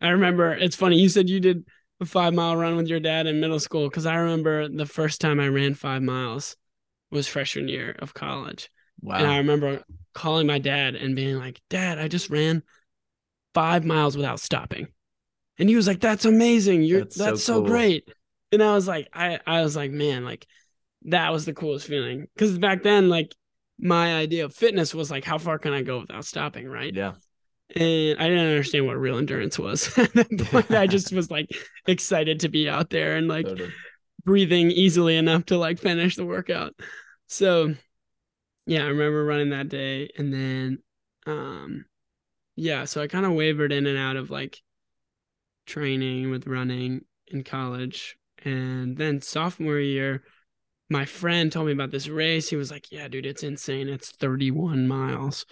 I 0.00 0.10
remember 0.10 0.52
it's 0.52 0.76
funny, 0.76 0.98
you 0.98 1.08
said 1.08 1.28
you 1.28 1.40
did 1.40 1.66
a 2.00 2.06
five 2.06 2.32
mile 2.34 2.56
run 2.56 2.76
with 2.76 2.88
your 2.88 3.00
dad 3.00 3.26
in 3.26 3.40
middle 3.40 3.60
school 3.60 3.88
because 3.88 4.06
I 4.06 4.16
remember 4.16 4.68
the 4.68 4.86
first 4.86 5.20
time 5.20 5.40
I 5.40 5.48
ran 5.48 5.74
five 5.74 6.02
miles 6.02 6.56
was 7.10 7.26
freshman 7.26 7.68
year 7.68 7.94
of 7.98 8.14
college. 8.14 8.70
Wow. 9.02 9.16
And 9.16 9.26
I 9.26 9.38
remember 9.38 9.82
calling 10.14 10.46
my 10.46 10.58
dad 10.58 10.94
and 10.94 11.16
being 11.16 11.38
like, 11.38 11.60
Dad, 11.70 11.98
I 11.98 12.08
just 12.08 12.30
ran 12.30 12.62
five 13.54 13.84
miles 13.84 14.16
without 14.16 14.40
stopping. 14.40 14.88
And 15.58 15.68
he 15.68 15.76
was 15.76 15.86
like, 15.86 16.00
That's 16.00 16.24
amazing. 16.24 16.82
You're 16.82 17.00
that's, 17.00 17.16
that's 17.16 17.44
so, 17.44 17.54
so 17.54 17.62
great. 17.62 18.08
And 18.52 18.62
I 18.62 18.74
was 18.74 18.88
like, 18.88 19.08
I, 19.12 19.38
I 19.46 19.62
was 19.62 19.76
like, 19.76 19.90
man, 19.90 20.24
like 20.24 20.46
that 21.04 21.32
was 21.32 21.44
the 21.44 21.54
coolest 21.54 21.86
feeling. 21.86 22.26
Cause 22.36 22.58
back 22.58 22.82
then, 22.82 23.08
like 23.08 23.34
my 23.78 24.16
idea 24.16 24.44
of 24.44 24.54
fitness 24.54 24.94
was 24.94 25.10
like, 25.10 25.24
how 25.24 25.38
far 25.38 25.58
can 25.58 25.72
I 25.72 25.82
go 25.82 26.00
without 26.00 26.24
stopping? 26.24 26.68
Right. 26.68 26.94
Yeah. 26.94 27.12
And 27.74 28.18
I 28.18 28.28
didn't 28.28 28.48
understand 28.48 28.86
what 28.86 28.98
real 28.98 29.18
endurance 29.18 29.58
was. 29.58 29.96
At 29.98 30.12
that 30.14 30.38
point, 30.50 30.70
I 30.72 30.86
just 30.86 31.12
was 31.12 31.30
like 31.30 31.48
excited 31.86 32.40
to 32.40 32.48
be 32.48 32.68
out 32.68 32.90
there 32.90 33.16
and 33.16 33.28
like 33.28 33.46
totally. 33.46 33.70
breathing 34.24 34.70
easily 34.72 35.16
enough 35.16 35.46
to 35.46 35.56
like 35.56 35.78
finish 35.78 36.16
the 36.16 36.26
workout. 36.26 36.74
So 37.28 37.74
yeah, 38.66 38.84
I 38.84 38.88
remember 38.88 39.24
running 39.24 39.50
that 39.50 39.68
day. 39.68 40.10
And 40.16 40.32
then 40.32 40.78
um 41.26 41.84
yeah, 42.56 42.84
so 42.84 43.00
I 43.00 43.06
kind 43.06 43.26
of 43.26 43.32
wavered 43.32 43.72
in 43.72 43.86
and 43.86 43.98
out 43.98 44.16
of 44.16 44.30
like 44.30 44.58
training 45.66 46.30
with 46.30 46.46
running 46.46 47.04
in 47.28 47.44
college. 47.44 48.16
And 48.44 48.96
then 48.96 49.22
sophomore 49.22 49.78
year, 49.78 50.24
my 50.88 51.04
friend 51.04 51.50
told 51.52 51.66
me 51.66 51.72
about 51.72 51.90
this 51.90 52.08
race. 52.08 52.50
He 52.50 52.56
was 52.56 52.70
like, 52.70 52.90
Yeah, 52.90 53.08
dude, 53.08 53.26
it's 53.26 53.42
insane. 53.42 53.88
It's 53.88 54.10
31 54.12 54.88
miles. 54.88 55.46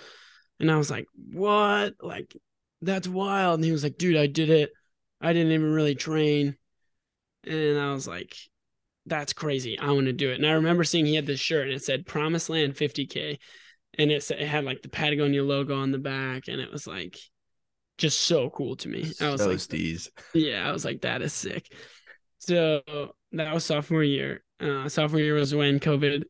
And 0.60 0.70
I 0.70 0.76
was 0.76 0.90
like, 0.90 1.06
What? 1.32 1.94
Like, 2.02 2.36
that's 2.82 3.08
wild. 3.08 3.58
And 3.58 3.64
he 3.64 3.72
was 3.72 3.82
like, 3.82 3.98
Dude, 3.98 4.16
I 4.16 4.26
did 4.26 4.50
it. 4.50 4.70
I 5.20 5.32
didn't 5.32 5.52
even 5.52 5.72
really 5.72 5.94
train. 5.94 6.56
And 7.44 7.78
I 7.78 7.92
was 7.92 8.06
like, 8.06 8.36
That's 9.08 9.32
crazy. 9.32 9.78
I 9.78 9.90
want 9.92 10.06
to 10.06 10.12
do 10.12 10.30
it. 10.30 10.36
And 10.36 10.46
I 10.46 10.52
remember 10.52 10.84
seeing 10.84 11.06
he 11.06 11.14
had 11.14 11.26
this 11.26 11.40
shirt 11.40 11.66
and 11.66 11.74
it 11.74 11.82
said 11.82 12.06
Promised 12.06 12.50
Land 12.50 12.74
50K. 12.74 13.38
And 13.98 14.12
it, 14.12 14.22
said, 14.22 14.40
it 14.40 14.46
had 14.46 14.64
like 14.64 14.82
the 14.82 14.88
Patagonia 14.88 15.42
logo 15.42 15.76
on 15.76 15.90
the 15.90 15.98
back. 15.98 16.48
And 16.48 16.60
it 16.60 16.70
was 16.70 16.86
like, 16.86 17.18
just 17.96 18.20
so 18.20 18.48
cool 18.50 18.76
to 18.76 18.88
me. 18.88 19.12
I 19.20 19.30
was 19.30 19.44
like, 19.44 19.56
steez. 19.56 20.08
Yeah, 20.32 20.68
I 20.68 20.72
was 20.72 20.84
like, 20.84 21.02
that 21.02 21.20
is 21.20 21.32
sick. 21.32 21.72
So 22.38 22.82
that 23.32 23.52
was 23.52 23.64
sophomore 23.64 24.04
year. 24.04 24.44
Uh, 24.60 24.88
sophomore 24.88 25.20
year 25.20 25.34
was 25.34 25.54
when 25.54 25.80
COVID 25.80 26.22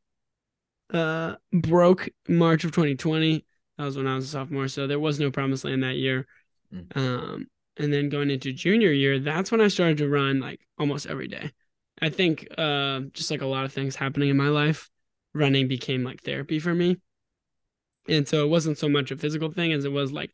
uh, 0.92 1.34
broke 1.52 2.08
March 2.26 2.64
of 2.64 2.72
2020. 2.72 3.44
That 3.76 3.84
was 3.84 3.96
when 3.96 4.06
I 4.06 4.14
was 4.14 4.24
a 4.24 4.28
sophomore. 4.28 4.68
So 4.68 4.86
there 4.86 4.98
was 4.98 5.20
no 5.20 5.30
promised 5.30 5.64
land 5.64 5.82
that 5.82 5.96
year. 5.96 6.26
Mm. 6.74 6.96
Um, 6.96 7.46
and 7.76 7.92
then 7.92 8.08
going 8.08 8.30
into 8.30 8.52
junior 8.52 8.90
year, 8.90 9.18
that's 9.20 9.52
when 9.52 9.60
I 9.60 9.68
started 9.68 9.98
to 9.98 10.08
run 10.08 10.40
like 10.40 10.60
almost 10.78 11.06
every 11.06 11.28
day. 11.28 11.52
I 12.00 12.10
think 12.10 12.46
uh, 12.56 13.00
just 13.12 13.30
like 13.30 13.42
a 13.42 13.46
lot 13.46 13.64
of 13.64 13.72
things 13.72 13.96
happening 13.96 14.28
in 14.28 14.36
my 14.36 14.48
life, 14.48 14.88
running 15.34 15.68
became 15.68 16.04
like 16.04 16.22
therapy 16.22 16.58
for 16.58 16.74
me. 16.74 16.96
And 18.08 18.26
so 18.26 18.44
it 18.44 18.48
wasn't 18.48 18.78
so 18.78 18.88
much 18.88 19.10
a 19.10 19.16
physical 19.16 19.50
thing 19.50 19.72
as 19.72 19.84
it 19.84 19.92
was 19.92 20.12
like 20.12 20.30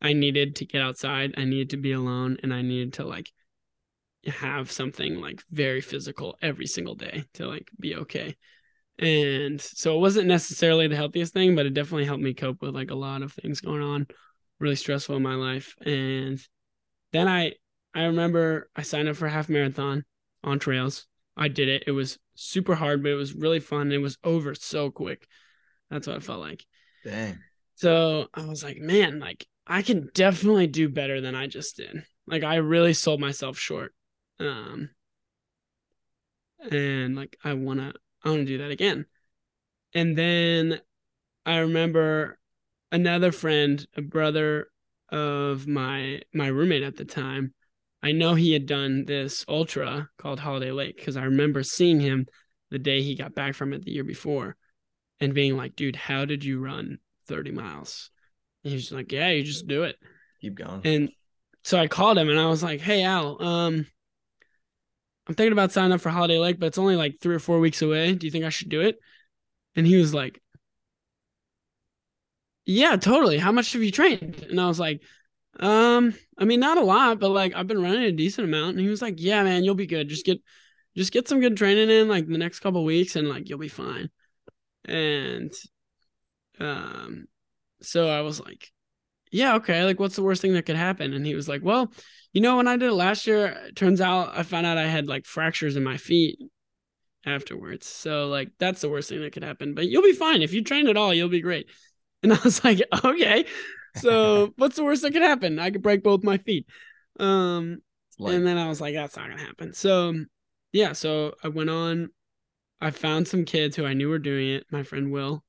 I 0.00 0.12
needed 0.12 0.56
to 0.56 0.66
get 0.66 0.82
outside, 0.82 1.34
I 1.36 1.44
needed 1.44 1.70
to 1.70 1.76
be 1.76 1.92
alone, 1.92 2.36
and 2.42 2.52
I 2.52 2.62
needed 2.62 2.94
to 2.94 3.04
like 3.04 3.32
have 4.26 4.70
something 4.70 5.20
like 5.20 5.42
very 5.50 5.80
physical 5.80 6.36
every 6.42 6.66
single 6.66 6.94
day 6.94 7.24
to 7.34 7.46
like 7.46 7.68
be 7.78 7.96
okay. 7.96 8.36
And 8.98 9.60
so 9.60 9.96
it 9.96 10.00
wasn't 10.00 10.28
necessarily 10.28 10.88
the 10.88 10.96
healthiest 10.96 11.32
thing, 11.32 11.54
but 11.54 11.66
it 11.66 11.74
definitely 11.74 12.06
helped 12.06 12.22
me 12.22 12.34
cope 12.34 12.62
with 12.62 12.74
like 12.74 12.90
a 12.90 12.96
lot 12.96 13.22
of 13.22 13.32
things 13.32 13.60
going 13.60 13.82
on, 13.82 14.06
really 14.58 14.76
stressful 14.76 15.16
in 15.16 15.22
my 15.22 15.34
life. 15.34 15.74
And 15.84 16.40
then 17.12 17.28
I 17.28 17.52
I 17.94 18.04
remember 18.04 18.68
I 18.76 18.82
signed 18.82 19.08
up 19.08 19.16
for 19.16 19.28
half 19.28 19.48
marathon 19.48 20.04
on 20.46 20.58
trails. 20.58 21.06
I 21.36 21.48
did 21.48 21.68
it. 21.68 21.84
It 21.86 21.92
was 21.92 22.18
super 22.34 22.74
hard, 22.74 23.02
but 23.02 23.10
it 23.10 23.16
was 23.16 23.34
really 23.34 23.60
fun. 23.60 23.92
It 23.92 23.98
was 23.98 24.16
over 24.24 24.54
so 24.54 24.90
quick. 24.90 25.26
That's 25.90 26.06
what 26.06 26.16
I 26.16 26.20
felt 26.20 26.40
like. 26.40 26.64
Dang. 27.04 27.38
So 27.74 28.28
I 28.32 28.46
was 28.46 28.64
like, 28.64 28.78
man, 28.78 29.18
like 29.18 29.46
I 29.66 29.82
can 29.82 30.08
definitely 30.14 30.66
do 30.66 30.88
better 30.88 31.20
than 31.20 31.34
I 31.34 31.46
just 31.46 31.76
did. 31.76 32.04
Like 32.26 32.42
I 32.42 32.56
really 32.56 32.94
sold 32.94 33.20
myself 33.20 33.58
short. 33.58 33.94
Um, 34.40 34.90
and 36.70 37.14
like 37.14 37.36
I 37.44 37.52
wanna 37.52 37.92
I 38.24 38.30
wanna 38.30 38.44
do 38.44 38.58
that 38.58 38.70
again. 38.70 39.06
And 39.92 40.16
then 40.16 40.80
I 41.44 41.58
remember 41.58 42.38
another 42.90 43.32
friend, 43.32 43.86
a 43.96 44.02
brother 44.02 44.68
of 45.10 45.66
my 45.66 46.22
my 46.32 46.48
roommate 46.48 46.82
at 46.82 46.96
the 46.96 47.04
time. 47.04 47.54
I 48.02 48.12
know 48.12 48.34
he 48.34 48.52
had 48.52 48.66
done 48.66 49.04
this 49.04 49.44
ultra 49.48 50.08
called 50.18 50.40
Holiday 50.40 50.70
Lake 50.70 50.96
because 50.96 51.16
I 51.16 51.24
remember 51.24 51.62
seeing 51.62 52.00
him 52.00 52.26
the 52.70 52.78
day 52.78 53.02
he 53.02 53.14
got 53.14 53.34
back 53.34 53.54
from 53.54 53.72
it 53.72 53.84
the 53.84 53.92
year 53.92 54.04
before 54.04 54.56
and 55.20 55.34
being 55.34 55.56
like, 55.56 55.76
dude, 55.76 55.96
how 55.96 56.24
did 56.24 56.44
you 56.44 56.60
run 56.60 56.98
30 57.26 57.52
miles? 57.52 58.10
And 58.64 58.70
he 58.70 58.76
was 58.76 58.92
like, 58.92 59.12
Yeah, 59.12 59.30
you 59.30 59.42
just 59.42 59.66
do 59.66 59.84
it. 59.84 59.96
Keep 60.40 60.56
going. 60.56 60.80
And 60.84 61.10
so 61.64 61.78
I 61.78 61.86
called 61.86 62.18
him 62.18 62.28
and 62.28 62.38
I 62.38 62.46
was 62.46 62.62
like, 62.62 62.80
Hey 62.80 63.02
Al, 63.02 63.40
um, 63.42 63.86
I'm 65.28 65.34
thinking 65.34 65.52
about 65.52 65.72
signing 65.72 65.92
up 65.92 66.00
for 66.00 66.10
Holiday 66.10 66.38
Lake, 66.38 66.58
but 66.60 66.66
it's 66.66 66.78
only 66.78 66.96
like 66.96 67.16
three 67.20 67.34
or 67.34 67.40
four 67.40 67.58
weeks 67.58 67.82
away. 67.82 68.14
Do 68.14 68.26
you 68.26 68.30
think 68.30 68.44
I 68.44 68.50
should 68.50 68.68
do 68.68 68.82
it? 68.82 68.98
And 69.74 69.86
he 69.86 69.96
was 69.96 70.14
like, 70.14 70.40
Yeah, 72.64 72.96
totally. 72.96 73.38
How 73.38 73.52
much 73.52 73.72
have 73.72 73.82
you 73.82 73.92
trained? 73.92 74.46
And 74.50 74.60
I 74.60 74.66
was 74.66 74.80
like, 74.80 75.02
um, 75.60 76.14
I 76.38 76.44
mean, 76.44 76.60
not 76.60 76.78
a 76.78 76.84
lot, 76.84 77.18
but 77.20 77.30
like 77.30 77.54
I've 77.54 77.66
been 77.66 77.82
running 77.82 78.02
a 78.04 78.12
decent 78.12 78.46
amount. 78.46 78.72
And 78.76 78.80
he 78.80 78.88
was 78.88 79.02
like, 79.02 79.14
Yeah, 79.18 79.42
man, 79.42 79.64
you'll 79.64 79.74
be 79.74 79.86
good. 79.86 80.08
Just 80.08 80.26
get 80.26 80.40
just 80.96 81.12
get 81.12 81.28
some 81.28 81.40
good 81.40 81.56
training 81.56 81.90
in 81.90 82.08
like 82.08 82.26
the 82.26 82.38
next 82.38 82.60
couple 82.60 82.84
weeks 82.84 83.16
and 83.16 83.28
like 83.28 83.48
you'll 83.48 83.58
be 83.58 83.68
fine. 83.68 84.10
And 84.86 85.52
um 86.60 87.26
so 87.82 88.08
I 88.08 88.22
was 88.22 88.40
like, 88.40 88.70
Yeah, 89.32 89.56
okay, 89.56 89.84
like 89.84 90.00
what's 90.00 90.16
the 90.16 90.22
worst 90.22 90.42
thing 90.42 90.54
that 90.54 90.66
could 90.66 90.76
happen? 90.76 91.14
And 91.14 91.26
he 91.26 91.34
was 91.34 91.48
like, 91.48 91.62
Well, 91.64 91.92
you 92.32 92.40
know, 92.42 92.56
when 92.58 92.68
I 92.68 92.76
did 92.76 92.88
it 92.90 92.94
last 92.94 93.26
year, 93.26 93.46
it 93.68 93.76
turns 93.76 94.00
out 94.00 94.36
I 94.36 94.42
found 94.44 94.66
out 94.66 94.78
I 94.78 94.86
had 94.88 95.08
like 95.08 95.26
fractures 95.26 95.76
in 95.76 95.84
my 95.84 95.96
feet 95.98 96.38
afterwards. 97.24 97.86
So 97.86 98.28
like 98.28 98.50
that's 98.58 98.80
the 98.80 98.88
worst 98.90 99.08
thing 99.08 99.22
that 99.22 99.32
could 99.32 99.44
happen. 99.44 99.74
But 99.74 99.88
you'll 99.88 100.02
be 100.02 100.12
fine. 100.12 100.42
If 100.42 100.52
you 100.52 100.62
train 100.62 100.88
at 100.88 100.96
all, 100.96 101.14
you'll 101.14 101.28
be 101.28 101.40
great. 101.42 101.66
And 102.22 102.32
I 102.32 102.38
was 102.44 102.64
like, 102.64 102.80
okay. 103.04 103.46
So 103.96 104.52
what's 104.56 104.76
the 104.76 104.84
worst 104.84 105.02
that 105.02 105.12
could 105.12 105.22
happen? 105.22 105.58
I 105.58 105.70
could 105.70 105.82
break 105.82 106.02
both 106.02 106.22
my 106.24 106.38
feet. 106.38 106.66
Um 107.18 107.82
and 108.26 108.46
then 108.46 108.58
I 108.58 108.68
was 108.68 108.80
like, 108.80 108.94
that's 108.94 109.16
not 109.16 109.28
gonna 109.28 109.42
happen. 109.42 109.72
So 109.74 110.14
yeah, 110.72 110.92
so 110.92 111.34
I 111.42 111.48
went 111.48 111.70
on. 111.70 112.10
I 112.80 112.90
found 112.90 113.28
some 113.28 113.44
kids 113.44 113.76
who 113.76 113.86
I 113.86 113.94
knew 113.94 114.08
were 114.08 114.18
doing 114.18 114.48
it. 114.50 114.66
My 114.70 114.82
friend 114.82 115.12
Will 115.12 115.44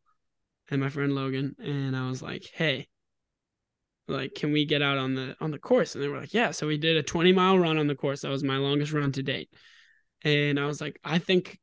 and 0.70 0.82
my 0.82 0.90
friend 0.90 1.14
Logan, 1.16 1.56
and 1.60 1.96
I 1.96 2.10
was 2.10 2.22
like, 2.22 2.46
"Hey, 2.54 2.88
like, 4.08 4.36
can 4.36 4.52
we 4.52 4.66
get 4.66 4.82
out 4.82 4.98
on 4.98 5.16
the 5.16 5.36
on 5.42 5.52
the 5.52 5.60
course?" 5.60 5.96
And 5.96 6.04
they 6.04 6.08
were 6.08 6.20
like, 6.20 6.34
"Yeah." 6.34 6.52
So 6.52 6.68
we 6.68 6.78
did 6.78 6.98
a 6.98 7.04
20 7.04 7.34
mile 7.34 7.60
run 7.60 7.78
on 7.78 7.88
the 7.88 7.96
course. 7.96 8.22
That 8.22 8.30
was 8.32 8.44
my 8.44 8.58
longest 8.58 8.94
run 8.94 9.12
to 9.14 9.24
date. 9.24 9.50
And 10.24 10.60
I 10.60 10.66
was 10.68 10.82
like, 10.82 11.00
"I 11.04 11.20
think, 11.20 11.60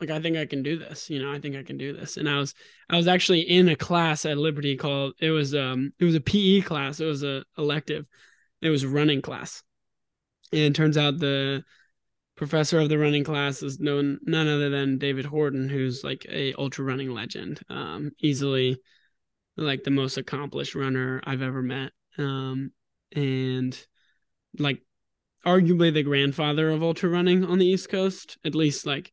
like, 0.00 0.10
I 0.10 0.20
think 0.20 0.36
I 0.36 0.46
can 0.46 0.62
do 0.62 0.78
this. 0.78 1.10
You 1.10 1.20
know, 1.22 1.32
I 1.32 1.40
think 1.40 1.56
I 1.56 1.62
can 1.62 1.76
do 1.76 1.92
this." 1.92 2.16
And 2.16 2.28
I 2.28 2.38
was 2.38 2.54
I 2.88 2.96
was 2.96 3.08
actually 3.08 3.40
in 3.40 3.68
a 3.68 3.76
class 3.76 4.24
at 4.24 4.38
Liberty 4.38 4.76
called 4.76 5.14
it 5.20 5.30
was 5.30 5.54
um 5.54 5.92
it 5.98 6.04
was 6.04 6.14
a 6.14 6.20
PE 6.20 6.62
class. 6.62 7.00
It 7.00 7.06
was 7.06 7.22
a 7.22 7.44
elective. 7.56 8.06
It 8.62 8.70
was 8.70 8.86
running 8.86 9.22
class. 9.22 9.62
And 10.52 10.74
turns 10.74 10.96
out 10.96 11.18
the 11.18 11.62
professor 12.36 12.78
of 12.78 12.88
the 12.88 12.98
running 12.98 13.24
class 13.24 13.62
is 13.62 13.80
known 13.80 14.18
none 14.22 14.46
other 14.46 14.70
than 14.70 14.98
David 14.98 15.26
Horton, 15.26 15.68
who's 15.68 16.04
like 16.04 16.24
a 16.30 16.54
ultra 16.54 16.84
running 16.84 17.10
legend, 17.10 17.60
um, 17.68 18.12
easily 18.20 18.80
like 19.56 19.82
the 19.82 19.90
most 19.90 20.16
accomplished 20.16 20.74
runner 20.74 21.20
I've 21.24 21.42
ever 21.42 21.60
met, 21.60 21.90
um, 22.16 22.70
and 23.14 23.78
like 24.58 24.80
arguably 25.44 25.92
the 25.92 26.04
grandfather 26.04 26.70
of 26.70 26.82
ultra 26.82 27.10
running 27.10 27.44
on 27.44 27.58
the 27.58 27.66
East 27.66 27.88
Coast. 27.88 28.38
At 28.44 28.54
least 28.54 28.86
like 28.86 29.12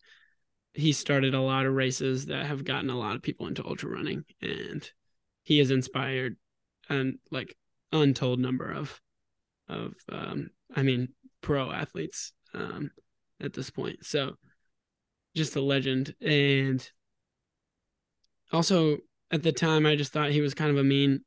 he 0.76 0.92
started 0.92 1.34
a 1.34 1.42
lot 1.42 1.66
of 1.66 1.74
races 1.74 2.28
that 2.28 2.46
have 2.46 2.64
gotten 2.64 2.90
a 2.90 2.98
lot 2.98 3.16
of 3.16 3.22
people 3.22 3.48
into 3.48 3.66
ultra 3.66 3.90
running, 3.90 4.24
and 4.42 4.90
he 5.44 5.60
has 5.60 5.72
inspired 5.72 6.36
an 6.90 7.20
like 7.32 7.56
untold 7.92 8.40
number 8.40 8.72
of 8.72 9.00
of 9.68 9.94
um, 10.12 10.50
I 10.76 10.84
mean 10.84 11.10
pro 11.42 11.72
athletes 11.72 12.34
um, 12.54 12.92
at 13.42 13.54
this 13.54 13.70
point. 13.70 14.06
So 14.06 14.36
just 15.36 15.56
a 15.56 15.62
legend. 15.62 16.16
And 16.22 16.88
also 18.52 18.98
at 19.32 19.44
the 19.44 19.52
time 19.52 19.86
I 19.86 19.96
just 19.96 20.14
thought 20.14 20.32
he 20.32 20.42
was 20.42 20.54
kind 20.54 20.72
of 20.72 20.78
a 20.78 20.84
mean 20.84 21.22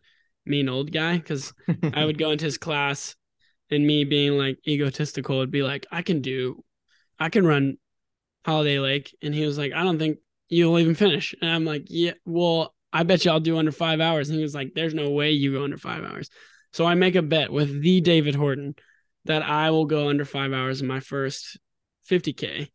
mean 0.46 0.68
old 0.68 0.92
guy 0.92 1.18
because 1.18 1.52
I 1.94 2.04
would 2.04 2.18
go 2.18 2.30
into 2.30 2.46
his 2.46 2.58
class 2.58 3.14
and 3.70 3.86
me 3.86 4.04
being 4.04 4.38
like 4.38 4.58
egotistical 4.66 5.38
would 5.38 5.50
be 5.50 5.62
like, 5.62 5.86
I 5.90 6.02
can 6.02 6.20
do 6.20 6.64
I 7.18 7.28
can 7.28 7.46
run 7.46 7.76
Holiday 8.44 8.78
Lake. 8.78 9.16
And 9.22 9.34
he 9.34 9.44
was 9.44 9.58
like, 9.58 9.72
I 9.72 9.82
don't 9.82 9.98
think 9.98 10.18
you'll 10.48 10.78
even 10.78 10.94
finish. 10.94 11.34
And 11.40 11.50
I'm 11.50 11.64
like, 11.64 11.84
Yeah, 11.86 12.12
well, 12.24 12.74
I 12.92 13.02
bet 13.02 13.24
you 13.24 13.30
I'll 13.30 13.40
do 13.40 13.58
under 13.58 13.72
five 13.72 14.00
hours. 14.00 14.28
And 14.28 14.36
he 14.36 14.42
was 14.42 14.54
like, 14.54 14.72
There's 14.74 14.94
no 14.94 15.10
way 15.10 15.32
you 15.32 15.52
go 15.52 15.64
under 15.64 15.78
five 15.78 16.04
hours. 16.04 16.30
So 16.72 16.84
I 16.84 16.94
make 16.94 17.14
a 17.14 17.22
bet 17.22 17.52
with 17.52 17.80
the 17.80 18.00
David 18.00 18.34
Horton 18.34 18.74
that 19.24 19.42
I 19.42 19.70
will 19.70 19.86
go 19.86 20.08
under 20.08 20.24
five 20.24 20.52
hours 20.52 20.80
in 20.80 20.86
my 20.86 21.00
first 21.00 21.58
50k 22.10 22.68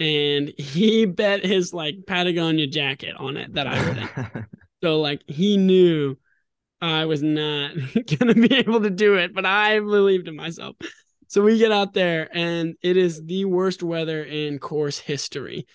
and 0.00 0.52
he 0.58 1.06
bet 1.06 1.44
his 1.44 1.72
like 1.72 2.06
Patagonia 2.06 2.66
jacket 2.66 3.14
on 3.16 3.36
it 3.36 3.54
that 3.54 3.66
I 3.66 3.86
wouldn't. 3.86 4.46
so 4.82 5.00
like 5.00 5.22
he 5.26 5.56
knew 5.56 6.16
I 6.80 7.06
was 7.06 7.22
not 7.22 7.72
gonna 8.18 8.34
be 8.34 8.54
able 8.54 8.82
to 8.82 8.90
do 8.90 9.14
it, 9.16 9.34
but 9.34 9.46
I 9.46 9.78
believed 9.80 10.28
in 10.28 10.36
myself. 10.36 10.76
So 11.34 11.42
we 11.42 11.58
get 11.58 11.72
out 11.72 11.94
there 11.94 12.28
and 12.32 12.76
it 12.80 12.96
is 12.96 13.24
the 13.24 13.44
worst 13.44 13.82
weather 13.82 14.22
in 14.22 14.60
course 14.60 15.00
history. 15.00 15.66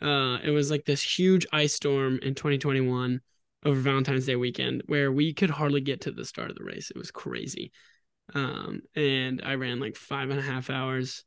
Uh, 0.00 0.38
it 0.44 0.52
was 0.52 0.70
like 0.70 0.84
this 0.84 1.02
huge 1.02 1.44
ice 1.52 1.74
storm 1.74 2.20
in 2.22 2.36
2021 2.36 3.20
over 3.64 3.80
Valentine's 3.80 4.26
Day 4.26 4.36
weekend 4.36 4.84
where 4.86 5.10
we 5.10 5.34
could 5.34 5.50
hardly 5.50 5.80
get 5.80 6.02
to 6.02 6.12
the 6.12 6.24
start 6.24 6.50
of 6.50 6.56
the 6.56 6.62
race. 6.62 6.92
It 6.92 6.96
was 6.96 7.10
crazy. 7.10 7.72
Um, 8.32 8.82
and 8.94 9.42
I 9.44 9.56
ran 9.56 9.80
like 9.80 9.96
five 9.96 10.30
and 10.30 10.38
a 10.38 10.42
half 10.42 10.70
hours 10.70 11.24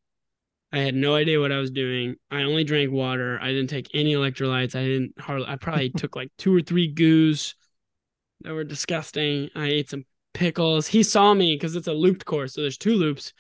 I 0.72 0.80
had 0.80 0.96
no 0.96 1.16
idea 1.16 1.42
what 1.42 1.52
I 1.52 1.58
was 1.58 1.72
doing. 1.72 2.16
I 2.32 2.44
only 2.44 2.64
drank 2.64 2.94
water. 2.94 3.38
I 3.42 3.50
didn't 3.50 3.72
take 3.72 3.90
any 3.94 4.14
electrolytes. 4.14 4.74
I 4.74 4.86
didn't 4.86 5.20
hardly. 5.20 5.48
I 5.50 5.58
probably 5.58 5.90
took 5.98 6.16
like 6.16 6.32
two 6.38 6.56
or 6.56 6.62
three 6.62 6.88
goos 6.88 7.56
that 8.46 8.54
were 8.54 8.64
disgusting. 8.64 9.50
I 9.54 9.66
ate 9.66 9.90
some 9.90 10.06
pickles. 10.34 10.88
He 10.88 11.04
saw 11.04 11.34
me 11.34 11.56
because 11.56 11.76
it's 11.76 11.90
a 11.90 11.94
looped 11.94 12.24
course, 12.24 12.54
so 12.54 12.62
there's 12.62 12.78
two 12.78 12.96
loops. 12.96 13.34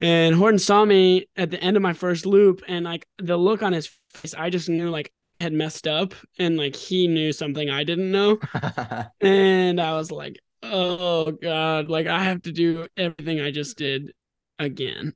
And 0.00 0.34
Horton 0.34 0.58
saw 0.58 0.84
me 0.84 1.26
at 1.36 1.50
the 1.50 1.62
end 1.62 1.76
of 1.76 1.82
my 1.82 1.92
first 1.92 2.26
loop, 2.26 2.62
and 2.68 2.84
like 2.84 3.06
the 3.18 3.36
look 3.36 3.62
on 3.62 3.72
his 3.72 3.90
face, 4.10 4.34
I 4.34 4.50
just 4.50 4.68
knew 4.68 4.90
like 4.90 5.12
I 5.40 5.44
had 5.44 5.52
messed 5.52 5.86
up, 5.86 6.14
and 6.38 6.56
like 6.56 6.76
he 6.76 7.08
knew 7.08 7.32
something 7.32 7.70
I 7.70 7.84
didn't 7.84 8.10
know. 8.10 8.38
and 9.20 9.80
I 9.80 9.92
was 9.94 10.10
like, 10.10 10.38
"Oh 10.62 11.30
God!" 11.30 11.88
Like 11.88 12.06
I 12.06 12.24
have 12.24 12.42
to 12.42 12.52
do 12.52 12.86
everything 12.96 13.40
I 13.40 13.50
just 13.50 13.78
did 13.78 14.12
again 14.58 15.14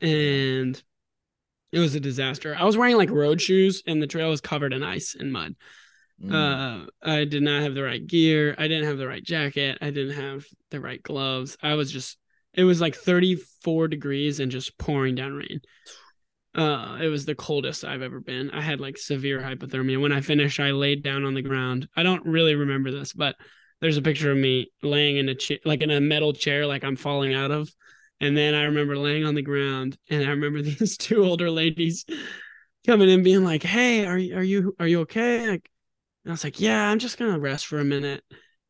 and 0.00 0.82
it 1.72 1.78
was 1.78 1.94
a 1.94 2.00
disaster. 2.00 2.56
I 2.58 2.64
was 2.64 2.76
wearing 2.76 2.96
like 2.96 3.10
road 3.10 3.40
shoes, 3.40 3.82
and 3.86 4.02
the 4.02 4.06
trail 4.06 4.30
was 4.30 4.40
covered 4.40 4.72
in 4.72 4.82
ice 4.82 5.14
and 5.18 5.32
mud. 5.32 5.54
Mm. 6.22 6.32
Uh, 6.84 6.86
I 7.02 7.24
did 7.24 7.42
not 7.42 7.62
have 7.62 7.74
the 7.74 7.82
right 7.82 8.04
gear. 8.04 8.54
I 8.58 8.68
didn't 8.68 8.88
have 8.88 8.98
the 8.98 9.06
right 9.06 9.22
jacket. 9.22 9.78
I 9.80 9.90
didn't 9.90 10.16
have 10.16 10.46
the 10.70 10.80
right 10.80 11.02
gloves. 11.02 11.56
I 11.62 11.74
was 11.74 11.92
just. 11.92 12.17
It 12.54 12.64
was 12.64 12.80
like 12.80 12.94
34 12.94 13.88
degrees 13.88 14.40
and 14.40 14.50
just 14.50 14.78
pouring 14.78 15.14
down 15.14 15.34
rain. 15.34 15.60
Uh, 16.54 16.98
it 17.00 17.08
was 17.08 17.24
the 17.24 17.34
coldest 17.34 17.84
I've 17.84 18.02
ever 18.02 18.20
been. 18.20 18.50
I 18.50 18.62
had 18.62 18.80
like 18.80 18.98
severe 18.98 19.40
hypothermia. 19.40 20.00
When 20.00 20.12
I 20.12 20.20
finished, 20.20 20.58
I 20.58 20.72
laid 20.72 21.02
down 21.02 21.24
on 21.24 21.34
the 21.34 21.42
ground. 21.42 21.88
I 21.94 22.02
don't 22.02 22.24
really 22.24 22.54
remember 22.54 22.90
this, 22.90 23.12
but 23.12 23.36
there's 23.80 23.96
a 23.96 24.02
picture 24.02 24.32
of 24.32 24.38
me 24.38 24.72
laying 24.82 25.18
in 25.18 25.28
a 25.28 25.34
chair, 25.34 25.58
like 25.64 25.82
in 25.82 25.90
a 25.90 26.00
metal 26.00 26.32
chair, 26.32 26.66
like 26.66 26.84
I'm 26.84 26.96
falling 26.96 27.34
out 27.34 27.50
of. 27.50 27.70
And 28.20 28.36
then 28.36 28.54
I 28.54 28.64
remember 28.64 28.96
laying 28.96 29.24
on 29.24 29.36
the 29.36 29.42
ground, 29.42 29.96
and 30.10 30.24
I 30.24 30.30
remember 30.30 30.62
these 30.62 30.96
two 30.96 31.24
older 31.24 31.50
ladies 31.50 32.04
coming 32.86 33.08
in, 33.08 33.22
being 33.22 33.44
like, 33.44 33.62
"Hey, 33.62 34.04
are 34.04 34.18
you 34.18 34.36
are 34.36 34.42
you 34.42 34.74
are 34.80 34.86
you 34.86 35.00
okay?" 35.02 35.48
Like, 35.48 35.70
I 36.26 36.30
was 36.30 36.42
like, 36.42 36.60
"Yeah, 36.60 36.90
I'm 36.90 36.98
just 36.98 37.18
gonna 37.18 37.38
rest 37.38 37.66
for 37.66 37.78
a 37.78 37.84
minute." 37.84 38.24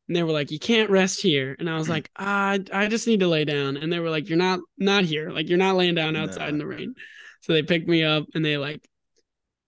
And 0.08 0.16
they 0.16 0.22
were 0.22 0.32
like, 0.32 0.50
"You 0.50 0.58
can't 0.58 0.90
rest 0.90 1.20
here," 1.20 1.54
and 1.58 1.68
I 1.68 1.76
was 1.76 1.88
like, 1.88 2.10
"I 2.16 2.64
ah, 2.72 2.78
I 2.78 2.86
just 2.88 3.06
need 3.06 3.20
to 3.20 3.28
lay 3.28 3.44
down." 3.44 3.76
And 3.76 3.92
they 3.92 4.00
were 4.00 4.10
like, 4.10 4.28
"You're 4.28 4.38
not 4.38 4.60
not 4.78 5.04
here. 5.04 5.30
Like, 5.30 5.48
you're 5.48 5.58
not 5.58 5.76
laying 5.76 5.94
down 5.94 6.16
outside 6.16 6.46
no. 6.46 6.48
in 6.48 6.58
the 6.58 6.66
rain." 6.66 6.94
So 7.42 7.52
they 7.52 7.62
picked 7.62 7.88
me 7.88 8.02
up 8.02 8.24
and 8.34 8.44
they 8.44 8.56
like 8.56 8.82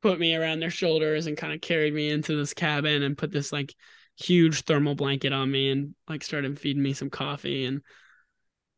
put 0.03 0.19
me 0.19 0.35
around 0.35 0.61
their 0.61 0.71
shoulders 0.71 1.27
and 1.27 1.37
kind 1.37 1.53
of 1.53 1.61
carried 1.61 1.95
me 1.95 2.11
into 2.11 2.37
this 2.37 2.55
cabin 2.55 3.03
and 3.03 3.19
put 3.19 3.31
this 3.31 3.53
like 3.53 3.75
huge 4.17 4.63
thermal 4.63 4.95
blanket 4.95 5.33
on 5.33 5.51
me 5.51 5.71
and 5.71 5.95
like 6.09 6.25
started 6.25 6.59
feeding 6.59 6.83
me 6.83 6.93
some 6.93 7.11
coffee 7.11 7.65
and 7.65 7.83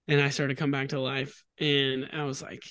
and 0.09 0.21
I 0.21 0.31
started 0.31 0.57
to 0.57 0.61
come 0.61 0.71
back 0.71 0.89
to 0.89 1.01
life. 1.01 1.45
And 1.59 2.09
I 2.13 2.25
was 2.25 2.43
like, 2.43 2.63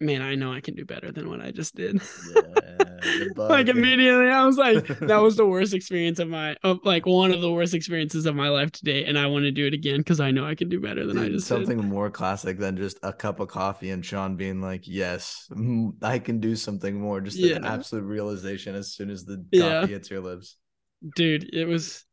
man, 0.00 0.22
I 0.22 0.34
know 0.34 0.52
I 0.52 0.60
can 0.60 0.74
do 0.74 0.84
better 0.84 1.10
than 1.10 1.28
what 1.28 1.40
I 1.40 1.50
just 1.50 1.74
did. 1.74 2.00
Yeah, 2.34 3.24
like 3.36 3.68
immediately, 3.68 4.28
I 4.28 4.44
was 4.44 4.56
like, 4.56 4.86
that 5.00 5.16
was 5.16 5.36
the 5.36 5.46
worst 5.46 5.74
experience 5.74 6.18
of 6.18 6.28
my, 6.28 6.56
of 6.62 6.80
like 6.84 7.06
one 7.06 7.32
of 7.32 7.40
the 7.40 7.50
worst 7.50 7.74
experiences 7.74 8.26
of 8.26 8.34
my 8.34 8.48
life 8.48 8.70
today, 8.70 9.04
and 9.04 9.18
I 9.18 9.26
want 9.26 9.44
to 9.44 9.50
do 9.50 9.66
it 9.66 9.74
again 9.74 9.98
because 9.98 10.20
I 10.20 10.30
know 10.30 10.46
I 10.46 10.54
can 10.54 10.68
do 10.68 10.80
better 10.80 11.06
than 11.06 11.16
Dude, 11.16 11.24
I 11.24 11.28
just 11.28 11.48
did. 11.48 11.54
something 11.54 11.80
did. 11.80 11.86
more 11.86 12.10
classic 12.10 12.58
than 12.58 12.76
just 12.76 12.98
a 13.02 13.12
cup 13.12 13.40
of 13.40 13.48
coffee 13.48 13.90
and 13.90 14.04
Sean 14.04 14.36
being 14.36 14.60
like, 14.60 14.86
yes, 14.86 15.50
I 16.02 16.18
can 16.18 16.40
do 16.40 16.56
something 16.56 17.00
more. 17.00 17.20
Just 17.20 17.38
yeah. 17.38 17.56
an 17.56 17.64
absolute 17.64 18.04
realization 18.04 18.74
as 18.74 18.92
soon 18.92 19.10
as 19.10 19.24
the 19.24 19.36
coffee 19.36 19.46
yeah. 19.52 19.86
hits 19.86 20.10
your 20.10 20.20
lips. 20.20 20.56
Dude, 21.14 21.54
it 21.54 21.66
was 21.66 22.04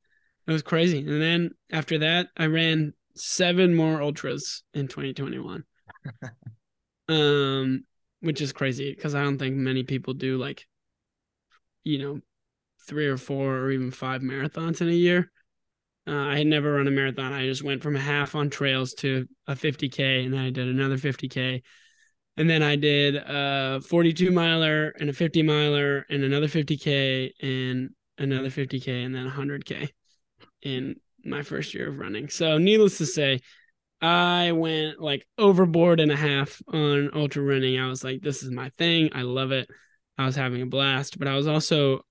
it 0.48 0.52
was 0.52 0.62
crazy. 0.62 1.00
And 1.00 1.22
then 1.22 1.52
after 1.72 2.00
that, 2.00 2.28
I 2.38 2.46
ran 2.46 2.94
seven 3.16 3.76
more 3.76 4.02
ultras 4.02 4.64
in 4.74 4.88
2021. 4.88 5.64
um, 7.10 7.84
which 8.22 8.42
is 8.42 8.54
crazy 8.54 8.94
because 8.94 9.16
I 9.16 9.24
don't 9.24 9.38
think 9.38 9.56
many 9.56 9.84
people 9.84 10.14
do 10.14 10.38
like, 10.38 10.66
you 11.84 12.00
know, 12.00 12.20
three 12.88 13.08
or 13.08 13.18
four 13.18 13.58
or 13.58 13.72
even 13.72 13.92
five 13.92 14.22
marathons 14.22 14.82
in 14.82 14.88
a 14.90 14.92
year. 14.92 15.32
Uh, 16.08 16.28
I 16.28 16.38
had 16.38 16.48
never 16.48 16.74
run 16.74 16.88
a 16.88 16.92
marathon. 16.92 17.34
I 17.34 17.46
just 17.46 17.64
went 17.64 17.82
from 17.82 17.96
a 17.96 18.00
half 18.00 18.36
on 18.36 18.50
trails 18.50 18.94
to 18.96 19.28
a 19.48 19.54
50k, 19.54 20.24
and 20.24 20.34
then 20.34 20.40
I 20.40 20.52
did 20.52 20.68
another 20.68 20.98
50k, 20.98 21.64
and 22.38 22.50
then 22.50 22.62
I 22.62 22.76
did 22.76 23.16
a 23.16 23.82
42 23.88 24.32
miler 24.32 24.90
and 25.00 25.10
a 25.10 25.14
50 25.14 25.42
miler 25.42 26.06
and 26.10 26.24
another 26.24 26.48
50k 26.48 27.32
and 27.42 27.90
another 28.18 28.50
50k 28.50 29.06
and 29.06 29.16
then 29.16 29.26
100k 29.26 29.90
in 30.62 30.96
my 31.24 31.42
first 31.42 31.74
year 31.74 31.90
of 31.90 31.98
running. 31.98 32.30
So, 32.30 32.58
needless 32.58 33.00
to 33.00 33.06
say, 33.06 33.40
I 34.02 34.52
went 34.52 35.00
like 35.00 35.26
overboard 35.38 36.00
and 36.00 36.12
a 36.12 36.16
half 36.16 36.62
on 36.68 37.12
ultra 37.14 37.42
running. 37.42 37.80
I 37.80 37.88
was 37.88 38.04
like, 38.04 38.22
this 38.22 38.44
is 38.44 38.52
my 38.52 38.70
thing. 38.78 39.10
I 39.14 39.22
love 39.22 39.52
it. 39.52 39.70
I 40.18 40.26
was 40.26 40.36
having 40.36 40.62
a 40.62 40.66
blast, 40.66 41.18
but 41.20 41.28
I 41.28 41.36
was 41.36 41.48
also 41.48 42.06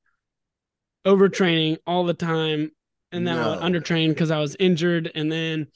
overtraining 1.06 1.78
all 1.86 2.04
the 2.04 2.14
time. 2.14 2.70
And 3.12 3.26
then 3.26 3.36
no. 3.36 3.42
I 3.42 3.48
would 3.50 3.60
undertrain 3.60 4.08
because 4.08 4.30
I 4.30 4.40
was 4.40 4.56
injured. 4.58 5.10
And 5.14 5.30
then 5.30 5.68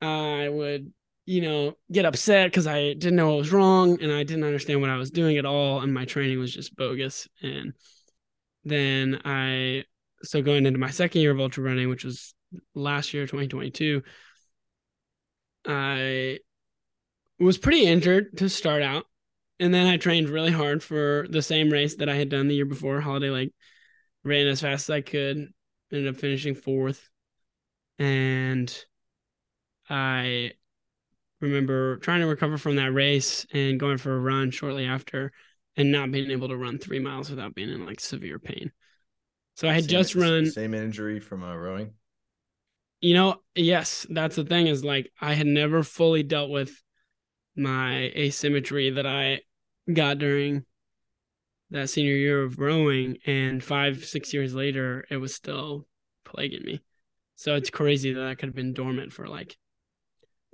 I 0.00 0.48
would, 0.48 0.92
you 1.26 1.42
know, 1.42 1.76
get 1.90 2.06
upset 2.06 2.50
because 2.50 2.66
I 2.66 2.94
didn't 2.94 3.16
know 3.16 3.28
what 3.28 3.38
was 3.38 3.52
wrong 3.52 4.00
and 4.00 4.10
I 4.10 4.22
didn't 4.24 4.44
understand 4.44 4.80
what 4.80 4.90
I 4.90 4.96
was 4.96 5.10
doing 5.10 5.36
at 5.36 5.46
all. 5.46 5.80
And 5.80 5.92
my 5.92 6.04
training 6.04 6.38
was 6.38 6.52
just 6.52 6.74
bogus. 6.74 7.28
And 7.42 7.74
then 8.64 9.20
I, 9.24 9.84
so 10.22 10.40
going 10.40 10.66
into 10.66 10.78
my 10.78 10.90
second 10.90 11.20
year 11.20 11.32
of 11.32 11.40
ultra 11.40 11.62
running, 11.62 11.88
which 11.88 12.04
was 12.04 12.34
last 12.74 13.12
year, 13.12 13.24
2022, 13.24 14.02
I 15.66 16.38
was 17.38 17.58
pretty 17.58 17.84
injured 17.86 18.36
to 18.38 18.48
start 18.48 18.82
out. 18.82 19.06
and 19.60 19.72
then 19.72 19.86
I 19.86 19.96
trained 19.96 20.28
really 20.28 20.50
hard 20.50 20.82
for 20.82 21.26
the 21.30 21.42
same 21.42 21.70
race 21.70 21.96
that 21.96 22.08
I 22.08 22.16
had 22.16 22.28
done 22.28 22.48
the 22.48 22.54
year 22.56 22.64
before, 22.64 23.00
Holiday 23.00 23.30
Lake. 23.30 23.54
Ran 24.24 24.46
as 24.48 24.60
fast 24.60 24.88
as 24.88 24.94
I 24.94 25.00
could, 25.02 25.52
ended 25.92 26.08
up 26.08 26.16
finishing 26.20 26.54
fourth. 26.54 27.08
And 27.98 28.74
I 29.88 30.52
remember 31.40 31.98
trying 31.98 32.20
to 32.20 32.26
recover 32.26 32.58
from 32.58 32.76
that 32.76 32.92
race 32.92 33.46
and 33.52 33.78
going 33.78 33.98
for 33.98 34.14
a 34.16 34.20
run 34.20 34.50
shortly 34.50 34.86
after 34.86 35.32
and 35.76 35.92
not 35.92 36.10
being 36.10 36.30
able 36.30 36.48
to 36.48 36.56
run 36.56 36.78
three 36.78 36.98
miles 36.98 37.30
without 37.30 37.54
being 37.54 37.70
in 37.70 37.86
like 37.86 38.00
severe 38.00 38.38
pain. 38.38 38.72
So 39.56 39.68
I 39.68 39.74
had 39.74 39.84
Same- 39.84 39.90
just 39.90 40.14
run 40.14 40.50
same 40.50 40.74
injury 40.74 41.20
from 41.20 41.42
uh, 41.44 41.54
rowing. 41.54 41.92
You 43.02 43.14
know, 43.14 43.42
yes, 43.54 44.06
that's 44.08 44.36
the 44.36 44.44
thing 44.44 44.68
is 44.68 44.84
like 44.84 45.10
I 45.20 45.34
had 45.34 45.46
never 45.46 45.82
fully 45.82 46.22
dealt 46.22 46.50
with 46.50 46.70
my 47.56 48.10
asymmetry 48.16 48.90
that 48.90 49.06
I 49.06 49.40
got 49.92 50.18
during 50.18 50.64
that 51.70 51.90
senior 51.90 52.14
year 52.14 52.42
of 52.42 52.58
rowing. 52.58 53.18
And 53.26 53.62
five, 53.62 54.04
six 54.04 54.32
years 54.32 54.54
later, 54.54 55.04
it 55.10 55.16
was 55.16 55.34
still 55.34 55.86
plaguing 56.24 56.64
me. 56.64 56.80
So 57.34 57.56
it's 57.56 57.70
crazy 57.70 58.12
that 58.12 58.20
that 58.20 58.38
could 58.38 58.50
have 58.50 58.54
been 58.56 58.72
dormant 58.72 59.12
for 59.12 59.26
like 59.26 59.58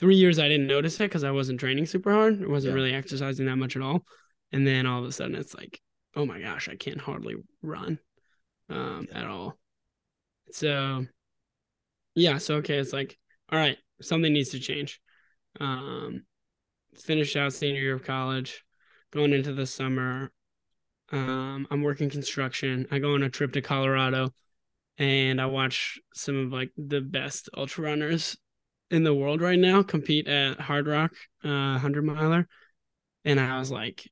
three 0.01 0.17
years. 0.17 0.39
I 0.39 0.49
didn't 0.49 0.69
notice 0.69 0.97
it 0.97 1.05
because 1.05 1.25
I 1.25 1.33
wasn't 1.33 1.61
training 1.61 1.85
super 1.87 2.13
hard. 2.13 2.43
I 2.43 2.47
wasn't 2.47 2.73
Yeah. 2.73 2.77
really 2.77 2.95
exercising 2.95 3.47
that 3.47 3.57
much 3.57 3.77
at 3.77 3.83
all. 3.83 4.07
And 4.53 4.67
then 4.67 4.87
all 4.87 5.01
of 5.01 5.09
a 5.09 5.13
sudden, 5.13 5.37
it's 5.37 5.55
like, 5.55 5.83
oh 6.17 6.25
my 6.25 6.41
gosh, 6.41 6.69
I 6.71 6.77
can't 6.77 7.01
hardly 7.01 7.35
run 7.61 7.99
um, 8.71 9.07
Yeah. 9.11 9.21
at 9.21 9.27
all. 9.27 9.59
So 10.51 11.05
yeah 12.19 12.39
so 12.39 12.57
okay 12.57 12.79
it's 12.79 12.93
like 12.93 13.19
all 13.51 13.59
right 13.59 13.79
something 14.01 14.33
needs 14.33 14.51
to 14.51 14.61
change. 14.61 15.01
Um 15.61 16.25
finished 16.97 17.37
out 17.37 17.53
senior 17.53 17.81
year 17.81 17.95
of 17.95 18.05
college 18.05 18.65
going 19.13 19.33
into 19.33 19.53
the 19.53 19.67
summer. 19.67 20.31
Um 21.13 21.67
i'm 21.71 21.83
working 21.83 22.11
construction. 22.11 22.87
I 22.91 22.99
go 22.99 23.15
on 23.15 23.23
a 23.23 23.31
trip 23.31 23.53
to 23.53 23.63
colorado 23.63 24.33
and 24.99 25.41
i 25.41 25.47
watch 25.47 25.99
some 26.15 26.37
of 26.37 26.53
like 26.53 26.71
the 26.77 27.01
best 27.01 27.49
ultra 27.57 27.85
runners 27.85 28.37
in 28.91 29.05
the 29.05 29.15
world 29.15 29.41
right 29.41 29.59
now 29.59 29.83
compete 29.83 30.27
at 30.29 30.59
Hardrock 30.59 31.11
uh 31.45 31.79
100 31.79 32.05
miler. 32.05 32.49
And 33.25 33.41
i 33.41 33.59
was 33.59 33.71
like 33.71 34.09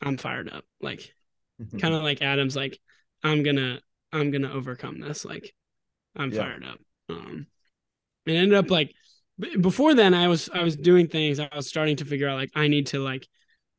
i'm 0.00 0.16
fired 0.16 0.50
up. 0.52 0.64
Like 0.80 1.14
kind 1.80 1.94
of 1.94 2.02
like 2.02 2.22
Adam's 2.22 2.56
like 2.56 2.78
I'm 3.22 3.42
gonna 3.42 3.80
I'm 4.12 4.30
gonna 4.30 4.52
overcome 4.52 5.00
this. 5.00 5.24
Like 5.24 5.54
I'm 6.16 6.30
Yeah. 6.30 6.40
fired 6.40 6.64
up 6.64 6.78
um 7.08 7.46
and 8.26 8.36
ended 8.36 8.58
up 8.58 8.70
like 8.70 8.94
before 9.60 9.94
then 9.94 10.14
I 10.14 10.28
was 10.28 10.48
I 10.52 10.62
was 10.62 10.76
doing 10.76 11.08
things 11.08 11.40
I 11.40 11.48
was 11.54 11.68
starting 11.68 11.96
to 11.96 12.04
figure 12.04 12.28
out 12.28 12.36
like 12.36 12.50
I 12.54 12.68
need 12.68 12.88
to 12.88 13.00
like 13.00 13.26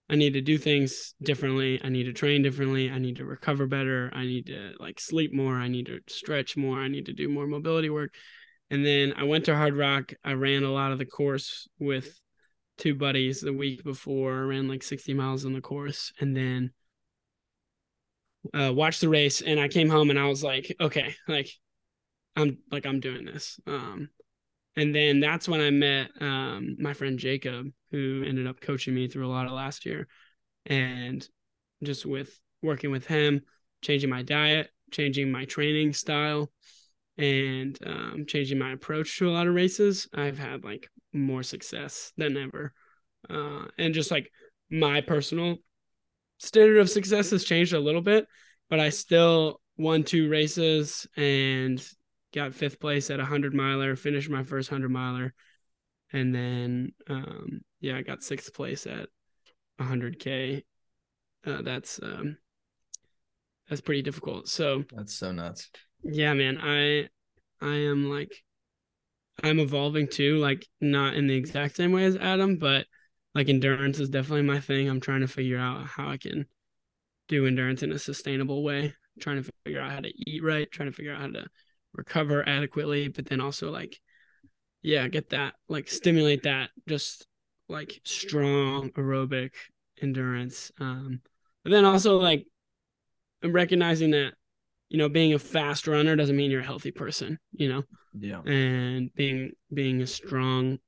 I 0.10 0.16
need 0.16 0.34
to 0.34 0.42
do 0.42 0.58
things 0.58 1.16
differently 1.22 1.80
I 1.84 1.90
need 1.90 2.04
to 2.04 2.14
train 2.14 2.42
differently 2.42 2.92
I 2.92 3.00
need 3.00 3.18
to 3.18 3.26
recover 3.26 3.66
better 3.66 4.12
I 4.14 4.26
need 4.26 4.48
to 4.48 4.74
like 4.80 5.00
sleep 5.00 5.34
more 5.34 5.56
I 5.56 5.68
need 5.68 5.86
to 5.88 6.00
stretch 6.08 6.58
more 6.58 6.78
I 6.78 6.88
need 6.88 7.06
to 7.06 7.14
do 7.14 7.30
more 7.30 7.48
mobility 7.48 7.90
work. 7.90 8.14
And 8.70 8.86
then 8.86 9.14
I 9.16 9.24
went 9.24 9.46
to 9.46 9.52
Hardrock 9.52 10.14
I 10.24 10.34
ran 10.34 10.64
a 10.64 10.72
lot 10.72 10.92
of 10.92 11.00
the 11.00 11.06
course 11.06 11.68
with 11.80 12.20
two 12.78 12.96
buddies 12.96 13.40
the 13.40 13.54
week 13.54 13.84
before 13.84 14.34
I 14.34 14.42
ran 14.42 14.68
like 14.68 14.84
60 14.84 15.14
miles 15.14 15.46
on 15.46 15.54
the 15.54 15.62
course 15.62 16.12
and 16.20 16.36
then 16.36 16.72
uh, 18.54 18.72
watched 18.74 19.02
the 19.02 19.10
race 19.10 19.42
and 19.42 19.60
I 19.60 19.70
came 19.70 19.90
home 19.90 20.10
and 20.10 20.20
I 20.20 20.28
was 20.28 20.44
like, 20.44 20.76
okay, 20.80 21.16
like 21.28 21.50
I'm 22.36 22.58
like 22.72 22.86
I'm 22.86 23.00
doing 23.00 23.26
this. 23.26 23.60
Um, 23.66 24.10
and 24.76 24.94
then 24.94 25.20
that's 25.20 25.48
when 25.48 25.62
I 25.62 25.70
met 25.70 26.10
um, 26.20 26.76
my 26.80 26.94
friend 26.94 27.18
Jacob, 27.18 27.68
who 27.92 28.24
ended 28.28 28.48
up 28.48 28.60
coaching 28.60 28.94
me 28.94 29.08
through 29.08 29.26
a 29.26 29.32
lot 29.32 29.46
of 29.46 29.54
last 29.54 29.86
year, 29.86 30.08
and 30.66 31.28
just 31.84 32.06
with 32.06 32.40
working 32.62 32.92
with 32.92 33.06
him, 33.06 33.42
changing 33.82 34.10
my 34.10 34.22
diet, 34.22 34.70
changing 34.92 35.32
my 35.32 35.46
training 35.46 35.94
style, 35.94 36.52
and 37.18 37.78
um, 37.86 38.26
changing 38.28 38.60
my 38.60 38.72
approach 38.72 39.18
to 39.18 39.30
a 39.30 39.32
lot 39.32 39.48
of 39.48 39.56
races, 39.56 40.08
I've 40.14 40.38
had 40.38 40.64
like 40.64 40.90
more 41.14 41.44
success 41.44 42.12
than 42.18 42.36
ever, 42.36 42.74
uh, 43.30 43.66
and 43.78 43.94
just 43.94 44.12
like 44.12 44.30
my 44.70 45.02
personal 45.02 45.58
standard 46.38 46.80
of 46.80 46.90
success 46.90 47.30
has 47.32 47.46
changed 47.46 47.74
a 47.74 47.80
little 47.80 48.02
bit, 48.02 48.28
but 48.70 48.80
I 48.80 48.90
still 48.90 49.62
won 49.78 50.04
two 50.04 50.30
races 50.30 51.08
and 51.16 51.86
got 52.36 52.54
fifth 52.54 52.80
place 52.80 53.10
at 53.10 53.20
a 53.20 53.26
hundred 53.26 53.54
miler, 53.54 53.96
finished 53.96 54.30
my 54.30 54.44
first 54.44 54.70
hundred 54.70 54.90
miler, 54.92 55.34
and 56.14 56.36
then 56.36 56.94
um, 57.10 57.62
yeah, 57.80 57.98
I 57.98 58.02
got 58.02 58.24
sixth 58.24 58.54
place 58.54 58.86
at 58.86 59.08
a 59.80 59.84
hundred 59.84 60.20
k. 60.20 60.64
Uh, 61.46 61.62
that's 61.62 62.00
um, 62.04 62.38
that's 63.70 63.82
pretty 63.82 64.02
difficult. 64.02 64.48
So 64.48 64.84
That's 64.92 65.16
so 65.16 65.32
nuts. 65.32 65.70
yeah, 66.04 66.34
man, 66.34 66.60
I 66.62 67.10
I 67.62 67.76
am 67.76 68.10
like 68.10 68.44
I'm 69.44 69.60
evolving 69.60 70.08
too, 70.08 70.38
like 70.38 70.66
not 70.82 71.16
in 71.16 71.28
the 71.28 71.36
exact 71.36 71.76
same 71.76 71.92
way 71.92 72.06
as 72.06 72.16
Adam, 72.16 72.58
but 72.58 72.86
like 73.34 73.50
endurance 73.50 74.00
is 74.00 74.10
definitely 74.10 74.44
my 74.44 74.60
thing. 74.60 74.88
I'm 74.90 75.02
trying 75.02 75.22
to 75.22 75.28
figure 75.28 75.58
out 75.60 75.86
how 75.88 76.10
I 76.10 76.18
can 76.18 76.46
do 77.28 77.46
endurance 77.46 77.84
in 77.84 77.92
a 77.92 78.00
sustainable 78.00 78.64
way. 78.64 78.94
trying 79.20 79.42
to 79.42 79.52
figure 79.66 79.82
out 79.82 79.92
how 79.92 80.00
to 80.02 80.12
eat 80.30 80.44
right, 80.44 80.70
trying 80.72 80.90
to 80.90 80.96
figure 80.96 81.14
out 81.14 81.22
how 81.22 81.28
to 81.28 81.46
recover 81.96 82.48
adequately, 82.48 83.08
but 83.08 83.26
then 83.26 83.42
also 83.42 83.72
like 83.72 84.00
yeah, 84.82 85.08
get 85.08 85.30
that 85.32 85.56
like 85.68 85.90
stimulate 85.90 86.44
that 86.44 86.70
just 86.88 87.28
like 87.68 88.00
strong 88.04 88.90
aerobic 88.92 89.52
endurance. 90.02 90.72
Um 90.80 91.22
but 91.64 91.72
then 91.72 91.86
also 91.86 92.18
like 92.18 92.46
recognizing 93.44 94.12
that 94.12 94.34
you 94.90 94.98
know 94.98 95.10
being 95.10 95.34
a 95.34 95.40
fast 95.40 95.88
runner 95.88 96.16
doesn't 96.16 96.36
mean 96.36 96.52
you're 96.52 96.62
a 96.62 96.66
healthy 96.66 96.92
person, 96.92 97.40
you 97.52 97.70
know 97.70 97.84
Yeah. 98.14 98.42
and 98.42 99.14
being 99.16 99.52
being 99.74 100.02
a 100.02 100.08
strong 100.08 100.80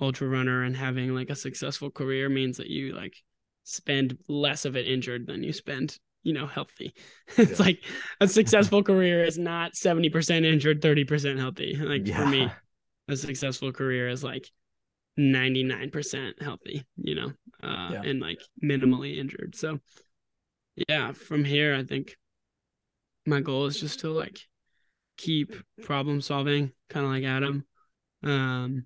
ultra 0.00 0.26
runner 0.28 0.62
and 0.64 0.76
having 0.76 1.14
like 1.14 1.30
a 1.30 1.36
successful 1.36 1.90
career 1.90 2.28
means 2.28 2.56
that 2.56 2.68
you 2.68 2.94
like 2.94 3.14
spend 3.62 4.18
less 4.28 4.64
of 4.64 4.76
it 4.76 4.88
injured 4.88 5.26
than 5.26 5.42
you 5.42 5.52
spend 5.52 5.98
you 6.24 6.32
know 6.32 6.46
healthy 6.46 6.92
it's 7.36 7.60
Yeah. 7.60 7.66
like 7.66 7.84
a 8.20 8.26
successful 8.28 8.82
career 8.90 9.24
is 9.24 9.38
not 9.38 9.76
70% 9.76 10.44
injured 10.44 10.82
30% 10.82 11.38
healthy 11.38 11.76
like 11.76 12.06
for 12.06 12.26
me 12.26 12.48
a 13.08 13.16
successful 13.16 13.72
career 13.72 14.08
is 14.08 14.24
like 14.24 14.48
99% 15.16 16.42
healthy 16.42 16.84
you 16.96 17.14
know 17.14 17.32
uh 17.62 17.92
Yeah. 17.92 18.02
and 18.02 18.20
like 18.20 18.40
minimally 18.62 19.18
injured 19.18 19.54
so 19.54 19.78
yeah 20.88 21.12
from 21.12 21.44
here 21.44 21.74
i 21.74 21.84
think 21.84 22.16
my 23.26 23.40
goal 23.40 23.66
is 23.66 23.78
just 23.78 24.00
to 24.00 24.10
like 24.10 24.40
keep 25.16 25.54
problem 25.84 26.20
solving 26.20 26.72
kind 26.88 27.06
of 27.06 27.12
like 27.12 27.24
adam 27.24 27.64
um 28.24 28.84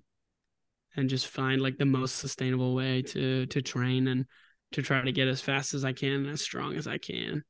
and 0.95 1.09
just 1.09 1.27
find 1.27 1.61
like 1.61 1.77
the 1.77 1.85
most 1.85 2.17
sustainable 2.17 2.75
way 2.75 3.01
to 3.01 3.45
to 3.47 3.61
train 3.61 4.07
and 4.07 4.25
to 4.71 4.81
try 4.81 5.01
to 5.01 5.11
get 5.11 5.27
as 5.27 5.41
fast 5.41 5.73
as 5.73 5.83
i 5.83 5.93
can 5.93 6.25
as 6.25 6.41
strong 6.41 6.75
as 6.75 6.87
i 6.87 6.97
can 6.97 7.43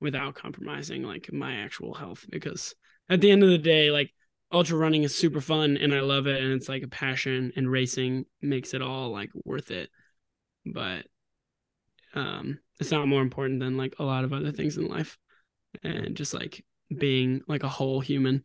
without 0.00 0.34
compromising 0.34 1.02
like 1.02 1.32
my 1.32 1.56
actual 1.56 1.94
health 1.94 2.24
because 2.30 2.74
at 3.08 3.20
the 3.20 3.30
end 3.30 3.42
of 3.42 3.50
the 3.50 3.58
day 3.58 3.90
like 3.90 4.10
ultra 4.52 4.76
running 4.76 5.02
is 5.02 5.14
super 5.14 5.40
fun 5.40 5.76
and 5.76 5.94
i 5.94 6.00
love 6.00 6.26
it 6.26 6.42
and 6.42 6.52
it's 6.52 6.68
like 6.68 6.82
a 6.82 6.88
passion 6.88 7.52
and 7.56 7.70
racing 7.70 8.24
makes 8.40 8.74
it 8.74 8.82
all 8.82 9.10
like 9.10 9.30
worth 9.44 9.70
it 9.70 9.90
but 10.66 11.04
um 12.14 12.58
it's 12.80 12.90
not 12.90 13.06
more 13.06 13.22
important 13.22 13.60
than 13.60 13.76
like 13.76 13.94
a 13.98 14.04
lot 14.04 14.24
of 14.24 14.32
other 14.32 14.50
things 14.52 14.76
in 14.76 14.88
life 14.88 15.18
and 15.82 16.16
just 16.16 16.34
like 16.34 16.64
being 16.98 17.42
like 17.46 17.62
a 17.62 17.68
whole 17.68 18.00
human 18.00 18.42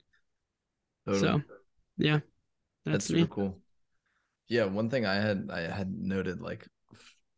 Totally. 1.08 1.22
so 1.22 1.42
yeah 1.98 2.20
That's 2.86 3.08
that's, 3.08 3.08
super 3.08 3.34
cool. 3.34 3.60
Yeah, 4.48 4.66
one 4.66 4.90
thing 4.92 5.06
I 5.06 5.16
had 5.16 5.50
I 5.52 5.62
had 5.62 5.92
noted 5.92 6.40
like 6.40 6.68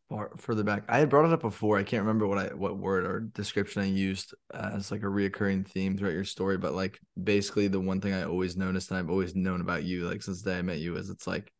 far 0.08 0.30
further 0.36 0.64
back. 0.64 0.84
I 0.88 0.98
had 0.98 1.10
brought 1.10 1.26
it 1.26 1.32
up 1.32 1.40
before. 1.40 1.78
I 1.78 1.82
can't 1.82 2.02
remember 2.02 2.26
what 2.26 2.38
I 2.38 2.54
what 2.54 2.78
word 2.78 3.04
or 3.04 3.20
description 3.20 3.82
I 3.82 3.86
used 3.86 4.34
uh, 4.52 4.70
as 4.74 4.90
like 4.90 5.02
a 5.02 5.06
reoccurring 5.06 5.66
theme 5.66 5.96
throughout 5.96 6.14
your 6.14 6.24
story, 6.24 6.56
but 6.56 6.74
like 6.74 6.98
basically 7.22 7.68
the 7.68 7.80
one 7.80 8.00
thing 8.00 8.14
I 8.14 8.24
always 8.24 8.56
noticed 8.56 8.90
and 8.90 8.98
I've 8.98 9.10
always 9.10 9.34
known 9.34 9.60
about 9.60 9.84
you, 9.84 10.08
like 10.08 10.22
since 10.22 10.42
the 10.42 10.50
day 10.50 10.58
I 10.58 10.62
met 10.62 10.78
you, 10.78 10.96
is 10.96 11.10
it's 11.10 11.26
like 11.26 11.52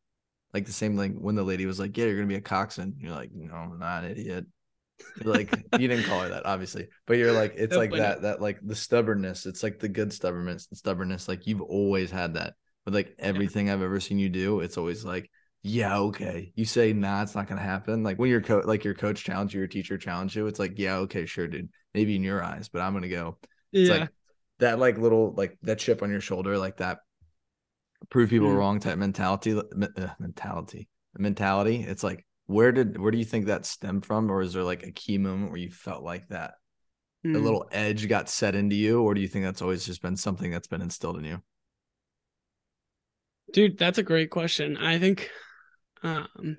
like 0.55 0.65
the 0.65 0.73
same 0.73 0.97
thing 0.97 1.21
when 1.21 1.35
the 1.35 1.43
lady 1.43 1.67
was 1.67 1.79
like, 1.79 1.97
Yeah, 1.97 2.07
you're 2.07 2.17
gonna 2.17 2.27
be 2.27 2.37
a 2.37 2.41
coxswain. 2.41 2.95
You're 2.99 3.13
like, 3.13 3.31
No, 3.35 3.55
I'm 3.55 3.79
not 3.79 4.05
an 4.05 4.13
idiot. 4.13 4.47
You're 5.23 5.35
like 5.35 5.53
you 5.79 5.89
didn't 5.89 6.05
call 6.05 6.23
her 6.23 6.31
that, 6.31 6.47
obviously. 6.47 6.89
But 7.07 7.19
you're 7.19 7.33
like, 7.33 7.55
it's 7.57 7.77
like 7.77 7.93
that 7.93 8.23
that 8.23 8.41
like 8.41 8.59
the 8.63 8.75
stubbornness. 8.75 9.47
It's 9.47 9.63
like 9.63 9.79
the 9.79 9.89
good 9.89 10.13
stubbornness 10.13 10.69
stubbornness. 10.73 11.29
Like 11.29 11.47
you've 11.47 11.63
always 11.63 12.11
had 12.11 12.35
that. 12.35 12.55
But 12.85 12.95
like 12.95 13.15
everything 13.19 13.69
I've 13.69 13.83
ever 13.83 14.01
seen 14.01 14.19
you 14.19 14.31
do, 14.31 14.61
it's 14.61 14.79
always 14.79 15.05
like, 15.05 15.31
yeah, 15.69 15.99
okay. 15.99 16.53
You 16.57 16.65
say 16.65 16.93
nah, 16.93 17.23
it's 17.23 17.35
not 17.35 17.47
gonna 17.47 17.61
happen. 17.61 18.03
Like 18.03 18.19
when 18.19 18.31
your 18.31 18.41
coach, 18.41 18.65
like 18.65 18.85
your 18.85 18.95
coach 18.95 19.25
challenge 19.25 19.55
you, 19.55 19.61
your 19.61 19.69
teacher 19.69 19.99
challenge 19.99 20.37
you, 20.37 20.47
it's 20.47 20.59
like, 20.59 20.79
yeah, 20.79 20.97
okay, 20.99 21.27
sure, 21.27 21.47
dude. 21.47 21.69
Maybe 21.95 22.17
in 22.17 22.23
your 22.23 22.43
eyes, 22.43 22.69
but 22.69 22.81
I'm 22.83 22.93
gonna 22.95 23.09
go. 23.09 23.39
It's 23.73 23.89
yeah 23.89 23.99
like 24.01 24.09
that, 24.59 24.79
like 24.79 24.99
little, 24.99 25.35
like 25.37 25.59
that 25.63 25.79
chip 25.79 26.03
on 26.03 26.11
your 26.11 26.21
shoulder, 26.21 26.59
like 26.59 26.79
that. 26.79 26.99
Prove 28.11 28.31
people 28.31 28.49
Mm. 28.49 28.57
wrong 28.57 28.81
type 28.81 28.97
mentality, 28.97 29.59
uh, 29.59 30.09
mentality, 30.19 30.89
mentality. 31.19 31.83
It's 31.83 32.03
like 32.03 32.27
where 32.47 32.73
did 32.73 32.99
where 32.99 33.11
do 33.11 33.19
you 33.19 33.25
think 33.25 33.47
that 33.47 33.67
stemmed 33.67 34.07
from, 34.07 34.31
or 34.31 34.41
is 34.41 34.55
there 34.55 34.63
like 34.63 34.83
a 34.83 34.93
key 34.93 35.19
moment 35.19 35.51
where 35.51 35.61
you 35.61 35.71
felt 35.71 36.03
like 36.03 36.29
that 36.29 36.55
a 37.35 37.39
Mm. 37.39 37.45
little 37.45 37.69
edge 37.73 38.09
got 38.09 38.31
set 38.31 38.55
into 38.55 38.77
you, 38.77 39.03
or 39.03 39.15
do 39.15 39.21
you 39.21 39.29
think 39.29 39.45
that's 39.45 39.63
always 39.63 39.85
just 39.85 40.03
been 40.03 40.17
something 40.17 40.51
that's 40.51 40.69
been 40.69 40.83
instilled 40.83 41.19
in 41.19 41.25
you? 41.25 41.43
Dude, 43.53 43.79
that's 43.79 43.99
a 43.99 44.03
great 44.03 44.31
question. 44.31 44.77
I 44.77 44.99
think 44.99 45.31
um 46.03 46.59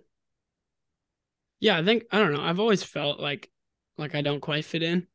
yeah, 1.59 1.77
I 1.77 1.83
think 1.83 2.03
I 2.11 2.19
don't 2.19 2.33
know. 2.33 2.41
I've 2.41 2.59
always 2.59 2.83
felt 2.83 3.19
like 3.19 3.49
like 3.97 4.15
I 4.15 4.21
don't 4.21 4.39
quite 4.41 4.65
fit 4.65 4.83
in 4.83 5.07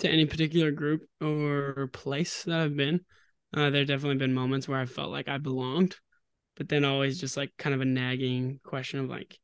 to 0.00 0.08
any 0.10 0.26
particular 0.26 0.70
group 0.70 1.08
or 1.20 1.88
place 1.92 2.44
that 2.44 2.60
I've 2.60 2.76
been. 2.76 3.00
Uh 3.56 3.70
there 3.70 3.84
definitely 3.84 4.18
been 4.18 4.34
moments 4.34 4.68
where 4.68 4.80
I 4.80 4.86
felt 4.86 5.10
like 5.10 5.28
I 5.28 5.38
belonged, 5.38 5.96
but 6.56 6.68
then 6.68 6.84
always 6.84 7.20
just 7.20 7.36
like 7.36 7.52
kind 7.58 7.74
of 7.74 7.80
a 7.80 7.86
nagging 7.86 8.60
question 8.64 9.00
of 9.00 9.08
like 9.10 9.38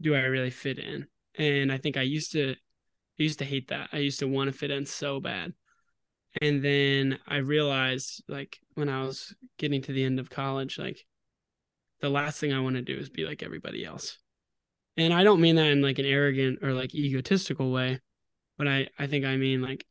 do 0.00 0.14
I 0.14 0.20
really 0.20 0.50
fit 0.50 0.78
in? 0.78 1.06
And 1.38 1.72
I 1.72 1.78
think 1.78 1.96
I 1.96 2.02
used 2.02 2.32
to 2.32 2.52
I 2.52 3.22
used 3.22 3.40
to 3.40 3.44
hate 3.44 3.68
that. 3.68 3.90
I 3.92 3.98
used 3.98 4.20
to 4.20 4.28
want 4.28 4.52
to 4.52 4.58
fit 4.58 4.70
in 4.70 4.86
so 4.86 5.20
bad. 5.20 5.54
And 6.40 6.64
then 6.64 7.18
I 7.26 7.38
realized 7.38 8.24
like 8.28 8.58
when 8.74 8.88
I 8.88 9.04
was 9.04 9.34
getting 9.58 9.82
to 9.82 9.92
the 9.92 10.04
end 10.04 10.18
of 10.20 10.30
college, 10.30 10.78
like 10.78 11.04
the 12.02 12.10
last 12.10 12.38
thing 12.40 12.52
I 12.52 12.60
want 12.60 12.76
to 12.76 12.82
do 12.82 12.98
is 12.98 13.08
be 13.08 13.24
like 13.24 13.42
everybody 13.42 13.84
else. 13.84 14.18
And 14.96 15.14
I 15.14 15.24
don't 15.24 15.40
mean 15.40 15.56
that 15.56 15.68
in 15.68 15.80
like 15.80 15.98
an 15.98 16.04
arrogant 16.04 16.58
or 16.62 16.74
like 16.74 16.94
egotistical 16.94 17.70
way, 17.70 18.00
but 18.58 18.68
I, 18.68 18.88
I 18.98 19.06
think 19.06 19.24
I 19.24 19.36
mean 19.36 19.62
like 19.62 19.86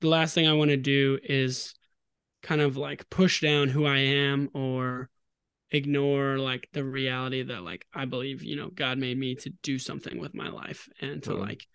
the 0.00 0.08
last 0.08 0.34
thing 0.34 0.46
I 0.46 0.52
want 0.52 0.70
to 0.70 0.76
do 0.76 1.18
is 1.24 1.74
kind 2.42 2.60
of 2.60 2.76
like 2.76 3.10
push 3.10 3.40
down 3.40 3.68
who 3.68 3.84
I 3.84 3.98
am 3.98 4.50
or 4.54 5.08
ignore 5.70 6.38
like 6.38 6.68
the 6.72 6.84
reality 6.84 7.42
that 7.42 7.64
like 7.64 7.86
I 7.92 8.04
believe, 8.04 8.44
you 8.44 8.54
know, 8.54 8.68
God 8.68 8.98
made 8.98 9.18
me 9.18 9.34
to 9.36 9.50
do 9.62 9.78
something 9.78 10.20
with 10.20 10.34
my 10.34 10.48
life 10.48 10.88
and 11.00 11.22
to 11.24 11.30
Totally. 11.30 11.48
like 11.48 11.66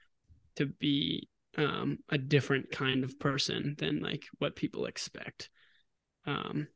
to 0.55 0.67
be 0.67 1.27
um 1.57 1.97
a 2.09 2.17
different 2.17 2.71
kind 2.71 3.03
of 3.03 3.19
person 3.19 3.75
than 3.77 4.01
like 4.01 4.23
what 4.39 4.55
people 4.55 4.85
expect 4.85 5.49
um 6.25 6.67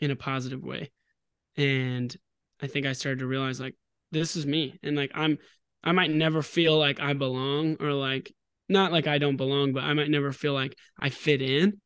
in 0.00 0.10
a 0.10 0.16
positive 0.16 0.62
way 0.62 0.90
and 1.56 2.16
i 2.62 2.66
think 2.66 2.86
i 2.86 2.92
started 2.92 3.20
to 3.20 3.26
realize 3.26 3.60
like 3.60 3.74
this 4.12 4.36
is 4.36 4.46
me 4.46 4.78
and 4.82 4.96
like 4.96 5.10
i'm 5.14 5.38
i 5.82 5.92
might 5.92 6.10
never 6.10 6.42
feel 6.42 6.78
like 6.78 7.00
i 7.00 7.12
belong 7.12 7.76
or 7.80 7.92
like 7.92 8.32
not 8.68 8.92
like 8.92 9.06
i 9.06 9.18
don't 9.18 9.36
belong 9.36 9.72
but 9.72 9.84
i 9.84 9.92
might 9.92 10.10
never 10.10 10.32
feel 10.32 10.52
like 10.54 10.76
i 10.98 11.08
fit 11.08 11.42
in 11.42 11.80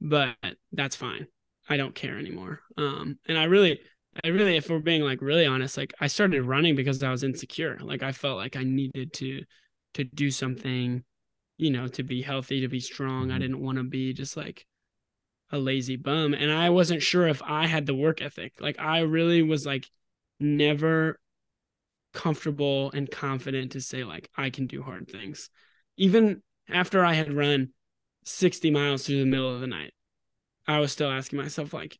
but 0.00 0.36
that's 0.72 0.96
fine. 0.96 1.26
I 1.68 1.76
don't 1.76 1.94
care 1.94 2.18
anymore. 2.18 2.60
Um 2.76 3.18
and 3.28 3.38
i 3.38 3.44
really 3.44 3.80
i 4.24 4.28
really 4.28 4.56
if 4.56 4.68
we're 4.68 4.80
being 4.80 5.02
like 5.02 5.22
really 5.22 5.46
honest 5.46 5.76
like 5.76 5.94
i 6.00 6.06
started 6.06 6.42
running 6.42 6.74
because 6.76 7.02
i 7.02 7.10
was 7.10 7.22
insecure. 7.22 7.78
Like 7.80 8.02
i 8.02 8.12
felt 8.12 8.36
like 8.38 8.56
i 8.56 8.64
needed 8.64 9.12
to 9.14 9.42
to 9.94 10.04
do 10.04 10.30
something 10.30 11.04
you 11.58 11.70
know 11.70 11.86
to 11.88 12.02
be 12.02 12.22
healthy 12.22 12.60
to 12.62 12.68
be 12.68 12.80
strong. 12.80 13.30
I 13.30 13.36
Mhm. 13.36 13.40
didn't 13.40 13.60
want 13.60 13.78
to 13.78 13.84
be 13.84 14.12
just 14.12 14.36
like 14.36 14.66
a 15.52 15.58
lazy 15.58 15.96
bum 15.96 16.32
and 16.32 16.50
i 16.50 16.70
wasn't 16.70 17.02
sure 17.02 17.28
if 17.28 17.42
i 17.42 17.66
had 17.66 17.86
the 17.86 17.94
work 17.94 18.22
ethic. 18.22 18.54
Like 18.58 18.80
i 18.80 19.00
really 19.00 19.42
was 19.42 19.66
like 19.66 19.86
never 20.40 21.20
comfortable 22.14 22.90
and 22.92 23.10
confident 23.10 23.72
to 23.72 23.80
say 23.80 24.02
like 24.02 24.30
i 24.36 24.50
can 24.50 24.66
do 24.66 24.82
hard 24.82 25.08
things. 25.10 25.50
Even 25.96 26.42
after 26.68 27.04
i 27.04 27.12
had 27.12 27.32
run 27.32 27.68
60 28.24 28.70
miles 28.70 29.04
through 29.04 29.18
the 29.18 29.26
middle 29.26 29.52
of 29.52 29.60
the 29.60 29.66
night 29.66 29.92
i 30.66 30.78
was 30.78 30.92
still 30.92 31.10
asking 31.10 31.38
myself 31.38 31.74
like 31.74 31.98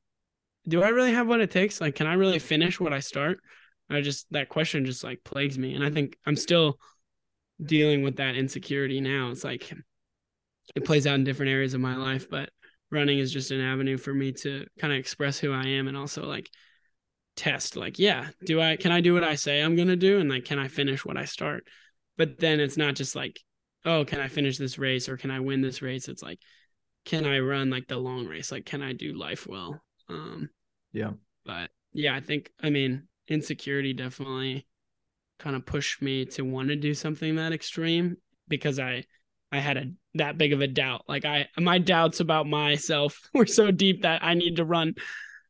do 0.68 0.82
i 0.82 0.88
really 0.88 1.12
have 1.12 1.26
what 1.26 1.40
it 1.40 1.50
takes? 1.50 1.80
Like 1.80 1.94
can 1.94 2.06
i 2.06 2.14
really 2.14 2.38
finish 2.38 2.80
what 2.80 2.92
i 2.92 3.00
start? 3.00 3.40
I 3.90 4.00
just 4.00 4.26
that 4.30 4.48
question 4.48 4.86
just 4.86 5.04
like 5.04 5.22
plagues 5.24 5.58
me 5.58 5.74
and 5.74 5.84
i 5.84 5.90
think 5.90 6.16
i'm 6.24 6.36
still 6.36 6.78
dealing 7.62 8.02
with 8.02 8.16
that 8.16 8.34
insecurity 8.34 9.00
now. 9.00 9.30
It's 9.30 9.44
like 9.44 9.72
it 10.74 10.84
plays 10.84 11.06
out 11.06 11.16
in 11.16 11.24
different 11.24 11.52
areas 11.52 11.74
of 11.74 11.80
my 11.80 11.96
life 11.96 12.30
but 12.30 12.48
running 12.92 13.18
is 13.18 13.32
just 13.32 13.50
an 13.50 13.60
avenue 13.60 13.96
for 13.96 14.12
me 14.14 14.32
to 14.32 14.66
kind 14.78 14.92
of 14.92 14.98
express 14.98 15.38
who 15.38 15.52
I 15.52 15.64
am 15.66 15.88
and 15.88 15.96
also 15.96 16.24
like 16.24 16.50
test 17.34 17.76
like 17.76 17.98
yeah 17.98 18.28
do 18.44 18.60
I 18.60 18.76
can 18.76 18.92
I 18.92 19.00
do 19.00 19.14
what 19.14 19.24
I 19.24 19.34
say 19.36 19.60
I'm 19.60 19.74
going 19.74 19.88
to 19.88 19.96
do? 19.96 20.20
And 20.20 20.28
like 20.28 20.44
can 20.44 20.58
I 20.58 20.68
finish 20.68 21.04
what 21.04 21.16
I 21.16 21.24
start? 21.24 21.66
But 22.18 22.38
then 22.38 22.60
it's 22.60 22.76
not 22.76 22.94
just 22.94 23.16
like 23.16 23.40
oh 23.84 24.04
can 24.04 24.20
I 24.20 24.28
finish 24.28 24.58
this 24.58 24.78
race 24.78 25.08
or 25.08 25.16
can 25.16 25.30
I 25.30 25.40
win 25.40 25.62
this 25.62 25.82
race? 25.82 26.08
It's 26.08 26.22
like 26.22 26.38
can 27.04 27.24
I 27.24 27.40
run 27.40 27.70
like 27.70 27.88
the 27.88 27.96
long 27.96 28.26
race? 28.26 28.52
Like 28.52 28.66
can 28.66 28.82
I 28.82 28.92
do 28.92 29.18
life 29.18 29.46
well? 29.46 29.82
Um 30.08 30.50
Yeah. 30.92 31.12
but 31.46 31.70
yeah 31.94 32.14
I 32.14 32.20
think 32.20 32.52
I 32.60 32.68
mean 32.68 33.08
insecurity 33.26 33.94
definitely 33.94 34.66
kind 35.38 35.56
of 35.56 35.64
pushed 35.64 36.02
me 36.02 36.26
to 36.26 36.42
want 36.42 36.68
to 36.68 36.76
do 36.76 36.92
something 36.92 37.36
that 37.36 37.52
extreme 37.52 38.18
because 38.48 38.78
I 38.78 39.04
I 39.50 39.58
had 39.58 39.78
a 39.78 39.86
that 40.14 40.38
big 40.38 40.52
of 40.52 40.60
a 40.60 40.66
doubt. 40.66 41.04
Like 41.08 41.24
I 41.24 41.48
my 41.58 41.78
doubts 41.78 42.20
about 42.20 42.46
myself 42.46 43.20
were 43.34 43.46
so 43.46 43.70
deep 43.70 44.02
that 44.02 44.22
I 44.22 44.34
needed 44.34 44.56
to 44.56 44.64
run, 44.64 44.94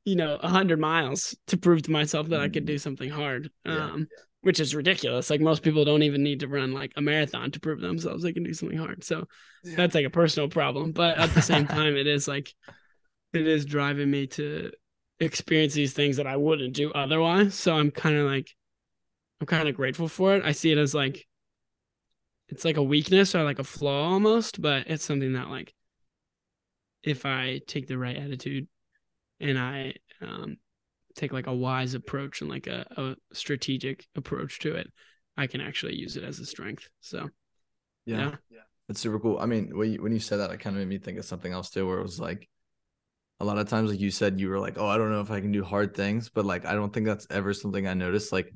you 0.05 0.17
know, 0.17 0.37
a 0.37 0.49
hundred 0.49 0.81
miles 0.81 1.37
to 1.49 1.57
prove 1.57 1.83
to 1.83 1.91
myself 1.91 2.29
that 2.29 2.41
I 2.41 2.49
could 2.49 2.67
do 2.67 2.79
something 2.79 3.11
hard. 3.11 3.51
Yeah. 3.65 3.91
Um, 3.91 4.09
which 4.43 4.59
is 4.59 4.75
ridiculous. 4.75 5.31
Like 5.31 5.41
most 5.41 5.63
people 5.63 5.85
don't 5.85 6.03
even 6.03 6.25
need 6.25 6.41
to 6.41 6.49
run 6.49 6.73
like 6.73 6.93
a 6.97 7.01
marathon 7.01 7.53
to 7.53 7.61
prove 7.61 7.81
themselves 7.81 8.25
they 8.25 8.33
can 8.33 8.43
do 8.43 8.53
something 8.53 8.77
hard. 8.77 9.05
So 9.05 9.29
that's 9.63 9.95
like 9.95 10.05
a 10.05 10.11
personal 10.11 10.49
problem. 10.49 10.91
But 10.91 11.17
at 11.17 11.33
the 11.33 11.43
same 11.43 11.67
time, 11.69 11.97
it 11.97 12.09
is 12.09 12.27
like 12.27 12.53
it 13.33 13.47
is 13.47 13.65
driving 13.65 14.11
me 14.11 14.27
to 14.29 14.73
experience 15.21 15.75
these 15.75 15.93
things 15.93 16.17
that 16.17 16.27
I 16.27 16.37
wouldn't 16.37 16.75
do 16.75 16.91
otherwise. 16.93 17.55
So 17.55 17.75
I'm 17.75 17.93
kind 17.93 18.17
of 18.17 18.27
like 18.27 18.49
I'm 19.41 19.47
kind 19.47 19.69
of 19.69 19.77
grateful 19.77 20.09
for 20.09 20.35
it. 20.35 20.45
I 20.45 20.53
see 20.53 20.73
it 20.73 20.79
as 20.79 20.95
like 20.95 21.27
it's 22.53 22.65
like 22.65 22.77
a 22.77 22.83
weakness 22.83 23.35
or 23.35 23.45
like 23.45 23.59
a 23.59 23.65
flaw 23.65 24.11
almost, 24.11 24.61
but 24.61 24.87
it's 24.89 25.05
something 25.05 25.33
that 25.33 25.49
like 25.49 25.75
if 27.03 27.25
I 27.27 27.61
take 27.67 27.89
the 27.89 27.99
right 27.99 28.17
attitude 28.17 28.69
and 29.41 29.59
I 29.59 29.95
um 30.21 30.59
take 31.15 31.33
like 31.33 31.47
a 31.47 31.55
wise 31.55 31.95
approach 31.95 32.41
and 32.41 32.51
like 32.51 32.67
a, 32.67 32.87
a 32.97 33.17
strategic 33.35 34.07
approach 34.17 34.59
to 34.61 34.75
it, 34.77 34.89
I 35.37 35.47
can 35.47 35.61
actually 35.61 35.97
use 35.97 36.17
it 36.17 36.25
as 36.25 36.39
a 36.41 36.47
strength. 36.47 36.89
So 37.01 37.31
Yeah. 38.05 38.37
yeah. 38.51 38.61
That's 38.89 39.01
super 39.01 39.19
cool. 39.19 39.39
I 39.39 39.47
mean, 39.47 39.77
when 39.77 39.93
you, 39.93 40.03
when 40.03 40.13
you 40.13 40.21
said 40.21 40.39
that, 40.39 40.51
it 40.51 40.59
kind 40.61 40.77
of 40.77 40.81
made 40.81 40.89
me 40.89 40.99
think 40.99 41.19
of 41.19 41.25
something 41.25 41.53
else 41.53 41.71
too, 41.71 41.87
where 41.87 41.99
it 41.99 42.03
was 42.03 42.21
like 42.21 42.49
a 43.41 43.45
lot 43.45 43.59
of 43.59 43.69
times, 43.69 43.91
like 43.91 44.01
you 44.01 44.11
said, 44.11 44.41
you 44.41 44.49
were 44.51 44.61
like, 44.61 44.79
oh, 44.79 44.87
I 44.87 44.99
don't 44.99 45.11
know 45.11 45.21
if 45.21 45.31
I 45.31 45.41
can 45.41 45.53
do 45.53 45.65
hard 45.65 45.95
things, 45.95 46.29
but 46.29 46.45
like, 46.45 46.65
I 46.67 46.75
don't 46.75 46.93
think 46.93 47.07
that's 47.07 47.27
ever 47.31 47.55
something 47.55 47.87
I 47.87 47.95
noticed. 47.95 48.33
Like, 48.33 48.53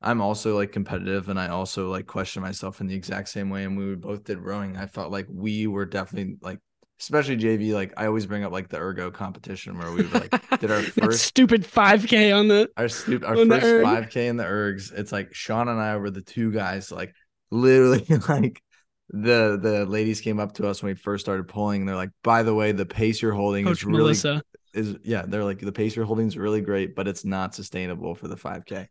I'm 0.00 0.20
also 0.20 0.56
like 0.56 0.72
competitive 0.72 1.28
and 1.28 1.40
I 1.40 1.48
also 1.48 1.90
like 1.90 2.06
question 2.06 2.42
myself 2.42 2.80
in 2.80 2.86
the 2.86 2.94
exact 2.94 3.28
same 3.28 3.50
way. 3.50 3.64
And 3.64 3.76
we 3.76 3.94
both 3.96 4.24
did 4.24 4.38
rowing. 4.38 4.76
I 4.76 4.86
felt 4.86 5.10
like 5.10 5.26
we 5.28 5.66
were 5.66 5.86
definitely 5.86 6.36
like, 6.40 6.60
especially 7.00 7.36
JV, 7.36 7.74
like 7.74 7.92
I 7.96 8.06
always 8.06 8.26
bring 8.26 8.44
up 8.44 8.52
like 8.52 8.68
the 8.68 8.78
ergo 8.78 9.10
competition 9.10 9.76
where 9.78 9.90
we 9.90 10.02
were 10.02 10.18
like, 10.18 10.60
did 10.60 10.70
our 10.70 10.82
first 11.02 11.24
stupid 11.24 11.62
5K 11.64 12.36
on 12.36 12.48
the 12.48 12.68
our 12.76 12.88
stupid 12.88 13.24
our 13.26 13.36
first 13.36 13.64
erg. 13.64 13.84
5k 13.84 14.16
in 14.28 14.36
the 14.36 14.44
ergs 14.44 14.92
it's 14.92 15.12
like 15.12 15.32
sean 15.34 15.68
and 15.68 15.80
i 15.80 15.96
were 15.96 16.10
the 16.10 16.20
two 16.20 16.50
guys 16.50 16.90
like 16.90 17.14
literally 17.50 18.04
like 18.28 18.62
the 19.10 19.58
the 19.60 19.86
ladies 19.86 20.20
came 20.20 20.38
up 20.40 20.52
to 20.54 20.66
us 20.66 20.82
when 20.82 20.90
we 20.90 20.94
first 20.94 21.24
started 21.24 21.48
pulling 21.48 21.82
and 21.82 21.88
they're 21.88 21.96
like 21.96 22.10
by 22.22 22.42
the 22.42 22.54
way 22.54 22.72
the 22.72 22.84
pace 22.86 23.22
you're 23.22 23.32
holding 23.32 23.64
Coach 23.64 23.78
is 23.78 23.84
really 23.84 23.98
Melissa. 24.00 24.42
is 24.74 24.96
yeah 25.02 25.24
they're 25.26 25.44
like 25.44 25.60
the 25.60 25.72
pace 25.72 25.96
you're 25.96 26.04
holding 26.04 26.26
is 26.26 26.36
really 26.36 26.60
great 26.60 26.94
but 26.94 27.08
it's 27.08 27.24
not 27.24 27.54
sustainable 27.54 28.14
for 28.14 28.28
the 28.28 28.36
5k 28.36 28.88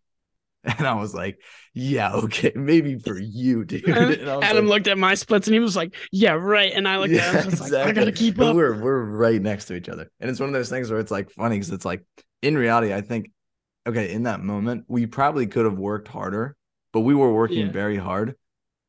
and 0.64 0.88
i 0.88 0.94
was 0.94 1.14
like 1.14 1.40
yeah 1.74 2.12
okay 2.14 2.52
maybe 2.56 2.98
for 2.98 3.18
you 3.20 3.64
dude 3.66 3.88
Adam 3.88 4.42
like, 4.42 4.64
looked 4.66 4.88
at 4.88 4.98
my 4.98 5.14
splits 5.16 5.48
and 5.48 5.54
he 5.54 5.60
was 5.60 5.76
like, 5.76 5.96
"Yeah, 6.12 6.32
right." 6.32 6.72
And 6.74 6.88
I 6.88 6.98
looked 6.98 7.14
at 7.14 7.36
him, 7.36 7.42
I 7.42 7.46
was 7.46 7.62
like, 7.62 7.74
"I 7.74 7.92
gotta 7.92 8.12
keep 8.12 8.40
up." 8.40 8.56
We're 8.56 8.82
we're 8.82 9.04
right 9.04 9.42
next 9.42 9.66
to 9.66 9.76
each 9.76 9.88
other, 9.90 10.10
and 10.20 10.30
it's 10.30 10.40
one 10.40 10.50
of 10.50 10.54
those 10.54 10.70
things 10.70 10.90
where 10.90 11.00
it's 11.00 11.12
like 11.12 11.30
funny 11.32 11.56
because 11.58 11.72
it's 11.72 11.86
like 11.86 12.04
in 12.42 12.58
reality, 12.58 12.94
I 12.94 13.02
think, 13.02 13.32
okay, 13.88 14.12
in 14.12 14.24
that 14.24 14.42
moment, 14.42 14.86
we 14.88 15.06
probably 15.06 15.46
could 15.48 15.66
have 15.66 15.78
worked 15.78 16.08
harder, 16.08 16.56
but 16.94 17.02
we 17.02 17.14
were 17.16 17.32
working 17.32 17.68
Yeah. 17.68 17.72
very 17.72 17.98
hard, 17.98 18.36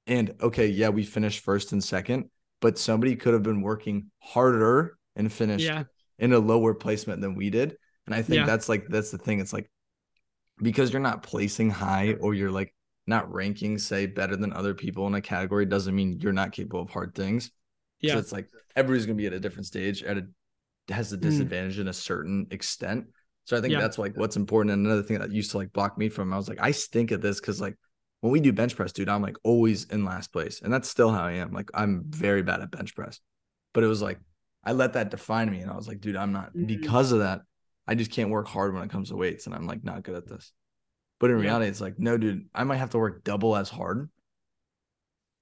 and 0.06 0.34
okay, 0.40 0.66
yeah, 0.68 0.88
we 0.88 1.04
finished 1.04 1.40
first 1.40 1.72
and 1.72 1.84
second, 1.84 2.30
but 2.60 2.78
somebody 2.78 3.14
could 3.16 3.34
have 3.34 3.42
been 3.42 3.60
working 3.60 4.10
harder 4.20 4.96
and 5.14 5.30
finished 5.32 5.66
Yeah, 5.66 5.84
in 6.18 6.32
a 6.32 6.38
lower 6.38 6.74
placement 6.74 7.20
than 7.20 7.34
we 7.34 7.50
did, 7.50 7.76
and 8.06 8.14
I 8.14 8.22
think 8.22 8.40
Yeah. 8.40 8.46
that's 8.46 8.68
like 8.68 8.86
that's 8.88 9.10
the 9.10 9.18
thing. 9.18 9.40
It's 9.40 9.52
like 9.52 9.70
because 10.62 10.92
you're 10.92 11.00
not 11.00 11.22
placing 11.22 11.70
high 11.70 12.14
or 12.20 12.34
you're 12.34 12.50
like 12.50 12.74
not 13.06 13.32
ranking 13.32 13.78
say 13.78 14.06
better 14.06 14.36
than 14.36 14.52
other 14.52 14.74
people 14.74 15.06
in 15.06 15.14
a 15.14 15.20
category 15.20 15.64
doesn't 15.64 15.94
mean 15.94 16.18
you're 16.20 16.32
not 16.32 16.52
capable 16.52 16.82
of 16.82 16.90
hard 16.90 17.14
things. 17.14 17.46
So 17.46 17.50
yeah, 18.00 18.18
it's 18.18 18.32
like 18.32 18.48
everybody's 18.76 19.06
gonna 19.06 19.16
be 19.16 19.26
at 19.26 19.32
a 19.32 19.40
different 19.40 19.66
stage 19.66 20.02
at 20.02 20.18
a 20.18 20.26
has 20.92 21.12
a 21.12 21.16
Mm. 21.18 21.22
disadvantage 21.22 21.78
in 21.78 21.88
a 21.88 21.92
certain 21.92 22.46
extent. 22.50 23.06
So 23.44 23.56
I 23.56 23.60
think 23.60 23.72
Yeah. 23.72 23.80
that's 23.80 23.98
like 23.98 24.16
what's 24.16 24.36
important. 24.36 24.72
And 24.72 24.86
another 24.86 25.02
thing 25.02 25.18
that 25.18 25.30
used 25.32 25.50
to 25.52 25.58
like 25.58 25.72
block 25.72 25.96
me 25.98 26.08
from, 26.08 26.32
I 26.32 26.36
was 26.36 26.48
like, 26.48 26.60
I 26.60 26.70
stink 26.70 27.12
at 27.12 27.20
this 27.22 27.40
because 27.40 27.60
like 27.60 27.76
when 28.20 28.32
we 28.32 28.40
do 28.40 28.52
bench 28.52 28.74
press, 28.76 28.92
dude, 28.92 29.08
I'm 29.08 29.22
like 29.22 29.36
always 29.42 29.84
in 29.84 30.04
last 30.04 30.32
place. 30.32 30.60
And 30.62 30.72
that's 30.72 30.88
still 30.88 31.10
how 31.10 31.24
I 31.24 31.32
am. 31.32 31.52
Like 31.52 31.70
I'm 31.74 32.04
very 32.08 32.42
bad 32.42 32.60
at 32.60 32.70
bench 32.70 32.94
press. 32.94 33.20
But 33.74 33.84
it 33.84 33.86
was 33.86 34.02
like 34.02 34.18
I 34.64 34.72
let 34.72 34.94
that 34.94 35.10
define 35.10 35.50
me. 35.50 35.60
And 35.60 35.70
I 35.70 35.76
was 35.76 35.88
like, 35.88 36.00
dude, 36.00 36.16
I'm 36.16 36.32
not 36.32 36.52
Mm. 36.54 36.66
because 36.66 37.12
of 37.12 37.20
that, 37.20 37.42
I 37.88 37.94
just 37.94 38.12
can't 38.12 38.30
work 38.30 38.46
hard 38.46 38.74
when 38.74 38.82
it 38.84 38.90
comes 38.90 39.08
to 39.08 39.16
weights. 39.16 39.46
And 39.46 39.54
I'm 39.54 39.66
like 39.66 39.82
not 39.82 40.02
good 40.02 40.14
at 40.14 40.28
this. 40.28 40.52
But 41.18 41.30
in 41.30 41.38
Yeah. 41.38 41.42
reality, 41.44 41.66
it's 41.68 41.80
like, 41.80 41.98
no, 41.98 42.16
dude, 42.18 42.48
I 42.54 42.62
might 42.64 42.76
have 42.76 42.90
to 42.90 42.98
work 42.98 43.24
double 43.24 43.56
as 43.56 43.70
hard 43.70 44.10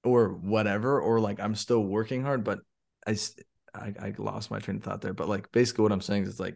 or 0.03 0.29
whatever, 0.29 0.99
or 1.01 1.19
like 1.19 1.39
I'm 1.39 1.55
still 1.55 1.81
working 1.83 2.23
hard, 2.23 2.43
but 2.43 2.59
I, 3.05 3.17
I 3.75 4.13
lost 4.17 4.49
my 4.49 4.59
train 4.59 4.77
of 4.77 4.83
thought 4.83 5.01
there. 5.01 5.13
But 5.13 5.27
like 5.27 5.51
basically 5.51 5.83
what 5.83 5.91
I'm 5.91 6.01
saying 6.01 6.23
is 6.23 6.39
like, 6.39 6.55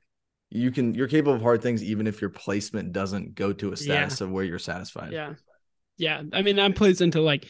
you 0.49 0.71
can, 0.71 0.93
you're 0.93 1.07
capable 1.07 1.33
of 1.35 1.41
hard 1.41 1.61
things 1.61 1.83
even 1.83 2.07
if 2.07 2.21
your 2.21 2.29
placement 2.29 2.93
doesn't 2.93 3.35
go 3.35 3.53
to 3.53 3.67
a 3.67 3.71
Yeah. 3.71 3.75
status 3.75 4.21
of 4.21 4.31
where 4.31 4.43
you're 4.43 4.59
satisfied. 4.59 5.11
Yeah. 5.11 5.33
Yeah. 5.97 6.23
I 6.33 6.41
mean, 6.41 6.55
that 6.55 6.75
plays 6.75 7.01
into 7.01 7.21
like 7.21 7.47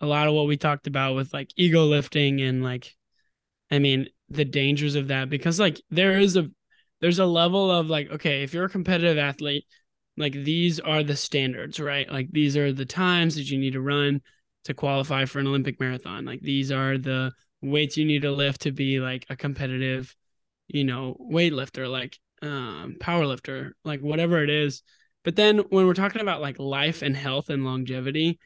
a 0.00 0.06
lot 0.06 0.28
of 0.28 0.34
what 0.34 0.46
we 0.46 0.56
talked 0.56 0.86
about 0.86 1.16
with 1.16 1.32
like 1.32 1.50
ego 1.56 1.84
lifting 1.84 2.40
and 2.40 2.62
like, 2.62 2.94
I 3.70 3.78
mean, 3.78 4.08
the 4.28 4.44
dangers 4.44 4.94
of 4.94 5.08
that 5.08 5.28
because 5.28 5.60
like 5.60 5.80
there 5.90 6.18
is 6.18 6.36
a, 6.36 6.48
there's 7.00 7.18
a 7.18 7.26
level 7.26 7.70
of 7.70 7.88
like, 7.88 8.10
okay, 8.10 8.42
if 8.42 8.52
you're 8.54 8.64
a 8.66 8.68
competitive 8.70 9.18
athlete, 9.18 9.64
like 10.16 10.32
these 10.34 10.80
are 10.80 11.02
the 11.02 11.16
standards, 11.16 11.80
right? 11.80 12.10
Like 12.10 12.30
these 12.30 12.56
are 12.56 12.72
the 12.72 12.84
times 12.84 13.36
that 13.36 13.50
you 13.50 13.58
need 13.58 13.72
to 13.72 13.80
run 13.80 14.20
to 14.64 14.74
qualify 14.74 15.24
for 15.24 15.38
an 15.38 15.46
Olympic 15.46 15.80
marathon. 15.80 16.24
Like 16.24 16.40
these 16.40 16.70
are 16.70 16.98
the 16.98 17.32
weights 17.62 17.96
you 17.96 18.04
need 18.04 18.22
to 18.22 18.32
lift 18.32 18.62
to 18.62 18.72
be 18.72 19.00
like 19.00 19.24
a 19.30 19.36
competitive, 19.36 20.14
you 20.68 20.84
know, 20.84 21.16
weightlifter, 21.20 21.90
like 21.90 22.18
um 22.42 22.96
power 23.00 23.26
lifter, 23.26 23.74
like 23.84 24.00
whatever 24.00 24.42
it 24.42 24.50
is. 24.50 24.82
But 25.24 25.36
then 25.36 25.58
when 25.70 25.86
we're 25.86 25.94
talking 25.94 26.22
about 26.22 26.40
like 26.40 26.58
life 26.58 27.02
and 27.02 27.16
health 27.16 27.50
and 27.50 27.64
longevity, 27.64 28.38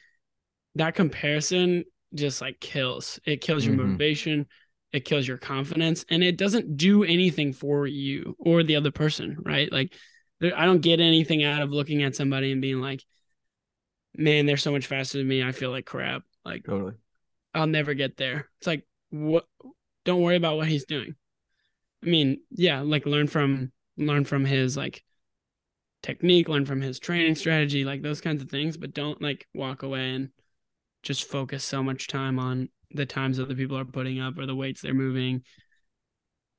that 0.77 0.95
comparison 0.95 1.85
just 2.15 2.41
like 2.41 2.61
kills. 2.61 3.19
It 3.25 3.41
kills 3.41 3.65
your 3.65 3.75
Mhm. 3.75 3.79
motivation, 3.87 4.47
it 4.95 5.05
kills 5.05 5.27
your 5.27 5.39
confidence, 5.39 6.05
and 6.09 6.23
it 6.23 6.39
doesn't 6.39 6.77
do 6.77 7.03
anything 7.03 7.53
for 7.53 7.85
you 7.85 8.37
or 8.39 8.63
the 8.63 8.77
other 8.77 8.93
person, 8.93 9.37
right? 9.45 9.71
Like 9.73 9.93
there, 10.39 10.57
I 10.57 10.67
don't 10.67 10.83
get 10.83 11.01
anything 11.01 11.43
out 11.43 11.63
of 11.63 11.73
looking 11.73 12.05
at 12.05 12.15
somebody 12.15 12.53
and 12.53 12.63
being 12.63 12.81
like, 12.81 13.03
man, 14.17 14.47
they're 14.47 14.57
so 14.57 14.71
much 14.71 14.87
faster 14.87 15.19
than 15.19 15.27
me. 15.27 15.43
I 15.43 15.51
feel 15.51 15.73
like 15.73 15.85
crap. 15.85 16.23
Like 16.45 16.65
Totally. 16.65 16.93
I'll 17.53 17.67
never 17.67 17.95
get 17.95 18.17
there. 18.17 18.49
It's 18.59 18.69
like 18.69 18.87
what 19.11 19.47
don't 20.05 20.23
worry 20.23 20.37
about 20.37 20.59
what 20.59 20.69
he's 20.69 20.85
doing. 20.85 21.17
I 22.05 22.07
mean, 22.07 22.43
yeah, 22.53 22.83
like 22.83 23.05
learn 23.05 23.27
from 23.27 23.73
learn 23.97 24.25
from 24.25 24.45
his 24.45 24.77
like 24.77 25.03
technique, 26.05 26.49
learn 26.49 26.67
from 26.67 26.83
his 26.83 27.01
training 27.01 27.35
strategy, 27.35 27.85
like 27.85 28.01
those 28.01 28.21
kinds 28.21 28.45
of 28.45 28.49
things, 28.49 28.77
but 28.77 28.95
don't 28.95 29.21
like 29.21 29.49
walk 29.55 29.83
away 29.83 30.11
and 30.11 30.29
just 31.03 31.25
focus 31.25 31.65
so 31.65 31.83
much 31.83 32.07
time 32.07 32.39
on 32.39 32.69
the 32.95 33.07
times 33.07 33.39
other 33.41 33.55
people 33.55 33.77
are 33.79 33.85
putting 33.85 34.21
up 34.21 34.39
or 34.39 34.47
the 34.47 34.55
weights 34.57 34.81
they're 34.81 34.95
moving. 34.95 35.43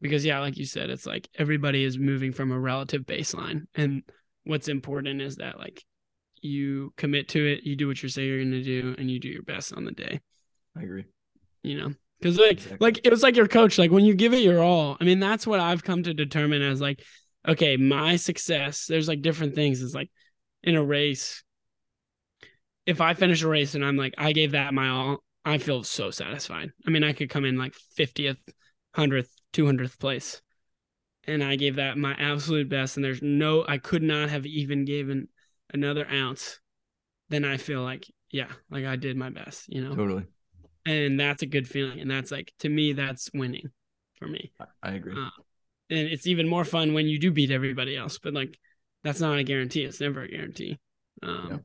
Because 0.01 0.25
yeah, 0.25 0.39
like 0.39 0.57
you 0.57 0.65
said, 0.65 0.89
it's 0.89 1.05
like 1.05 1.27
everybody 1.37 1.83
is 1.83 1.97
moving 1.97 2.31
from 2.33 2.51
a 2.51 2.59
relative 2.59 3.03
baseline 3.03 3.63
and 3.75 4.03
what's 4.43 4.67
important 4.67 5.21
is 5.21 5.37
that 5.37 5.57
like 5.57 5.83
you 6.41 6.93
commit 6.97 7.29
to 7.29 7.43
it, 7.53 7.63
you 7.63 7.75
do 7.75 7.87
what 7.87 8.03
you 8.03 8.09
say 8.09 8.25
you're 8.25 8.37
going 8.39 8.51
to 8.51 8.61
do 8.61 8.95
and 8.99 9.09
you 9.09 9.19
do 9.19 9.29
your 9.29 9.41
best 9.41 9.73
on 9.73 9.85
the 9.85 9.91
day 9.91 10.19
I 10.77 10.83
agree. 10.83 11.05
you 11.63 11.79
know 11.79 11.93
because 12.19 12.37
like 12.37 12.51
Exactly. 12.51 12.77
like 12.79 12.99
it 13.03 13.09
was 13.09 13.23
like 13.23 13.35
your 13.35 13.47
coach 13.47 13.77
like 13.79 13.89
when 13.89 14.05
you 14.05 14.13
give 14.13 14.33
it 14.33 14.43
your 14.43 14.61
all 14.61 14.97
i 15.01 15.03
mean 15.03 15.19
that's 15.19 15.47
what 15.47 15.59
i've 15.59 15.83
come 15.83 16.03
to 16.03 16.13
determine 16.13 16.61
as 16.61 16.79
like 16.79 17.01
okay 17.47 17.77
my 17.77 18.15
success 18.17 18.85
there's 18.87 19.07
like 19.07 19.21
different 19.23 19.55
things 19.55 19.81
it's 19.81 19.95
like 19.95 20.11
in 20.63 20.75
a 20.75 20.83
race 20.83 21.43
if 22.85 23.01
i 23.01 23.13
finish 23.15 23.41
a 23.41 23.47
race 23.47 23.73
and 23.73 23.83
i'm 23.83 23.97
like 23.97 24.13
i 24.17 24.31
gave 24.31 24.51
that 24.51 24.73
my 24.73 24.89
all 24.89 25.17
i 25.45 25.57
feel 25.57 25.83
so 25.83 26.11
satisfied 26.11 26.69
i 26.85 26.89
mean 26.89 27.03
i 27.03 27.13
could 27.13 27.29
come 27.29 27.45
in 27.45 27.57
like 27.57 27.73
50th 27.97 28.37
100th 28.97 29.29
200th 29.53 29.99
place 29.99 30.41
and 31.25 31.43
i 31.43 31.55
gave 31.55 31.75
that 31.75 31.97
my 31.97 32.13
absolute 32.19 32.69
best 32.69 32.97
and 32.97 33.05
there's 33.05 33.21
no 33.21 33.63
i 33.67 33.77
could 33.77 34.03
not 34.03 34.29
have 34.29 34.45
even 34.45 34.85
given 34.85 35.27
another 35.73 36.07
ounce 36.11 36.59
then 37.29 37.45
i 37.45 37.57
feel 37.57 37.81
like 37.83 38.05
yeah 38.31 38.47
like 38.69 38.85
i 38.85 38.95
did 38.95 39.15
my 39.17 39.29
best 39.29 39.65
you 39.67 39.83
know 39.83 39.95
Totally. 39.95 40.25
and 40.85 41.19
that's 41.19 41.41
a 41.41 41.47
good 41.47 41.67
feeling 41.67 41.99
and 41.99 42.09
that's 42.09 42.31
like 42.31 42.51
to 42.59 42.69
me 42.69 42.93
that's 42.93 43.29
winning 43.33 43.69
for 44.17 44.27
me 44.27 44.51
I, 44.81 44.91
agree. 44.93 45.13
Uh, 45.13 45.29
and 45.89 46.07
it's 46.07 46.27
even 46.27 46.47
more 46.47 46.63
fun 46.65 46.93
when 46.93 47.07
you 47.07 47.19
do 47.19 47.31
beat 47.31 47.51
everybody 47.51 47.95
else 47.97 48.17
but 48.17 48.33
like 48.33 48.57
that's 49.03 49.19
not 49.19 49.37
a 49.37 49.43
guarantee 49.43 49.83
it's 49.83 49.99
never 50.01 50.21
a 50.21 50.27
guarantee 50.27 50.79
um 51.23 51.47
Yeah. 51.49 51.57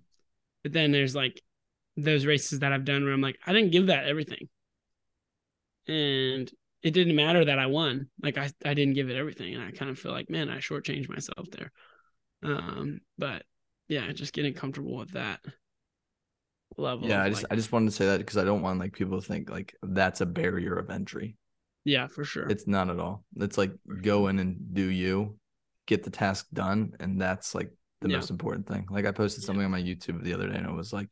but 0.62 0.72
then 0.72 0.92
there's 0.92 1.14
like 1.14 1.40
those 1.96 2.26
races 2.26 2.60
that 2.60 2.72
i've 2.72 2.84
done 2.84 3.04
where 3.04 3.12
i'm 3.12 3.20
like 3.20 3.38
i 3.46 3.52
didn't 3.52 3.72
give 3.72 3.86
that 3.86 4.06
everything 4.06 4.48
and 5.88 6.50
it 6.82 6.92
didn't 6.92 7.16
matter 7.16 7.44
that 7.44 7.58
i 7.58 7.66
won 7.66 8.08
like 8.22 8.38
i, 8.38 8.50
I 8.64 8.74
didn't 8.74 8.94
give 8.94 9.10
it 9.10 9.16
everything 9.16 9.54
and 9.54 9.62
i 9.64 9.70
kind 9.70 9.90
of 9.90 9.98
feel 9.98 10.12
like 10.12 10.30
man 10.30 10.48
i 10.48 10.58
shortchanged 10.58 11.08
myself 11.08 11.50
there 11.50 11.72
um 12.42 13.00
but 13.18 13.44
yeah 13.88 14.10
just 14.12 14.32
getting 14.32 14.54
comfortable 14.54 14.96
with 14.96 15.12
that 15.12 15.40
level 16.76 17.08
yeah, 17.08 17.22
I 17.22 17.28
just 17.28 17.42
like- 17.42 17.52
I 17.52 17.56
just 17.56 17.72
wanted 17.72 17.86
to 17.90 17.96
say 17.96 18.06
that 18.06 18.18
because 18.18 18.36
I 18.36 18.44
don't 18.44 18.62
want 18.62 18.78
like 18.78 18.92
people 18.92 19.20
to 19.20 19.26
think 19.26 19.50
like 19.50 19.74
that's 19.82 20.20
a 20.20 20.26
barrier 20.26 20.76
of 20.78 20.88
entry. 20.88 21.36
yeah 21.84 22.06
for 22.06 22.24
sure 22.24 22.48
It's 22.48 22.66
not 22.66 22.88
at 22.88 23.00
all. 23.00 23.24
It's 23.36 23.58
like 23.58 23.72
go 24.00 24.28
in 24.28 24.38
and 24.38 24.72
do 24.72 24.84
you, 24.84 25.36
get 25.86 26.04
the 26.04 26.10
task 26.10 26.46
done, 26.52 26.92
and 27.00 27.20
that's 27.20 27.54
like 27.54 27.70
the 28.00 28.08
Yeah. 28.08 28.16
most 28.18 28.30
important 28.30 28.66
thing. 28.68 28.86
Like 28.88 29.04
I 29.04 29.10
posted 29.10 29.42
Yeah. 29.42 29.46
something 29.48 29.64
on 29.64 29.72
my 29.72 29.82
YouTube 29.82 30.22
the 30.22 30.32
other 30.32 30.48
day, 30.48 30.56
and 30.56 30.66
it 30.66 30.72
was 30.72 30.92
like, 30.92 31.08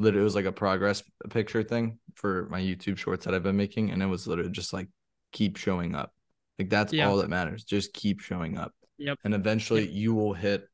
literally, 0.00 0.22
it 0.22 0.24
was 0.24 0.34
like 0.34 0.44
a 0.46 0.52
progress 0.52 1.02
picture 1.30 1.62
thing 1.62 1.98
for 2.14 2.48
my 2.50 2.60
YouTube 2.60 2.98
shorts 2.98 3.24
that 3.24 3.34
I've 3.34 3.42
been 3.42 3.56
making, 3.56 3.90
and 3.90 4.02
it 4.02 4.06
was 4.06 4.26
literally 4.26 4.50
just 4.50 4.72
like 4.72 4.88
keep 5.32 5.56
showing 5.56 5.94
up. 5.94 6.12
Like 6.58 6.70
that's 6.70 6.92
Yeah. 6.92 7.08
all 7.08 7.18
that 7.18 7.30
matters. 7.30 7.64
Just 7.64 7.92
keep 7.92 8.20
showing 8.20 8.58
up. 8.58 8.72
Yep. 8.98 9.18
And 9.24 9.34
eventually, 9.34 9.88
you 9.88 10.14
will 10.14 10.34
hit 10.34 10.66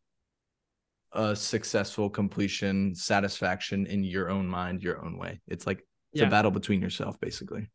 a 1.13 1.35
successful 1.37 2.11
completion, 2.11 2.95
satisfaction 2.95 3.87
in 3.87 4.05
your 4.05 4.29
own 4.31 4.47
mind, 4.47 4.83
your 4.83 5.05
own 5.05 5.17
way. 5.19 5.41
It's 5.47 5.67
like 5.67 5.79
it's 6.13 6.21
Yeah. 6.23 6.27
a 6.27 6.31
battle 6.31 6.51
between 6.51 6.81
yourself, 6.81 7.19
basically. 7.21 7.69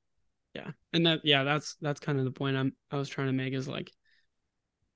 yeah 0.53 0.71
and 0.91 1.05
that 1.05 1.21
yeah 1.23 1.45
that's 1.45 1.77
that's 1.79 2.01
kind 2.01 2.19
of 2.19 2.25
the 2.25 2.31
point 2.31 2.57
i'm 2.57 2.75
i 2.91 2.97
was 2.97 3.07
trying 3.07 3.27
to 3.27 3.31
make 3.33 3.53
is 3.53 3.69
like 3.69 3.89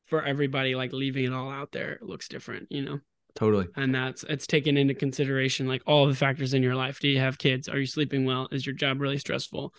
for 0.08 0.22
everybody 0.22 0.76
like 0.76 0.92
leaving 0.92 1.24
it 1.24 1.32
all 1.32 1.50
out 1.50 1.72
there 1.72 1.98
looks 2.02 2.28
different 2.28 2.68
you 2.70 2.82
know 2.84 3.00
Totally. 3.36 3.68
and 3.76 3.94
that's 3.94 4.24
it's 4.24 4.48
taken 4.48 4.78
into 4.78 4.94
consideration 4.94 5.68
like 5.68 5.84
all 5.86 6.08
the 6.08 6.16
factors 6.16 6.54
in 6.54 6.64
your 6.64 6.76
life. 6.76 7.00
Do 7.00 7.08
you 7.10 7.20
have 7.20 7.38
kids? 7.38 7.68
Are 7.68 7.78
you 7.78 7.86
sleeping 7.86 8.26
well? 8.26 8.48
Is 8.52 8.66
your 8.66 8.76
job 8.76 9.02
really 9.02 9.18
stressful? 9.18 9.74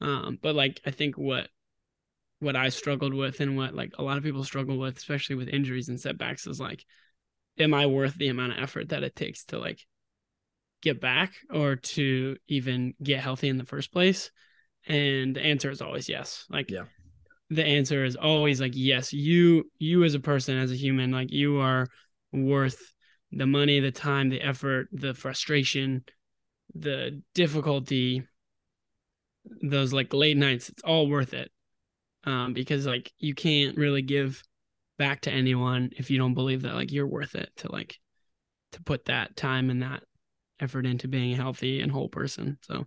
Um 0.00 0.38
but 0.42 0.54
like 0.54 0.80
i 0.86 0.90
think 0.90 1.16
what 1.16 1.48
what 2.40 2.56
i 2.56 2.68
struggled 2.68 3.14
with 3.14 3.40
and 3.40 3.56
what 3.56 3.74
like 3.74 3.94
a 3.98 4.02
lot 4.02 4.18
of 4.18 4.24
people 4.24 4.44
struggle 4.44 4.78
with 4.78 4.96
especially 4.96 5.36
with 5.36 5.48
injuries 5.48 5.88
and 5.88 5.98
setbacks 5.98 6.46
is 6.46 6.60
like 6.60 6.84
am 7.58 7.72
i 7.72 7.86
worth 7.86 8.14
the 8.16 8.28
amount 8.28 8.52
of 8.52 8.62
effort 8.62 8.90
that 8.90 9.02
it 9.02 9.16
takes 9.16 9.46
to 9.46 9.58
like 9.58 9.86
get 10.82 11.00
back 11.00 11.32
or 11.50 11.76
to 11.76 12.36
even 12.48 12.94
get 13.02 13.20
healthy 13.20 13.48
in 13.48 13.56
the 13.58 13.64
first 13.64 13.92
place? 13.92 14.30
And 14.86 15.34
the 15.34 15.40
answer 15.40 15.70
is 15.70 15.82
always 15.82 16.08
yes. 16.08 16.44
Like 16.48 16.70
Yeah. 16.70 16.84
the 17.50 17.64
answer 17.64 18.04
is 18.04 18.14
always 18.16 18.60
like 18.60 18.72
yes. 18.74 19.12
You 19.12 19.70
you 19.78 20.04
as 20.04 20.14
a 20.14 20.20
person 20.20 20.56
as 20.58 20.70
a 20.70 20.76
human 20.76 21.10
like 21.10 21.32
you 21.32 21.58
are 21.58 21.88
worth 22.44 22.92
the 23.32 23.46
money 23.46 23.80
the 23.80 23.90
time 23.90 24.28
the 24.28 24.40
effort 24.40 24.88
the 24.92 25.14
frustration 25.14 26.04
the 26.74 27.22
difficulty 27.34 28.22
those 29.62 29.92
like 29.92 30.12
late 30.12 30.36
nights 30.36 30.68
it's 30.68 30.82
all 30.82 31.08
worth 31.08 31.32
it 31.34 31.50
um 32.24 32.52
because 32.52 32.86
like 32.86 33.12
you 33.18 33.34
can't 33.34 33.76
really 33.76 34.02
give 34.02 34.42
back 34.98 35.20
to 35.22 35.30
anyone 35.30 35.90
if 35.96 36.10
you 36.10 36.18
don't 36.18 36.34
believe 36.34 36.62
that 36.62 36.74
like 36.74 36.92
you're 36.92 37.06
worth 37.06 37.34
it 37.34 37.50
to 37.56 37.70
like 37.70 37.98
to 38.72 38.82
put 38.82 39.04
that 39.06 39.36
time 39.36 39.70
and 39.70 39.82
that 39.82 40.02
effort 40.60 40.86
into 40.86 41.06
being 41.08 41.32
a 41.32 41.36
healthy 41.36 41.80
and 41.80 41.92
whole 41.92 42.08
person 42.08 42.58
so 42.62 42.86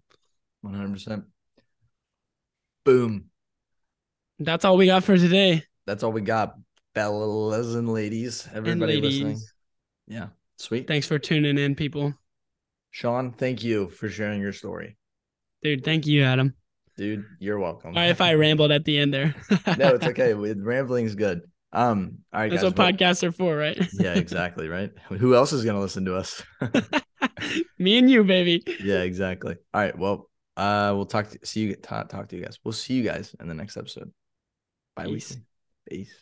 One 0.62 0.74
hundred 0.74 0.93
percent. 0.93 1.24
Boom. 2.84 3.26
that's 4.39 4.66
all 4.66 4.78
we 4.78 4.86
got 4.88 5.04
for 5.04 5.18
today 5.18 5.64
That's 5.86 6.02
all 6.04 6.12
we 6.12 6.22
got, 6.22 6.56
fellas 6.94 7.76
and 7.76 7.90
ladies. 7.90 8.48
Everybody 8.54 8.96
and 8.96 9.04
listening. 9.04 9.40
Yeah. 10.08 10.28
Sweet. 10.58 10.88
thanks 10.88 11.08
for 11.08 11.18
tuning 11.18 11.58
in 11.58 11.74
people 11.74 12.14
Sean, 12.92 13.32
thank 13.32 13.64
you 13.64 13.88
for 13.90 14.10
sharing 14.10 14.42
your 14.42 14.52
story. 14.52 14.98
dude 15.64 15.86
thank 15.86 16.06
you 16.06 16.24
adam 16.24 16.54
Dude, 16.98 17.24
you're 17.40 17.60
welcome. 17.60 17.94
Sorry 17.94 18.10
if 18.10 18.20
i 18.20 18.34
rambled 18.34 18.74
at 18.74 18.84
the 18.84 18.98
end 19.00 19.14
there 19.14 19.34
no, 19.78 19.96
it's 19.96 20.06
okay. 20.12 20.34
With 20.34 20.60
rambling 20.62 21.06
is 21.06 21.16
good. 21.16 21.42
Um, 21.72 22.18
all 22.34 22.42
right, 22.42 22.50
that's 22.50 22.64
guys. 22.64 22.72
what 22.72 22.78
well- 22.78 22.92
podcasts 22.92 23.24
are 23.24 23.32
for 23.32 23.56
right 23.56 23.78
yeah, 23.94 24.16
exactly. 24.16 24.68
Right. 24.68 24.92
Who 25.08 25.34
else 25.34 25.54
is 25.54 25.64
gonna 25.64 25.80
listen 25.80 26.04
to 26.06 26.16
us? 26.18 26.44
me 27.78 27.98
and 28.00 28.10
you 28.12 28.26
baby 28.26 28.62
yeah, 28.84 29.04
exactly. 29.04 29.56
All 29.74 29.82
right. 29.82 29.98
Well, 29.98 30.30
uh, 30.58 30.92
we'll 30.94 31.06
talk. 31.06 31.30
To, 31.30 31.40
see 31.46 31.62
you. 31.62 31.76
Talk, 31.76 32.10
talk 32.10 32.28
to 32.30 32.36
you 32.36 32.44
guys. 32.44 32.60
We'll 32.66 32.74
see 32.74 32.96
you 32.96 33.04
guys 33.04 33.34
in 33.40 33.48
the 33.48 33.54
next 33.54 33.78
episode. 33.78 34.12
Bye. 34.96 35.06
Peace. 35.06 35.38
Peace. 35.90 36.14